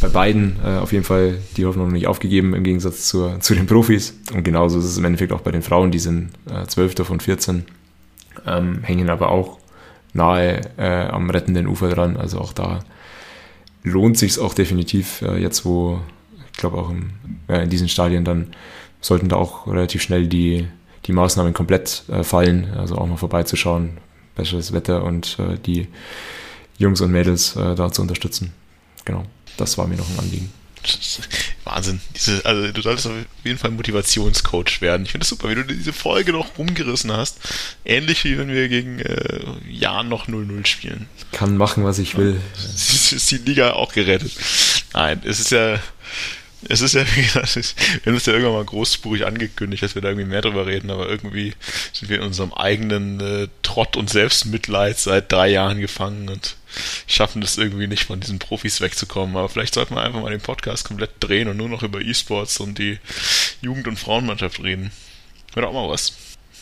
bei 0.00 0.08
beiden 0.08 0.58
äh, 0.64 0.78
auf 0.78 0.92
jeden 0.92 1.04
Fall 1.04 1.38
die 1.56 1.66
Hoffnung 1.66 1.92
nicht 1.92 2.06
aufgegeben, 2.06 2.54
im 2.54 2.64
Gegensatz 2.64 3.08
zur, 3.08 3.40
zu 3.40 3.54
den 3.54 3.66
Profis. 3.66 4.14
Und 4.32 4.44
genauso 4.44 4.78
ist 4.78 4.84
es 4.84 4.96
im 4.96 5.04
Endeffekt 5.04 5.32
auch 5.32 5.40
bei 5.40 5.50
den 5.50 5.62
Frauen, 5.62 5.90
die 5.90 5.98
sind 5.98 6.30
äh, 6.50 6.66
12. 6.66 7.06
von 7.06 7.20
14, 7.20 7.64
ähm, 8.46 8.82
hängen 8.82 9.10
aber 9.10 9.30
auch 9.30 9.58
nahe 10.18 10.60
äh, 10.76 11.06
am 11.08 11.30
rettenden 11.30 11.66
Ufer 11.66 11.88
dran. 11.88 12.16
Also 12.16 12.38
auch 12.38 12.52
da 12.52 12.80
lohnt 13.82 14.18
sich 14.18 14.38
auch 14.38 14.52
definitiv, 14.52 15.22
äh, 15.22 15.38
jetzt 15.38 15.64
wo, 15.64 16.00
ich 16.52 16.58
glaube 16.58 16.76
auch 16.76 16.90
im, 16.90 17.10
äh, 17.48 17.62
in 17.62 17.70
diesen 17.70 17.88
Stadien 17.88 18.24
dann 18.24 18.48
sollten 19.00 19.28
da 19.28 19.36
auch 19.36 19.66
relativ 19.66 20.02
schnell 20.02 20.26
die, 20.26 20.66
die 21.06 21.12
Maßnahmen 21.12 21.54
komplett 21.54 22.02
äh, 22.08 22.24
fallen, 22.24 22.74
also 22.76 22.96
auch 22.96 23.06
mal 23.06 23.16
vorbeizuschauen, 23.16 23.98
besseres 24.34 24.72
Wetter 24.72 25.04
und 25.04 25.38
äh, 25.38 25.56
die 25.58 25.88
Jungs 26.76 27.00
und 27.00 27.12
Mädels 27.12 27.56
äh, 27.56 27.74
da 27.74 27.90
zu 27.90 28.02
unterstützen. 28.02 28.52
Genau, 29.04 29.24
das 29.56 29.78
war 29.78 29.86
mir 29.86 29.96
noch 29.96 30.08
ein 30.10 30.18
Anliegen. 30.18 30.57
Wahnsinn. 31.64 32.00
Diese, 32.16 32.44
also 32.44 32.72
du 32.72 32.82
solltest 32.82 33.06
auf 33.06 33.12
jeden 33.44 33.58
Fall 33.58 33.70
Motivationscoach 33.70 34.80
werden. 34.80 35.04
Ich 35.04 35.12
finde 35.12 35.24
es 35.24 35.28
super, 35.28 35.48
wie 35.48 35.54
du 35.54 35.64
diese 35.64 35.92
Folge 35.92 36.32
noch 36.32 36.58
rumgerissen 36.58 37.12
hast. 37.12 37.38
Ähnlich 37.84 38.24
wie 38.24 38.38
wenn 38.38 38.48
wir 38.48 38.68
gegen 38.68 39.00
äh, 39.00 39.40
Jan 39.68 40.08
noch 40.08 40.28
0-0 40.28 40.66
spielen. 40.66 41.08
Kann 41.32 41.56
machen, 41.56 41.84
was 41.84 41.98
ich 41.98 42.16
will. 42.16 42.40
Ist, 42.56 43.12
ist 43.12 43.30
die 43.30 43.38
Liga 43.38 43.72
auch 43.72 43.92
gerettet. 43.92 44.32
Nein, 44.94 45.20
es 45.24 45.40
ist 45.40 45.50
ja. 45.50 45.78
Es 46.68 46.80
ist 46.80 46.94
ja, 46.94 47.04
wie 47.14 47.22
gesagt, 47.22 47.54
wir 47.54 48.10
haben 48.10 48.16
es 48.16 48.26
ja 48.26 48.32
irgendwann 48.32 48.54
mal 48.54 48.64
großspurig 48.64 49.24
angekündigt, 49.24 49.84
dass 49.84 49.94
wir 49.94 50.02
da 50.02 50.08
irgendwie 50.08 50.26
mehr 50.26 50.40
drüber 50.40 50.66
reden, 50.66 50.90
aber 50.90 51.08
irgendwie 51.08 51.54
sind 51.92 52.08
wir 52.08 52.16
in 52.16 52.24
unserem 52.24 52.52
eigenen 52.52 53.20
äh, 53.20 53.48
Trott 53.62 53.96
und 53.96 54.10
Selbstmitleid 54.10 54.98
seit 54.98 55.30
drei 55.30 55.50
Jahren 55.50 55.80
gefangen 55.80 56.28
und 56.28 56.56
schaffen 57.06 57.40
das 57.40 57.58
irgendwie 57.58 57.86
nicht, 57.86 58.04
von 58.04 58.20
diesen 58.20 58.38
Profis 58.38 58.80
wegzukommen. 58.80 59.36
Aber 59.36 59.48
vielleicht 59.48 59.74
sollten 59.74 59.94
wir 59.94 60.02
einfach 60.02 60.20
mal 60.20 60.30
den 60.30 60.40
Podcast 60.40 60.86
komplett 60.86 61.10
drehen 61.20 61.48
und 61.48 61.56
nur 61.56 61.68
noch 61.68 61.82
über 61.82 62.00
E-Sports 62.00 62.60
und 62.60 62.78
die 62.78 62.98
Jugend- 63.60 63.88
und 63.88 63.98
Frauenmannschaft 63.98 64.62
reden. 64.62 64.90
Wäre 65.54 65.68
auch 65.68 65.72
mal 65.72 65.88
was. 65.88 66.14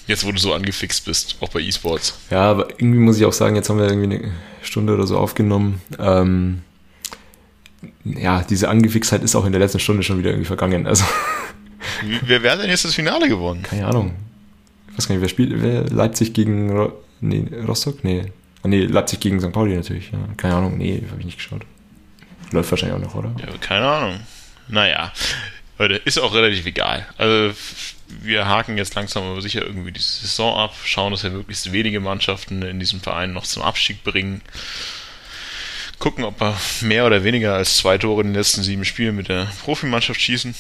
Jetzt, 0.07 0.25
wo 0.25 0.31
du 0.31 0.39
so 0.39 0.55
angefixt 0.55 1.05
bist, 1.05 1.37
auch 1.41 1.49
bei 1.49 1.61
E-Sports. 1.61 2.19
Ja, 2.31 2.51
aber 2.51 2.71
irgendwie 2.71 3.01
muss 3.01 3.19
ich 3.19 3.25
auch 3.25 3.33
sagen, 3.33 3.57
jetzt 3.57 3.69
haben 3.69 3.79
wir 3.79 3.89
irgendwie 3.89 4.17
eine 4.17 4.33
Stunde 4.63 4.95
oder 4.95 5.07
so 5.07 5.19
aufgenommen. 5.19 5.83
Ähm, 5.99 6.63
ja, 8.05 8.43
diese 8.43 8.69
Angefixtheit 8.69 9.23
ist 9.23 9.35
auch 9.35 9.45
in 9.45 9.53
der 9.53 9.61
letzten 9.61 9.81
Stunde 9.81 10.03
schon 10.03 10.19
wieder 10.19 10.31
irgendwie 10.31 10.47
vergangen. 10.47 10.87
Also. 10.87 11.05
Wer 12.23 12.43
wäre 12.43 12.59
denn 12.59 12.71
jetzt 12.71 12.85
das 12.85 12.95
Finale 12.95 13.29
geworden? 13.29 13.63
Keine 13.63 13.87
Ahnung. 13.87 14.15
Ich 14.91 14.99
weiß 14.99 15.09
gar 15.09 15.15
nicht, 15.15 15.23
wer 15.23 15.29
spielt. 15.29 15.63
Wer 15.63 15.85
Leipzig 15.91 16.33
gegen 16.33 16.71
Ro 16.71 16.93
nee, 17.21 17.45
Rostock? 17.67 18.05
Nee. 18.05 18.33
Ah, 18.67 18.69
nee, 18.69 18.81
Leipzig 18.81 19.21
gegen 19.21 19.41
St. 19.41 19.53
Pauli 19.53 19.77
natürlich. 19.77 20.11
Ja, 20.11 20.19
keine 20.37 20.57
Ahnung, 20.57 20.77
nee, 20.77 21.01
habe 21.09 21.21
ich 21.21 21.27
nicht 21.27 21.39
geschaut. 21.39 21.63
Läuft 22.51 22.73
wahrscheinlich 22.73 22.97
auch 22.97 23.01
noch, 23.01 23.15
oder? 23.15 23.33
Ja, 23.39 23.47
keine 23.61 23.87
Ahnung. 23.87 24.19
Naja, 24.67 25.13
Leute, 25.79 25.95
ist 25.95 26.19
auch 26.19 26.35
relativ 26.35 26.67
egal. 26.67 27.07
Also, 27.17 27.55
wir 28.09 28.49
haken 28.49 28.77
jetzt 28.77 28.97
langsam 28.97 29.23
aber 29.23 29.41
sicher 29.41 29.63
irgendwie 29.63 29.93
die 29.93 30.01
Saison 30.01 30.59
ab, 30.59 30.75
schauen, 30.85 31.13
dass 31.13 31.23
wir 31.23 31.31
möglichst 31.31 31.71
wenige 31.71 32.01
Mannschaften 32.01 32.63
in 32.63 32.81
diesem 32.81 33.01
Verein 33.01 33.33
noch 33.33 33.45
zum 33.45 33.63
Abstieg 33.63 34.03
bringen. 34.03 34.43
Gucken, 36.01 36.25
ob 36.25 36.41
wir 36.41 36.59
mehr 36.81 37.07
oder 37.07 37.23
weniger 37.23 37.55
als 37.55 37.77
zwei 37.77 37.99
Tore 37.99 38.23
in 38.23 38.29
den 38.29 38.35
letzten 38.35 38.65
sieben 38.65 38.85
Spielen 38.85 39.15
mit 39.15 39.29
der 39.29 39.47
Profimannschaft 39.63 40.21
schießen 40.21 40.57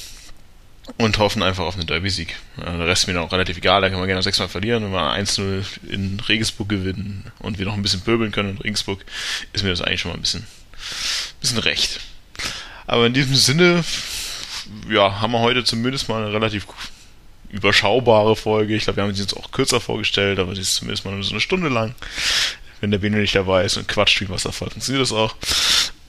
und 0.98 1.18
hoffen 1.18 1.42
einfach 1.42 1.64
auf 1.64 1.74
einen 1.74 1.86
Derby-Sieg. 1.86 2.36
Der 2.56 2.86
Rest 2.86 3.02
ist 3.02 3.06
mir 3.08 3.14
dann 3.14 3.24
auch 3.24 3.32
relativ 3.32 3.58
egal, 3.58 3.80
da 3.80 3.90
kann 3.90 3.98
man 3.98 4.06
gerne 4.06 4.22
sechsmal 4.22 4.48
verlieren. 4.48 4.84
Wenn 4.84 4.92
wir 4.92 5.12
1-0 5.12 5.64
in 5.88 6.20
Regensburg 6.20 6.68
gewinnen 6.68 7.30
und 7.40 7.58
wir 7.58 7.66
noch 7.66 7.74
ein 7.74 7.82
bisschen 7.82 8.02
pöbeln 8.02 8.32
können 8.32 8.50
in 8.50 8.58
Regensburg, 8.58 9.04
ist 9.52 9.64
mir 9.64 9.70
das 9.70 9.82
eigentlich 9.82 10.00
schon 10.00 10.12
mal 10.12 10.18
ein 10.18 10.22
bisschen, 10.22 10.46
bisschen 11.40 11.58
recht. 11.58 12.00
Aber 12.86 13.06
in 13.06 13.14
diesem 13.14 13.34
Sinne, 13.34 13.84
ja, 14.88 15.20
haben 15.20 15.32
wir 15.32 15.40
heute 15.40 15.64
zumindest 15.64 16.08
mal 16.08 16.22
eine 16.22 16.32
relativ 16.32 16.66
überschaubare 17.50 18.36
Folge. 18.36 18.74
Ich 18.74 18.84
glaube, 18.84 18.98
wir 18.98 19.04
haben 19.04 19.14
sie 19.14 19.22
jetzt 19.22 19.36
auch 19.36 19.50
kürzer 19.50 19.80
vorgestellt, 19.80 20.38
aber 20.38 20.54
sie 20.54 20.60
ist 20.60 20.76
zumindest 20.76 21.04
mal 21.04 21.20
so 21.22 21.30
eine 21.30 21.40
Stunde 21.40 21.68
lang. 21.68 21.94
Wenn 22.80 22.90
der 22.90 22.98
Bene 22.98 23.16
nicht 23.16 23.34
dabei 23.34 23.64
ist 23.64 23.76
und 23.76 23.88
Quatsch 23.88 24.20
wie 24.20 24.28
Wasserfall, 24.28 24.70
funktioniert 24.70 25.02
das 25.02 25.12
auch. 25.12 25.34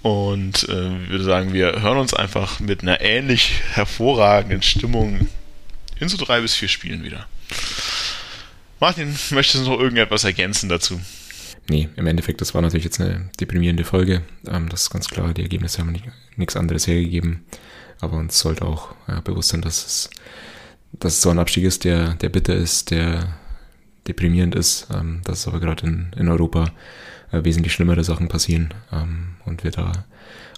Und 0.01 0.63
äh, 0.63 1.09
würde 1.09 1.23
sagen, 1.23 1.53
wir 1.53 1.81
hören 1.81 1.97
uns 1.97 2.13
einfach 2.13 2.59
mit 2.59 2.81
einer 2.81 3.01
ähnlich 3.01 3.61
hervorragenden 3.73 4.61
Stimmung 4.61 5.27
in 5.99 6.09
so 6.09 6.17
drei 6.17 6.41
bis 6.41 6.55
vier 6.55 6.67
Spielen 6.67 7.03
wieder. 7.03 7.27
Martin, 8.79 9.15
möchtest 9.31 9.65
du 9.65 9.71
noch 9.71 9.79
irgendetwas 9.79 10.23
ergänzen 10.23 10.69
dazu? 10.69 11.01
Nee, 11.69 11.89
im 11.95 12.07
Endeffekt, 12.07 12.39
das 12.41 12.53
war 12.53 12.61
natürlich 12.61 12.85
jetzt 12.85 13.01
eine 13.01 13.29
deprimierende 13.39 13.83
Folge. 13.83 14.21
Ähm, 14.47 14.69
das 14.69 14.83
ist 14.83 14.89
ganz 14.89 15.07
klar, 15.07 15.33
die 15.33 15.41
Ergebnisse 15.41 15.79
haben 15.79 15.91
nicht, 15.91 16.05
nichts 16.35 16.55
anderes 16.55 16.87
hergegeben. 16.87 17.43
Aber 17.99 18.17
uns 18.17 18.39
sollte 18.39 18.65
auch 18.65 18.93
ja, 19.07 19.19
bewusst 19.21 19.49
sein, 19.49 19.61
dass 19.61 19.85
es, 19.85 20.09
dass 20.93 21.13
es 21.13 21.21
so 21.21 21.29
ein 21.29 21.39
Abstieg 21.39 21.65
ist, 21.65 21.83
der, 21.83 22.13
der 22.15 22.29
bitter 22.29 22.55
ist, 22.55 22.91
der 22.91 23.37
deprimierend 24.07 24.55
ist, 24.55 24.87
ähm, 24.93 25.21
dass 25.25 25.47
aber 25.47 25.59
gerade 25.59 25.85
in, 25.85 26.11
in 26.15 26.29
Europa 26.29 26.71
äh, 27.31 27.43
wesentlich 27.43 27.73
schlimmere 27.73 28.03
Sachen 28.03 28.29
passieren 28.29 28.73
ähm, 28.91 29.36
und 29.47 29.63
wir 29.63 29.71
da 29.71 30.05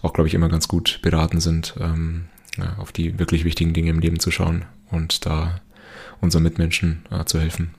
auch, 0.02 0.14
glaube 0.14 0.28
ich, 0.28 0.34
immer 0.34 0.50
ganz 0.50 0.68
gut 0.68 1.00
beraten 1.02 1.40
sind, 1.40 1.76
ähm, 1.80 2.26
ja, 2.58 2.76
auf 2.78 2.92
die 2.92 3.20
wirklich 3.20 3.44
wichtigen 3.44 3.74
Dinge 3.74 3.90
im 3.90 4.00
Leben 4.00 4.20
zu 4.20 4.32
schauen 4.32 4.66
und 4.92 5.26
da 5.26 5.62
unseren 6.22 6.44
Mitmenschen 6.44 7.06
äh, 7.12 7.26
zu 7.26 7.40
helfen. 7.40 7.74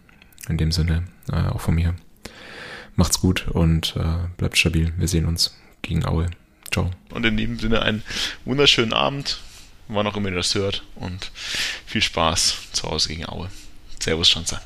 In 0.49 0.57
dem 0.57 0.73
Sinne 0.73 1.05
äh, 1.31 1.37
auch 1.37 1.61
von 1.61 1.75
mir. 1.75 1.95
Macht's 2.97 3.21
gut 3.21 3.49
und 3.49 3.95
äh, 3.97 4.29
bleibt 4.37 4.59
stabil. 4.59 4.93
Wir 4.97 5.09
sehen 5.09 5.27
uns 5.27 5.57
gegen 5.83 6.05
Aue. 6.05 6.27
Ciao. 6.73 6.91
Und 7.11 7.25
in 7.25 7.37
dem 7.37 7.59
Sinne 7.59 7.83
einen 7.83 8.03
wunderschönen 8.45 8.93
Abend, 8.93 9.41
wann 9.89 10.07
auch 10.07 10.17
immer 10.17 10.29
ihr 10.29 10.37
das 10.37 10.55
hört. 10.55 10.83
Und 10.97 11.31
viel 11.87 12.03
Spaß 12.03 12.73
zu 12.73 12.91
Hause 12.91 13.09
gegen 13.09 13.27
Aue. 13.27 13.51
Servus, 13.99 14.29
Schanzer. 14.31 14.61